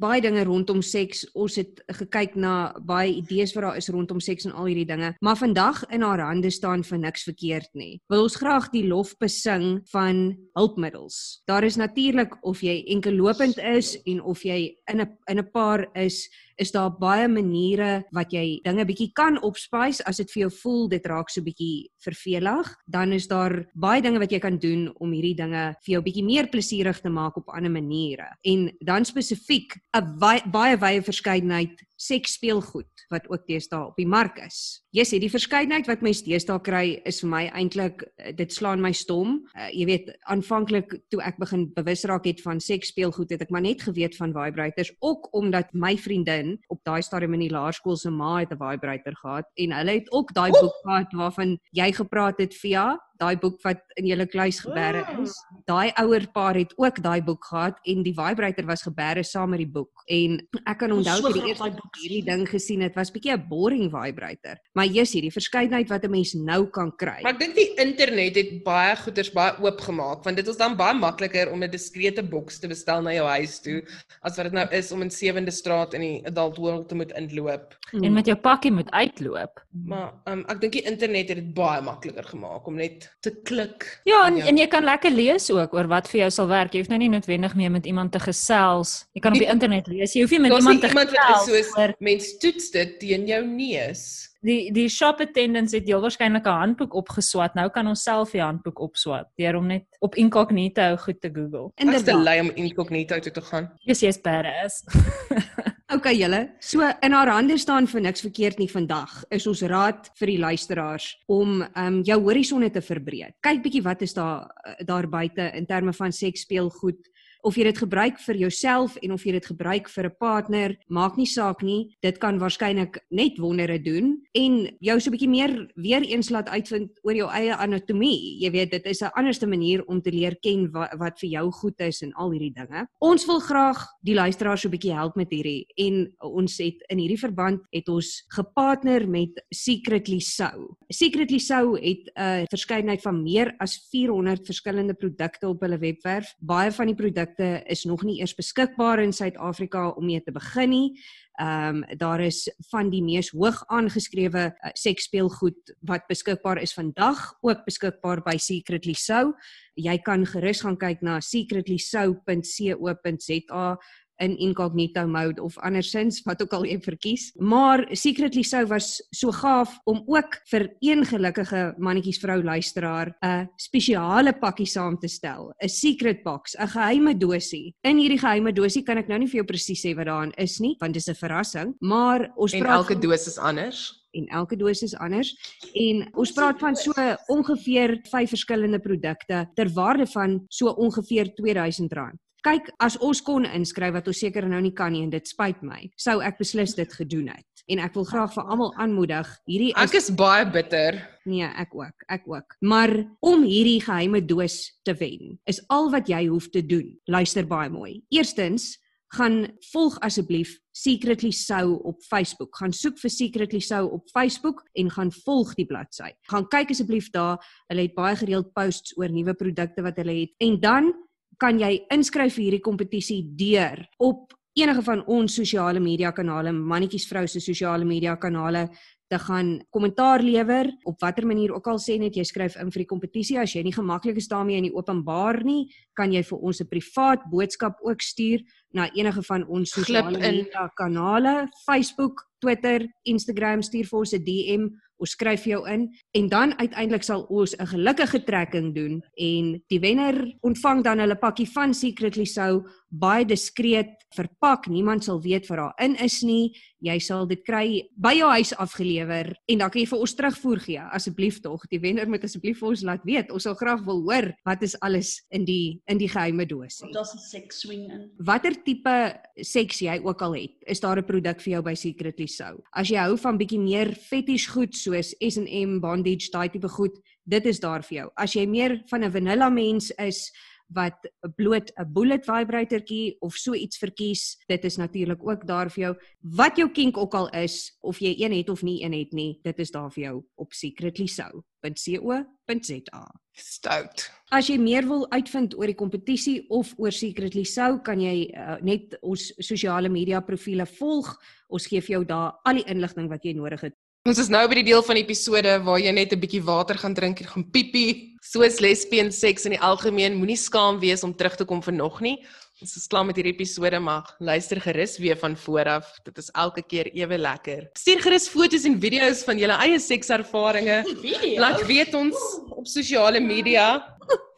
baie 0.00 0.22
dinge 0.24 0.40
rondom 0.48 0.78
seks. 0.80 1.26
Ons 1.36 1.58
het 1.60 1.82
gekyk 1.98 2.32
na 2.40 2.72
baie 2.80 3.12
idees 3.18 3.52
wat 3.52 3.66
daar 3.66 3.76
is 3.76 3.90
rondom 3.92 4.22
seks 4.24 4.46
en 4.48 4.54
al 4.56 4.70
hierdie 4.70 4.88
dinge. 4.88 5.10
Maar 5.20 5.36
vandag 5.36 5.82
in 5.92 6.06
haar 6.06 6.22
hande 6.24 6.48
staan 6.50 6.80
vir 6.86 7.02
niks 7.02 7.26
verkeerd 7.28 7.68
nie. 7.76 7.98
Wil 8.08 8.24
ons 8.24 8.38
graag 8.40 8.70
die 8.72 8.86
lof 8.88 9.12
besing 9.20 9.82
van 9.92 10.30
hulpmiddels. 10.60 11.40
Daar 11.48 11.64
is 11.64 11.78
natuurlik 11.80 12.36
of 12.46 12.62
jy 12.64 12.76
enkel 12.92 13.16
lopend 13.18 13.58
is 13.58 13.96
en 14.04 14.20
of 14.22 14.44
jy 14.44 14.76
in 14.92 15.00
'n 15.00 15.08
in 15.28 15.38
'n 15.38 15.50
paar 15.52 15.88
is, 15.94 16.28
is 16.58 16.70
daar 16.70 16.90
baie 16.90 17.28
maniere 17.28 18.04
wat 18.12 18.32
jy 18.32 18.60
dinge 18.64 18.84
bietjie 18.84 19.12
kan 19.14 19.38
opspice 19.42 20.04
as 20.04 20.16
dit 20.16 20.30
vir 20.30 20.40
jou 20.42 20.50
voel 20.62 20.88
dit 20.88 21.06
raak 21.06 21.30
so 21.30 21.40
bietjie 21.42 21.88
vervelig, 22.04 22.68
dan 22.86 23.12
is 23.12 23.26
daar 23.26 23.66
baie 23.74 24.02
dinge 24.02 24.18
wat 24.18 24.32
jy 24.32 24.38
kan 24.38 24.58
doen 24.58 24.90
om 25.00 25.12
hierdie 25.12 25.36
dinge 25.36 25.74
vir 25.84 25.92
jou 25.94 26.02
bietjie 26.02 26.24
meer 26.24 26.48
plesierig 26.48 27.00
te 27.00 27.08
maak 27.08 27.36
op 27.36 27.48
ander 27.48 27.70
maniere. 27.70 28.36
En 28.44 28.70
dan 28.80 29.04
spesifiek 29.04 29.74
'n 29.96 30.18
baie, 30.18 30.42
baie 30.50 30.76
wye 30.76 31.02
verskeidenheid 31.02 31.80
seksspeelgoed 32.00 33.04
wat 33.12 33.26
ook 33.28 33.44
deesdae 33.48 33.90
op 33.90 33.98
die 33.98 34.08
mark 34.08 34.38
is. 34.40 34.80
Yes, 34.96 35.12
die 35.12 35.30
verskeidenheid 35.30 35.88
wat 35.90 36.02
mens 36.04 36.22
deesdae 36.24 36.60
kry 36.64 36.84
is 37.08 37.20
vir 37.22 37.30
my 37.30 37.42
eintlik 37.52 38.04
eh, 38.16 38.32
dit 38.36 38.52
slaan 38.52 38.80
my 38.82 38.92
stom. 38.96 39.36
Uh, 39.52 39.68
jy 39.74 39.86
weet, 39.90 40.08
aanvanklik 40.32 40.94
toe 41.12 41.20
ek 41.26 41.38
begin 41.42 41.66
bewus 41.76 42.06
raak 42.08 42.26
het 42.28 42.40
van 42.44 42.62
seksspeelgoed, 42.62 43.34
het 43.34 43.44
ek 43.44 43.52
maar 43.54 43.64
net 43.66 43.84
geweet 43.84 44.16
van 44.18 44.34
vibrators 44.36 44.92
ook 45.04 45.28
omdat 45.36 45.74
my 45.74 45.92
vriendin 46.00 46.56
op 46.72 46.80
daai 46.88 47.02
stadium 47.04 47.36
in 47.36 47.46
die 47.46 47.52
laerskool 47.52 47.98
se 48.00 48.10
ma 48.10 48.38
het 48.40 48.52
'n 48.52 48.58
vibrator 48.60 49.14
gehad 49.20 49.46
en 49.56 49.72
hulle 49.72 49.98
het 50.00 50.10
ook 50.12 50.32
daai 50.34 50.50
boek 50.50 50.76
gehad 50.82 51.12
waarvan 51.12 51.58
jy 51.72 51.92
gepraat 51.92 52.38
het 52.38 52.54
via 52.54 52.98
daai 53.20 53.36
boek 53.40 53.60
wat 53.66 53.82
in 54.00 54.08
julle 54.08 54.26
kluis 54.30 54.60
geberre 54.64 55.04
is. 55.20 55.34
Daai 55.68 55.92
ouer 56.02 56.26
paar 56.34 56.56
het 56.58 56.72
ook 56.80 57.02
daai 57.04 57.20
boek 57.24 57.44
gehad 57.50 57.78
en 57.92 58.02
die 58.06 58.14
vibrator 58.16 58.66
was 58.68 58.84
geberre 58.86 59.24
saam 59.26 59.52
met 59.54 59.62
die 59.62 59.68
boek. 59.68 60.04
En 60.10 60.38
ek 60.64 60.80
kan 60.82 60.94
onthou 60.94 61.18
toe 61.20 61.34
die 61.36 61.44
eerste 61.50 61.68
keer 61.68 61.76
boek 61.76 62.00
hierdie 62.00 62.22
ding 62.26 62.46
gesien 62.48 62.84
het, 62.84 62.96
was 62.98 63.12
bietjie 63.12 63.32
'n 63.36 63.46
boring 63.48 63.90
vibrator. 63.92 64.56
Maar 64.74 64.86
jy's 64.86 65.12
hierdie 65.12 65.32
verskeidenheid 65.32 65.88
wat 65.88 66.04
'n 66.04 66.10
mens 66.10 66.34
nou 66.34 66.66
kan 66.66 66.92
kry. 66.96 67.20
Maar 67.22 67.34
ek 67.34 67.40
dink 67.40 67.54
die 67.54 67.74
internet 67.76 68.36
het 68.36 68.64
baie 68.64 68.96
goeders 68.96 69.32
baie 69.32 69.52
oop 69.60 69.80
gemaak 69.80 70.24
want 70.24 70.36
dit 70.36 70.48
is 70.48 70.56
dan 70.56 70.76
baie 70.76 70.94
makliker 70.94 71.52
om 71.52 71.62
'n 71.62 71.70
diskrete 71.70 72.22
boks 72.22 72.58
te 72.58 72.68
bestel 72.68 73.02
na 73.02 73.12
jou 73.12 73.26
huis 73.26 73.60
toe 73.60 73.82
as 74.22 74.36
wat 74.36 74.44
dit 74.44 74.52
nou 74.52 74.66
is 74.70 74.92
om 74.92 75.02
in 75.02 75.10
7de 75.10 75.50
straat 75.50 75.94
in 75.94 76.00
die 76.00 76.26
adult 76.26 76.56
world 76.56 76.88
te 76.88 76.94
moet 76.94 77.12
inloop. 77.12 77.76
en 77.92 78.12
met 78.12 78.26
jou 78.26 78.36
pakkie 78.36 78.72
moet 78.72 78.90
uitloop. 78.90 79.64
Maar 79.84 80.12
um, 80.24 80.44
ek 80.48 80.60
dink 80.60 80.72
die 80.72 80.86
internet 80.86 81.28
het 81.28 81.36
dit 81.36 81.54
baie 81.54 81.82
makliker 81.82 82.24
gemaak 82.24 82.66
om 82.66 82.74
net 82.74 83.09
te 83.20 83.30
klik. 83.44 84.00
Ja, 84.04 84.26
en, 84.26 84.36
Ja. 84.36 84.44
en 84.46 84.56
jy 84.56 84.66
kan 84.66 84.84
lekker 84.84 85.10
lees 85.10 85.50
ook 85.50 85.74
oor 85.74 85.86
wat 85.88 86.08
vir 86.08 86.20
jou 86.20 86.30
sal 86.30 86.46
werk. 86.46 86.72
Jy 86.72 86.78
hoef 86.80 86.88
nou 86.88 86.98
nie 86.98 87.08
noodwendig 87.08 87.54
meer 87.54 87.70
met 87.70 87.86
iemand 87.86 88.12
te 88.12 88.18
gesels. 88.20 89.04
Jy 89.12 89.20
kan 89.20 89.32
op 89.32 89.38
die 89.38 89.48
internet 89.48 89.86
lees. 89.86 90.12
Jy 90.14 90.20
hoef 90.22 90.30
nie 90.30 90.40
met 90.40 90.52
iemand 90.52 90.68
nie 90.68 90.80
te 90.80 90.88
iemand 90.88 91.10
wat 91.10 91.18
gesels 91.18 91.48
is 91.48 91.66
soos 91.66 91.76
oor 91.78 91.94
mens 91.98 92.38
toets 92.38 92.70
dit 92.70 92.98
teen 93.00 93.26
jou 93.26 93.44
neus. 93.46 94.29
Die 94.46 94.72
die 94.72 94.88
shop 94.88 95.20
attendants 95.20 95.72
het 95.76 95.86
heel 95.88 96.00
waarskynlik 96.00 96.46
'n 96.46 96.60
handboek 96.62 96.94
opgeswat. 96.94 97.54
Nou 97.54 97.68
kan 97.68 97.86
ons 97.86 98.02
self 98.02 98.32
die 98.32 98.42
handboek 98.42 98.80
opswat 98.80 99.28
deur 99.36 99.56
om 99.56 99.66
net 99.66 99.84
op 100.00 100.14
incognito 100.14 100.96
goed 100.96 101.20
te 101.20 101.30
Google. 101.32 101.72
Ek 101.76 101.88
is 101.88 102.02
te 102.02 102.10
Inderdaad. 102.10 102.24
lui 102.24 102.40
om 102.40 102.50
incognito 102.54 103.18
toe 103.18 103.32
te 103.32 103.40
gaan. 103.40 103.70
Yes, 103.84 104.00
jy's 104.00 104.20
badass. 104.20 104.84
Okay 105.90 106.14
julle, 106.14 106.52
so 106.62 106.86
in 107.02 107.12
haar 107.12 107.26
hande 107.26 107.56
staan 107.58 107.88
vir 107.90 108.00
niks 108.00 108.22
verkeerd 108.22 108.60
nie 108.62 108.68
vandag. 108.70 109.24
Is 109.34 109.48
ons 109.50 109.62
raad 109.66 110.06
vir 110.20 110.30
die 110.30 110.38
luisteraars 110.38 111.06
om 111.26 111.64
um 111.64 111.96
jou 112.06 112.20
horisonne 112.28 112.70
te 112.70 112.80
verbreek. 112.80 113.34
Kyk 113.42 113.64
bietjie 113.64 113.82
wat 113.82 114.04
is 114.06 114.14
daar 114.14 114.46
eh, 114.64 114.84
daar 114.86 115.08
buite 115.10 115.50
in 115.58 115.66
terme 115.66 115.92
van 115.92 116.12
seks 116.12 116.46
speelgoed 116.46 117.10
of 117.42 117.56
jy 117.56 117.64
dit 117.64 117.78
gebruik 117.78 118.18
vir 118.20 118.36
jouself 118.36 118.96
en 119.02 119.12
of 119.12 119.24
jy 119.24 119.32
dit 119.32 119.46
gebruik 119.46 119.88
vir 119.88 120.06
'n 120.06 120.16
partner, 120.18 120.76
maak 120.88 121.16
nie 121.16 121.26
saak 121.26 121.62
nie. 121.62 121.96
Dit 122.02 122.18
kan 122.18 122.38
waarskynlik 122.38 122.98
net 123.10 123.38
wondere 123.38 123.78
doen 123.78 124.20
en 124.34 124.68
jou 124.80 125.00
so 125.00 125.10
'n 125.10 125.14
bietjie 125.16 125.28
meer 125.28 125.68
weer 125.76 126.02
eens 126.02 126.30
laat 126.30 126.48
uitvind 126.48 126.90
oor 127.02 127.14
jou 127.14 127.28
eie 127.30 127.54
anatomie. 127.54 128.38
Jy 128.40 128.50
weet, 128.50 128.70
dit 128.70 128.86
is 128.86 129.02
'n 129.02 129.10
anderste 129.14 129.46
manier 129.46 129.84
om 129.86 130.00
te 130.00 130.10
leer 130.10 130.36
ken 130.42 130.70
wat, 130.72 130.90
wat 130.98 131.18
vir 131.18 131.30
jou 131.30 131.50
goed 131.50 131.80
is 131.80 132.02
en 132.02 132.12
al 132.14 132.30
hierdie 132.30 132.54
dinge. 132.54 132.86
Ons 133.00 133.26
wil 133.26 133.40
graag 133.40 133.86
die 134.02 134.14
luisteraars 134.14 134.62
so 134.62 134.68
'n 134.68 134.72
bietjie 134.72 134.94
help 134.94 135.16
met 135.16 135.30
hierdie 135.30 135.66
en 135.76 136.12
ons 136.18 136.58
het 136.58 136.76
in 136.88 136.98
hierdie 136.98 137.18
verband 137.18 137.60
het 137.72 137.88
ons 137.88 138.24
gepartner 138.28 139.08
met 139.08 139.30
Secretly 139.50 140.20
Sou. 140.20 140.76
Secretly 140.88 141.38
Sou 141.38 141.78
het 141.78 142.10
'n 142.16 142.46
verskeidenheid 142.48 143.02
van 143.02 143.22
meer 143.22 143.54
as 143.58 143.88
400 143.90 144.46
verskillende 144.46 144.94
produkte 144.94 145.48
op 145.48 145.60
hulle 145.60 145.78
webwerf. 145.78 146.34
Baie 146.40 146.72
van 146.72 146.86
die 146.86 146.94
produkte 146.94 147.29
produkte 147.30 147.62
is 147.70 147.84
nog 147.84 148.02
nie 148.02 148.18
eers 148.20 148.34
beskikbaar 148.34 149.00
in 149.00 149.12
Suid-Afrika 149.12 149.90
om 149.96 150.06
mee 150.06 150.22
te 150.22 150.32
begin 150.32 150.70
nie. 150.70 151.00
Ehm 151.40 151.76
um, 151.76 151.84
daar 151.96 152.20
is 152.20 152.50
van 152.70 152.90
die 152.90 153.02
mees 153.02 153.30
hoog 153.30 153.64
aangeskrewe 153.66 154.52
uh, 154.52 154.70
seksspeelgoed 154.74 155.76
wat 155.80 156.06
beskikbaar 156.08 156.60
is 156.60 156.74
vandag 156.74 157.38
ook 157.40 157.64
beskikbaar 157.64 158.22
by 158.22 158.36
Secretly 158.36 158.94
So. 158.94 159.32
Jy 159.74 159.98
kan 159.98 160.26
gerus 160.26 160.60
gaan 160.60 160.76
kyk 160.76 161.02
na 161.02 161.20
secretlyso.co.za 161.20 163.78
in 164.20 164.36
incognito 164.38 165.06
mode 165.06 165.42
of 165.42 165.56
andersins 165.58 166.22
wat 166.26 166.42
ook 166.42 166.52
al 166.52 166.64
jy 166.64 166.78
verkies. 166.80 167.30
Maar 167.38 167.86
Secretly 167.92 168.42
So 168.42 168.66
was 168.66 169.00
so 169.10 169.30
gaaf 169.32 169.78
om 169.84 170.02
ook 170.06 170.36
vir 170.50 170.68
een 170.80 171.04
gelukkige 171.06 171.74
mannetjies 171.78 172.18
vrou 172.20 172.42
luisteraar 172.42 173.14
'n 173.22 173.48
spesiale 173.56 174.32
pakkie 174.32 174.66
saam 174.66 174.98
te 174.98 175.08
stel, 175.08 175.52
'n 175.62 175.68
secret 175.68 176.22
box, 176.22 176.54
'n 176.58 176.66
geheime 176.68 177.14
dosie. 177.18 177.74
In 177.82 177.96
hierdie 177.96 178.18
geheime 178.18 178.52
dosie 178.52 178.82
kan 178.82 178.98
ek 178.98 179.08
nou 179.08 179.18
nie 179.18 179.26
vir 179.28 179.36
jou 179.42 179.44
presies 179.46 179.80
sê 179.86 179.94
wat 179.96 180.06
daarin 180.06 180.32
is 180.36 180.58
nie, 180.60 180.76
want 180.80 180.92
dit 180.94 181.02
is 181.02 181.08
'n 181.08 181.14
verrassing, 181.14 181.74
maar 181.80 182.30
ons 182.36 182.52
En 182.52 182.60
praat 182.60 182.76
elke 182.76 182.92
van- 182.92 183.00
dosis 183.02 183.38
anders. 183.38 183.96
en 184.12 184.26
elke 184.26 184.56
dosis 184.56 184.82
is 184.82 184.96
anders 184.98 185.36
en 185.74 186.08
ons 186.14 186.32
praat 186.32 186.58
van 186.58 186.74
so 186.76 186.90
ongeveer 187.28 188.00
vyf 188.10 188.28
verskillende 188.28 188.78
produkte 188.80 189.48
ter 189.54 189.68
waarde 189.74 190.06
van 190.06 190.44
so 190.48 190.66
ongeveer 190.66 191.26
R2000. 191.34 192.18
Kyk, 192.46 192.70
as 192.80 192.96
ons 193.04 193.20
kon 193.20 193.44
inskryf 193.44 193.92
wat 193.98 194.08
ons 194.08 194.20
seker 194.22 194.46
nou 194.48 194.60
nie 194.64 194.72
kan 194.76 194.92
nie 194.92 195.02
en 195.04 195.12
dit 195.12 195.26
spyt 195.28 195.60
my, 195.66 195.90
sou 196.00 196.20
ek 196.24 196.38
beslis 196.40 196.74
dit 196.78 196.92
gedoen 196.92 197.28
het. 197.34 197.46
En 197.70 197.78
ek 197.84 197.94
wil 197.94 198.06
graag 198.08 198.32
vir 198.34 198.48
almal 198.50 198.72
aanmoedig, 198.82 199.28
hierdie 199.46 199.70
Ek 199.78 199.94
is 199.94 200.08
baie 200.10 200.46
bitter. 200.48 200.98
nee, 201.28 201.44
ek 201.44 201.74
ook, 201.76 202.06
ek 202.08 202.24
ook. 202.26 202.56
Maar 202.60 202.90
om 203.20 203.44
hierdie 203.44 203.80
geheime 203.84 204.22
doos 204.26 204.72
te 204.82 204.94
wen, 204.98 205.38
is 205.46 205.60
al 205.68 205.90
wat 205.92 206.08
jy 206.08 206.26
hoef 206.26 206.48
te 206.50 206.62
doen. 206.66 206.96
Luister 207.06 207.46
baie 207.46 207.70
mooi. 207.70 208.00
Eerstens, 208.10 208.78
gaan 209.14 209.44
volg 209.72 209.98
asseblief 210.06 210.56
Secretly 210.72 211.30
Sou 211.34 211.76
op 211.84 212.02
Facebook. 212.06 212.56
Gaan 212.56 212.72
soek 212.72 212.98
vir 213.02 213.10
Secretly 213.10 213.60
Sou 213.60 213.84
op 213.90 214.08
Facebook 214.14 214.62
en 214.78 214.90
gaan 214.90 215.10
volg 215.24 215.54
die 215.58 215.66
bladsy. 215.66 216.12
Gaan 216.30 216.46
kyk 216.48 216.70
asseblief 216.70 217.10
daar. 217.14 217.38
Hulle 217.68 217.86
het 217.88 217.94
baie 217.94 218.16
gereeld 218.16 218.52
posts 218.54 218.96
oor 218.98 219.10
nuwe 219.10 219.34
produkte 219.34 219.82
wat 219.82 219.98
hulle 219.98 220.14
het. 220.22 220.34
En 220.38 220.60
dan 220.62 220.92
kan 221.40 221.58
jy 221.58 221.86
inskryf 221.90 222.36
vir 222.36 222.44
hierdie 222.44 222.64
kompetisie 222.64 223.22
deur 223.36 223.80
op 223.98 224.34
enige 224.58 224.82
van 224.84 225.02
ons 225.06 225.34
sosiale 225.34 225.80
media 225.80 226.12
kanale, 226.12 226.52
mannetjies 226.52 227.06
vrou 227.08 227.26
se 227.28 227.40
sosiale 227.40 227.86
media 227.86 228.16
kanale 228.20 228.68
te 229.10 229.18
gaan 229.18 229.56
kommentaar 229.74 230.22
lewer 230.22 230.68
op 230.86 231.00
watter 231.02 231.26
manier 231.26 231.50
ook 231.54 231.66
al 231.66 231.80
sê 231.82 231.96
net 231.98 232.14
jy 232.14 232.22
skryf 232.28 232.54
in 232.62 232.70
vir 232.70 232.84
die 232.84 232.90
kompetisie. 232.92 233.38
As 233.42 233.56
jy 233.56 233.64
nie 233.66 233.74
gemaklik 233.74 234.20
is 234.20 234.28
daarmee 234.30 234.60
in 234.60 234.68
die 234.68 234.74
openbaar 234.74 235.40
nie 235.46 235.64
kan 235.98 236.12
jy 236.14 236.22
vir 236.22 236.38
ons 236.38 236.60
'n 236.60 236.68
privaat 236.70 237.24
boodskap 237.30 237.78
ook 237.82 238.02
stuur 238.02 238.40
na 238.72 238.86
enige 238.94 239.22
van 239.22 239.46
ons 239.48 239.70
sosiale 239.70 240.18
media 240.18 240.70
kanale. 240.76 241.48
Facebook, 241.66 242.22
Twitter, 242.40 242.86
Instagram 243.04 243.62
stuur 243.62 243.86
vir 243.86 243.98
ons 243.98 244.14
'n 244.14 244.24
DM 244.24 244.70
ons 245.00 245.14
skryf 245.16 245.46
jou 245.48 245.62
in 245.68 245.88
en 246.16 246.28
dan 246.28 246.54
uiteindelik 246.58 247.04
sal 247.06 247.24
ons 247.28 247.54
'n 247.58 247.66
gelukkige 247.66 248.24
trekking 248.24 248.74
doen 248.74 249.02
en 249.16 249.62
die 249.68 249.80
wenner 249.80 250.34
ontvang 250.42 250.84
dan 250.84 250.98
hulle 250.98 251.16
pakkie 251.16 251.48
van 251.48 251.74
Secretly 251.74 252.24
Sou 252.24 252.64
baie 252.90 253.24
diskreet 253.24 254.00
verpak. 254.14 254.66
Niemand 254.66 255.04
sal 255.06 255.20
weet 255.22 255.46
wat 255.46 255.60
daarin 255.60 255.94
is 256.02 256.20
nie. 256.26 256.50
Jy 256.82 256.96
sal 256.98 257.26
dit 257.30 257.42
kry 257.46 257.84
by 257.94 258.12
jou 258.16 258.30
huis 258.32 258.52
afgelewer 258.58 259.30
en 259.52 259.62
dan 259.62 259.70
kan 259.70 259.80
jy 259.80 259.86
vir 259.86 260.02
ons 260.02 260.14
terugvoer 260.18 260.62
gee. 260.64 260.80
Asseblief 260.96 261.40
tog, 261.44 261.66
die 261.70 261.78
wenner 261.82 262.08
moet 262.10 262.24
asseblief 262.26 262.58
vir 262.58 262.70
ons 262.72 262.82
laat 262.88 263.04
weet. 263.06 263.30
Ons 263.30 263.46
sal 263.46 263.54
graag 263.54 263.84
wil 263.86 264.02
hoor 264.08 264.30
wat 264.48 264.64
is 264.66 264.74
alles 264.82 265.20
in 265.30 265.44
die 265.44 265.80
in 265.90 266.00
die 266.00 266.08
geheime 266.10 266.46
dosie. 266.46 266.90
Daar's 266.92 267.14
'n 267.14 267.18
sex 267.18 267.60
swing 267.60 267.90
in. 267.90 268.10
Watter 268.18 268.54
tipe 268.64 269.14
seks 269.36 269.80
jy 269.80 270.00
ook 270.02 270.22
al 270.22 270.34
het, 270.34 270.56
is 270.66 270.80
daar 270.80 270.98
'n 270.98 271.04
produk 271.04 271.40
vir 271.40 271.52
jou 271.52 271.62
by 271.62 271.74
Secretly 271.74 272.26
Sou. 272.26 272.62
As 272.72 272.88
jy 272.88 272.98
hou 272.98 273.16
van 273.16 273.38
bietjie 273.38 273.60
meer 273.60 273.94
fetish 273.94 274.48
goed 274.48 274.74
soos 274.90 275.14
S&M, 275.20 275.80
bondage, 275.80 276.30
daai 276.32 276.50
tipe 276.50 276.68
goed, 276.68 276.98
dit 277.24 277.46
is 277.46 277.60
daar 277.60 277.82
vir 277.86 277.96
jou. 277.96 278.10
As 278.16 278.34
jy 278.34 278.46
meer 278.46 278.82
van 278.90 279.04
'n 279.04 279.12
vanilla 279.12 279.50
mens 279.50 279.92
is 279.98 280.32
wat 280.72 280.96
bloot 281.36 281.70
'n 281.76 281.92
bullet 281.92 282.24
vibratortjie 282.24 283.16
of 283.20 283.34
so 283.34 283.54
iets 283.54 283.78
verkies, 283.78 284.36
dit 284.46 284.64
is 284.64 284.76
natuurlik 284.76 285.26
ook 285.26 285.46
daar 285.46 285.70
vir 285.70 285.82
jou. 285.82 285.96
Wat 286.20 286.56
jou 286.56 286.70
kink 286.70 286.96
ook 286.96 287.14
al 287.14 287.28
is, 287.30 287.76
of 287.80 287.98
jy 287.98 288.14
een 288.18 288.32
het 288.32 288.48
of 288.48 288.62
nie 288.62 288.84
een 288.84 288.92
het 288.92 289.12
nie, 289.12 289.38
dit 289.42 289.58
is 289.58 289.70
daar 289.70 289.92
vir 289.92 290.02
jou 290.02 290.24
op 290.36 290.52
secretlysou.co.za. 290.52 293.14
Stout. 293.32 294.10
As 294.30 294.46
jy 294.46 294.58
meer 294.58 294.86
wil 294.86 295.10
uitvind 295.10 295.58
oor 295.58 295.66
die 295.66 295.74
kompetisie 295.74 296.50
of 296.50 296.74
oor 296.78 296.92
Secretly 296.92 297.44
Sou, 297.44 297.80
kan 297.82 298.00
jy 298.00 298.30
uh, 298.34 298.56
net 298.62 298.98
ons 299.02 299.32
sosiale 299.38 299.88
media 299.88 300.20
profile 300.20 300.66
volg. 300.66 301.18
Ons 301.48 301.66
gee 301.66 301.80
vir 301.80 301.90
jou 301.96 302.04
daar 302.04 302.32
al 302.44 302.54
die 302.54 302.70
inligting 302.70 303.08
wat 303.08 303.24
jy 303.24 303.32
nodig 303.38 303.60
het. 303.60 303.74
Ons 304.08 304.16
is 304.16 304.30
nou 304.32 304.40
by 304.48 304.56
die 304.56 304.70
deel 304.70 304.80
van 304.80 304.96
die 304.96 305.02
episode 305.04 305.58
waar 305.60 305.76
jy 305.76 305.90
net 305.92 306.14
'n 306.14 306.20
bietjie 306.20 306.40
water 306.40 306.78
gaan 306.80 306.94
drink 306.96 307.20
en 307.20 307.26
gaan 307.28 307.44
piepie. 307.52 308.16
Soos 308.24 308.56
lesbien 308.58 309.12
seks 309.12 309.44
in 309.44 309.52
die 309.52 309.60
algemeen, 309.60 310.16
moenie 310.16 310.40
skaam 310.40 310.80
wees 310.80 311.04
om 311.04 311.12
terug 311.12 311.36
te 311.36 311.44
kom 311.44 311.60
vir 311.60 311.74
nog 311.74 312.00
nie. 312.00 312.16
Ons 312.62 312.76
is 312.76 312.86
klaar 312.86 313.04
met 313.04 313.16
hierdie 313.16 313.34
episode, 313.34 313.78
maar 313.78 314.16
luister 314.18 314.58
gerus 314.58 314.96
weer 314.98 315.16
van 315.16 315.36
voor 315.36 315.68
af. 315.68 316.00
Dit 316.02 316.16
is 316.16 316.30
elke 316.32 316.62
keer 316.62 316.88
ewe 316.96 317.18
lekker. 317.18 317.68
Stuur 317.76 318.00
gerus 318.00 318.28
foto's 318.28 318.64
en 318.64 318.80
video's 318.80 319.22
van 319.22 319.36
julle 319.36 319.60
eie 319.60 319.78
sekservarings. 319.78 320.88
Laat 321.44 321.66
weet 321.66 321.92
ons 321.94 322.16
op 322.56 322.66
sosiale 322.66 323.20
media. 323.20 323.84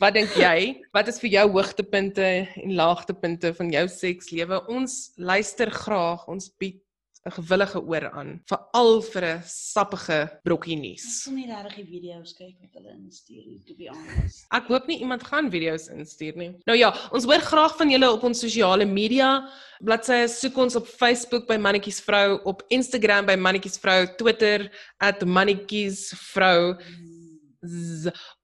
Wat 0.00 0.14
dink 0.14 0.34
jy? 0.34 0.82
Wat 0.92 1.06
is 1.06 1.20
vir 1.20 1.30
jou 1.30 1.50
hoogtepunte 1.52 2.48
en 2.64 2.74
laagtepunte 2.74 3.54
van 3.54 3.70
jou 3.70 3.88
sekslewe? 3.88 4.66
Ons 4.66 5.12
luister 5.16 5.70
graag. 5.70 6.26
Ons 6.26 6.50
bied 6.58 6.82
'n 7.24 7.30
gewillige 7.30 7.78
oor 7.80 8.10
aan, 8.10 8.40
veral 8.50 9.00
vir 9.02 9.24
'n 9.24 9.42
sappige 9.46 10.18
brokkie 10.44 10.74
Ek 10.74 10.82
nuus. 10.82 11.22
sal 11.22 11.34
nie 11.34 11.46
regtig 11.46 11.76
die 11.76 11.90
video's 12.00 12.32
kyk 12.34 12.56
wat 12.60 12.72
hulle 12.74 12.92
instuur 12.98 13.44
nie, 13.46 13.60
to 13.66 13.74
be 13.78 13.86
honest. 13.88 14.46
Ek 14.58 14.66
hoop 14.66 14.86
nie 14.88 14.98
iemand 15.00 15.22
gaan 15.22 15.50
video's 15.50 15.88
instuur 15.88 16.34
nie. 16.36 16.50
Nou 16.66 16.76
ja, 16.76 16.90
ons 17.12 17.24
hoor 17.24 17.40
graag 17.40 17.76
van 17.78 17.90
julle 17.90 18.10
op 18.10 18.22
ons 18.24 18.40
sosiale 18.40 18.84
media 18.84 19.48
bladsye. 19.80 20.28
Soek 20.28 20.56
ons 20.56 20.76
op 20.76 20.86
Facebook 20.86 21.46
by 21.46 21.56
Mannetjies 21.56 22.00
Vrou, 22.00 22.40
op 22.44 22.62
Instagram 22.70 23.26
by 23.26 23.36
Mannetjies 23.36 23.78
Vrou, 23.78 24.06
Twitter 24.18 24.70
@mannetjiesvrou 25.24 26.76
z, 26.80 27.11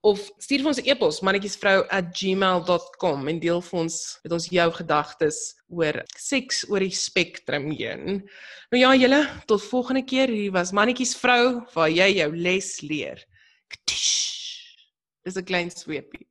of 0.07 0.23
stuur 0.39 0.63
vir 0.63 0.71
ons 0.71 0.79
'n 0.79 0.87
e-pos 0.87 1.19
mannetjiesvrou@gmail.com 1.27 3.29
en 3.29 3.41
deel 3.41 3.61
vir 3.61 3.81
ons 3.81 4.19
met 4.23 4.33
ons 4.33 4.49
jou 4.49 4.73
gedagtes 4.73 5.55
oor 5.69 6.05
seks 6.17 6.71
oor 6.71 6.81
die 6.81 6.95
spektrum 6.95 7.71
heen. 7.71 8.29
Nou 8.71 8.81
ja, 8.81 8.95
julle, 8.95 9.29
tot 9.47 9.63
volgende 9.63 10.05
keer. 10.05 10.29
Hier 10.29 10.53
was 10.53 10.73
Mannetjies 10.73 11.17
Vrou 11.17 11.67
waar 11.75 11.91
jy 11.91 12.15
jou 12.21 12.37
les 12.37 12.81
leer. 12.81 13.27
Ktish. 13.69 14.77
Dis 15.25 15.37
'n 15.37 15.45
klein 15.45 15.71
sweepie. 15.71 16.27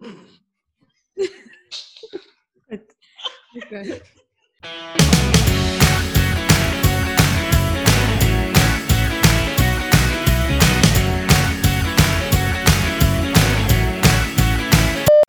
Okay. 3.56 4.02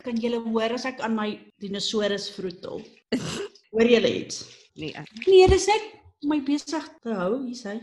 Kan 0.07 0.15
julle 0.23 0.37
hoor 0.39 0.71
as 0.71 0.85
ek 0.87 1.01
aan 1.03 1.17
my 1.19 1.33
dinosaurus 1.59 2.29
vroetel? 2.31 2.79
Hoor 3.75 3.89
julle 3.91 4.07
iets? 4.21 4.37
Nee. 4.79 4.93
ek- 4.95 5.09
Nee, 5.27 5.47
dis 5.51 5.65
om 6.23 6.29
my 6.31 6.37
besig 6.47 6.85
te 7.03 7.11
hou, 7.11 7.41
hier 7.43 7.57
sê. 7.59 7.73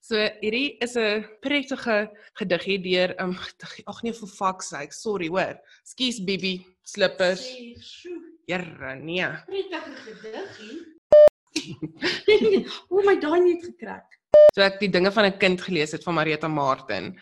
So 0.00 0.16
hierdie 0.40 0.78
is 0.80 0.96
'n 0.96 1.20
prettige 1.44 1.98
gediggie 2.40 2.78
deur 2.86 3.12
um 3.20 3.34
gediggie. 3.36 3.84
Ag 3.92 4.00
nee, 4.02 4.12
vir 4.16 4.30
fuck 4.38 4.62
sake. 4.64 4.96
Sorry, 4.96 5.28
hoor. 5.28 5.60
Skus 5.84 6.22
Bibi, 6.24 6.64
slippers. 6.82 7.44
Here, 8.48 8.96
nee. 8.96 9.28
prettige 9.44 9.92
gediggie. 10.06 10.80
o 12.90 13.04
my 13.04 13.20
daai 13.20 13.40
net 13.44 13.68
gekrak. 13.68 14.08
So 14.56 14.64
ek 14.64 14.80
die 14.80 14.88
dinge 14.88 15.12
van 15.12 15.28
'n 15.28 15.36
kind 15.38 15.60
gelees 15.60 15.92
het 15.92 16.04
van 16.08 16.14
Marita 16.16 16.48
Martin. 16.48 17.20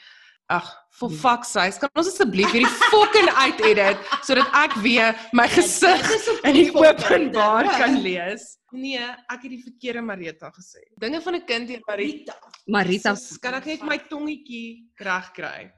Ag, 0.51 0.65
for 0.97 1.11
fuck 1.13 1.45
sake, 1.45 1.77
kan 1.83 1.91
ons 2.01 2.09
asseblief 2.09 2.49
hierdie 2.55 2.71
fucking 2.89 3.27
uit-edit 3.37 3.99
sodat 4.25 4.49
ek 4.57 4.79
weer 4.81 5.11
my 5.37 5.45
gesig 5.53 6.07
in 6.49 6.55
die 6.57 6.71
openbaar 6.73 7.69
kan 7.77 7.99
lees? 8.01 8.55
Nee, 8.73 8.97
ek 9.29 9.43
het 9.45 9.51
die 9.53 9.61
verkeerde 9.63 10.01
Marita 10.03 10.49
gesê. 10.55 10.81
Dinge 11.01 11.21
van 11.21 11.35
'n 11.37 11.45
kind 11.45 11.69
deur 11.69 11.83
Marita. 11.87 12.33
Rita. 12.33 12.53
Marita, 12.67 13.11
Jesus, 13.13 13.39
kan 13.39 13.55
ek 13.55 13.67
net 13.67 13.83
my 13.85 13.99
tongetjie 14.09 14.89
reg 15.05 15.33
kry? 15.37 15.71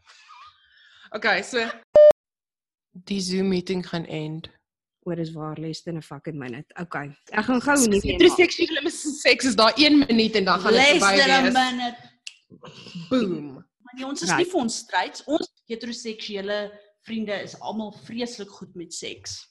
Okay, 1.17 1.43
so 1.43 1.67
die 3.07 3.21
Zoom 3.21 3.49
meeting 3.49 3.83
gaan 3.87 4.07
end. 4.07 4.49
oor 5.07 5.19
is 5.19 5.33
waar 5.33 5.57
less 5.59 5.83
than 5.83 5.97
'n 5.97 6.03
fucking 6.03 6.39
minute. 6.39 6.67
Okay. 6.81 7.11
Ek 7.33 7.45
gaan 7.45 7.61
gou 7.61 7.77
nie 7.89 7.89
meer. 7.89 8.03
Heteroseksuele 8.13 8.91
seks 8.91 9.45
is 9.45 9.57
daar 9.57 9.73
1 9.77 9.99
minuut 10.07 10.35
en 10.37 10.45
dan 10.45 10.61
gaan 10.61 10.73
dit 10.73 10.81
Less 10.81 11.05
verby 11.05 11.19
than 11.19 11.31
a 11.31 11.43
wees. 11.43 11.53
minute. 11.53 11.97
Boom. 13.09 13.65
Maar 13.91 14.01
nee, 14.01 14.11
ons 14.11 14.23
is 14.23 14.29
Right. 14.29 14.45
nie 14.45 14.51
vir 14.53 14.61
ons 14.61 14.77
stryds. 14.77 15.25
Ons 15.27 15.49
heteroseksuele 15.67 16.81
vriende 17.03 17.33
is 17.43 17.57
almal 17.61 17.93
vreeslik 18.05 18.49
goed 18.49 18.75
met 18.75 18.95
seks. 18.95 19.50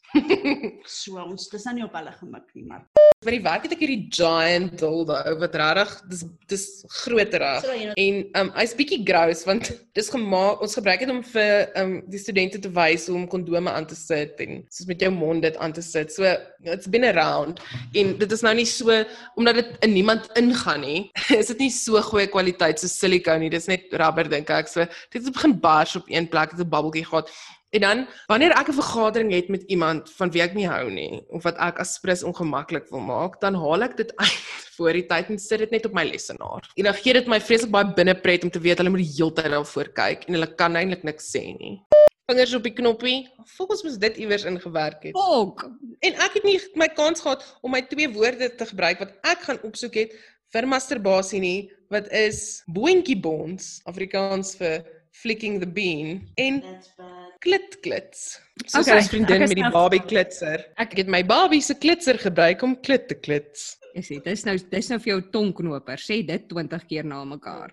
So 0.89 1.20
ons 1.22 1.49
dis 1.51 1.66
nou 1.66 1.76
nie 1.76 1.86
op 1.86 1.93
hulle 1.99 2.12
gemik 2.20 2.47
nie, 2.55 2.66
maar 2.66 2.86
By 3.20 3.34
die 3.36 3.41
werk 3.43 3.66
het 3.68 3.74
ek 3.76 3.82
hierdie 3.84 4.05
giant 4.16 4.78
dildo 4.80 5.16
wat 5.41 5.55
regtig 5.60 5.89
dis 6.07 6.22
dis 6.47 6.62
groter 7.01 7.43
as. 7.43 7.66
So, 7.66 7.74
jy 7.76 7.89
know- 7.89 7.97
En 7.99 8.20
um 8.39 8.51
hy's 8.55 8.72
bietjie 8.80 9.01
gross 9.03 9.41
want 9.43 9.74
dis 9.97 10.07
gemaak 10.14 10.62
ons 10.64 10.78
gebruik 10.80 11.03
dit 11.03 11.12
om 11.12 11.20
vir 11.34 11.68
um 11.82 11.91
die 12.07 12.22
studente 12.24 12.62
te 12.64 12.72
wys 12.72 13.10
hoe 13.12 13.18
om 13.20 13.28
kondome 13.28 13.74
aan 13.76 13.89
te 13.91 13.97
sit 13.99 14.39
en 14.39 14.64
soos 14.72 14.88
met 14.88 15.03
jou 15.03 15.12
mond 15.12 15.43
dit 15.43 15.60
aan 15.60 15.76
te 15.76 15.84
sit. 15.84 16.14
So 16.16 16.24
it's 16.64 16.88
been 16.88 17.03
around 17.12 17.60
en 17.91 18.16
dit 18.24 18.32
is 18.39 18.41
nou 18.47 18.55
nie 18.55 18.66
so 18.72 19.01
omdat 19.36 19.60
dit 19.60 19.76
in 19.84 19.93
niemand 19.99 20.32
ingaan 20.39 20.80
nie. 20.88 21.12
Is 21.41 21.51
dit 21.51 21.60
nie 21.68 21.72
so 21.76 21.99
goeie 22.07 22.32
kwaliteit 22.32 22.80
so 22.80 22.88
silikone 22.88 23.43
nie. 23.43 23.51
Dis 23.51 23.68
net 23.68 23.91
rubber 23.99 24.32
dink 24.32 24.47
ek. 24.49 24.72
So 24.72 24.88
dit 25.12 25.20
het 25.28 25.34
begin 25.36 25.60
bars 25.60 25.97
op 25.99 26.07
een 26.07 26.32
plek, 26.32 26.55
dit 26.55 26.64
'n 26.64 26.70
bubbeltjie 26.72 27.03
gehad. 27.12 27.28
En 27.70 27.82
dan 27.82 28.08
wanneer 28.26 28.52
ek 28.58 28.70
'n 28.70 28.82
vergadering 28.82 29.32
het 29.32 29.48
met 29.48 29.64
iemand 29.68 30.10
van 30.12 30.32
wie 30.32 30.42
ek 30.42 30.54
nie 30.54 30.68
hou 30.68 30.90
nie 30.90 31.22
of 31.30 31.44
wat 31.44 31.58
ek 31.58 31.80
as 31.80 31.94
sprus 31.94 32.24
ongemaklik 32.24 32.90
wil 32.90 33.00
maak, 33.00 33.40
dan 33.42 33.54
haal 33.54 33.84
ek 33.84 33.98
dit 33.98 34.16
uit 34.26 34.66
voor 34.78 34.94
die 34.94 35.06
tyd 35.06 35.30
en 35.30 35.40
sit 35.40 35.60
dit 35.60 35.72
net 35.72 35.86
op 35.86 35.94
my 35.94 36.04
lesenaar. 36.04 36.66
En 36.76 36.84
dan 36.84 36.94
gee 36.94 37.14
dit 37.14 37.28
my 37.28 37.40
vreeslik 37.42 37.72
baie 37.72 37.94
binnepret 37.94 38.44
om 38.44 38.50
te 38.50 38.60
weet 38.60 38.78
hulle 38.78 38.90
moet 38.90 39.06
die 39.06 39.14
hele 39.18 39.34
tyd 39.34 39.52
daarvoor 39.54 39.92
kyk 39.94 40.26
en 40.26 40.34
hulle 40.34 40.56
kan 40.56 40.76
eintlik 40.76 41.04
niks 41.04 41.30
sê 41.30 41.44
nie. 41.60 41.86
Vingers 42.32 42.54
op 42.54 42.64
die 42.64 42.74
knoppie. 42.74 43.30
Volgens 43.58 43.84
moet 43.84 44.02
dit 44.02 44.18
iewers 44.18 44.44
ingewerk 44.44 45.04
het. 45.04 45.14
Fok. 45.14 45.70
En 46.00 46.14
ek 46.14 46.34
het 46.34 46.44
nie 46.44 46.60
my 46.74 46.88
kans 46.88 47.22
gehad 47.22 47.46
om 47.62 47.72
my 47.72 47.82
twee 47.82 48.10
woorde 48.10 48.56
te 48.56 48.66
gebruik 48.66 49.00
wat 49.00 49.14
ek 49.22 49.46
gaan 49.46 49.62
opsoek 49.62 49.94
het 49.94 50.14
vir 50.54 50.66
masturbasie 50.66 51.40
nie, 51.40 51.72
wat 51.90 52.10
is 52.10 52.64
boentjie 52.66 53.20
bonds, 53.22 53.82
Afrikaans 53.86 54.56
vir 54.58 54.82
flicking 55.12 55.60
the 55.60 55.68
bean 55.68 56.30
en 56.38 56.62
that's. 56.62 57.19
Klitklits. 57.44 58.40
Soos 58.66 58.84
Okay, 58.88 58.98
ons 59.00 59.10
vriendin 59.10 59.36
ek 59.36 59.42
is 59.48 59.50
met 59.54 59.58
die 59.62 59.64
nou- 59.64 59.72
Barbie 59.74 60.02
klitser. 60.04 60.66
Ek 60.78 60.96
het 60.98 61.08
my 61.08 61.24
Barbie 61.24 61.62
se 61.62 61.74
klitser 61.76 62.18
gebruik 62.20 62.62
om 62.64 62.76
klit 62.82 63.08
te 63.08 63.16
klits. 63.16 63.78
Is 63.96 64.08
dit? 64.12 64.24
Dis 64.24 64.44
nou 64.46 64.58
dis 64.58 64.90
nou 64.90 65.00
vir 65.00 65.14
jou 65.14 65.22
tongknoper. 65.32 65.98
Sê 65.98 66.26
dit 66.26 66.48
20 66.50 66.86
keer 66.88 67.04
na 67.06 67.24
mekaar. 67.26 67.72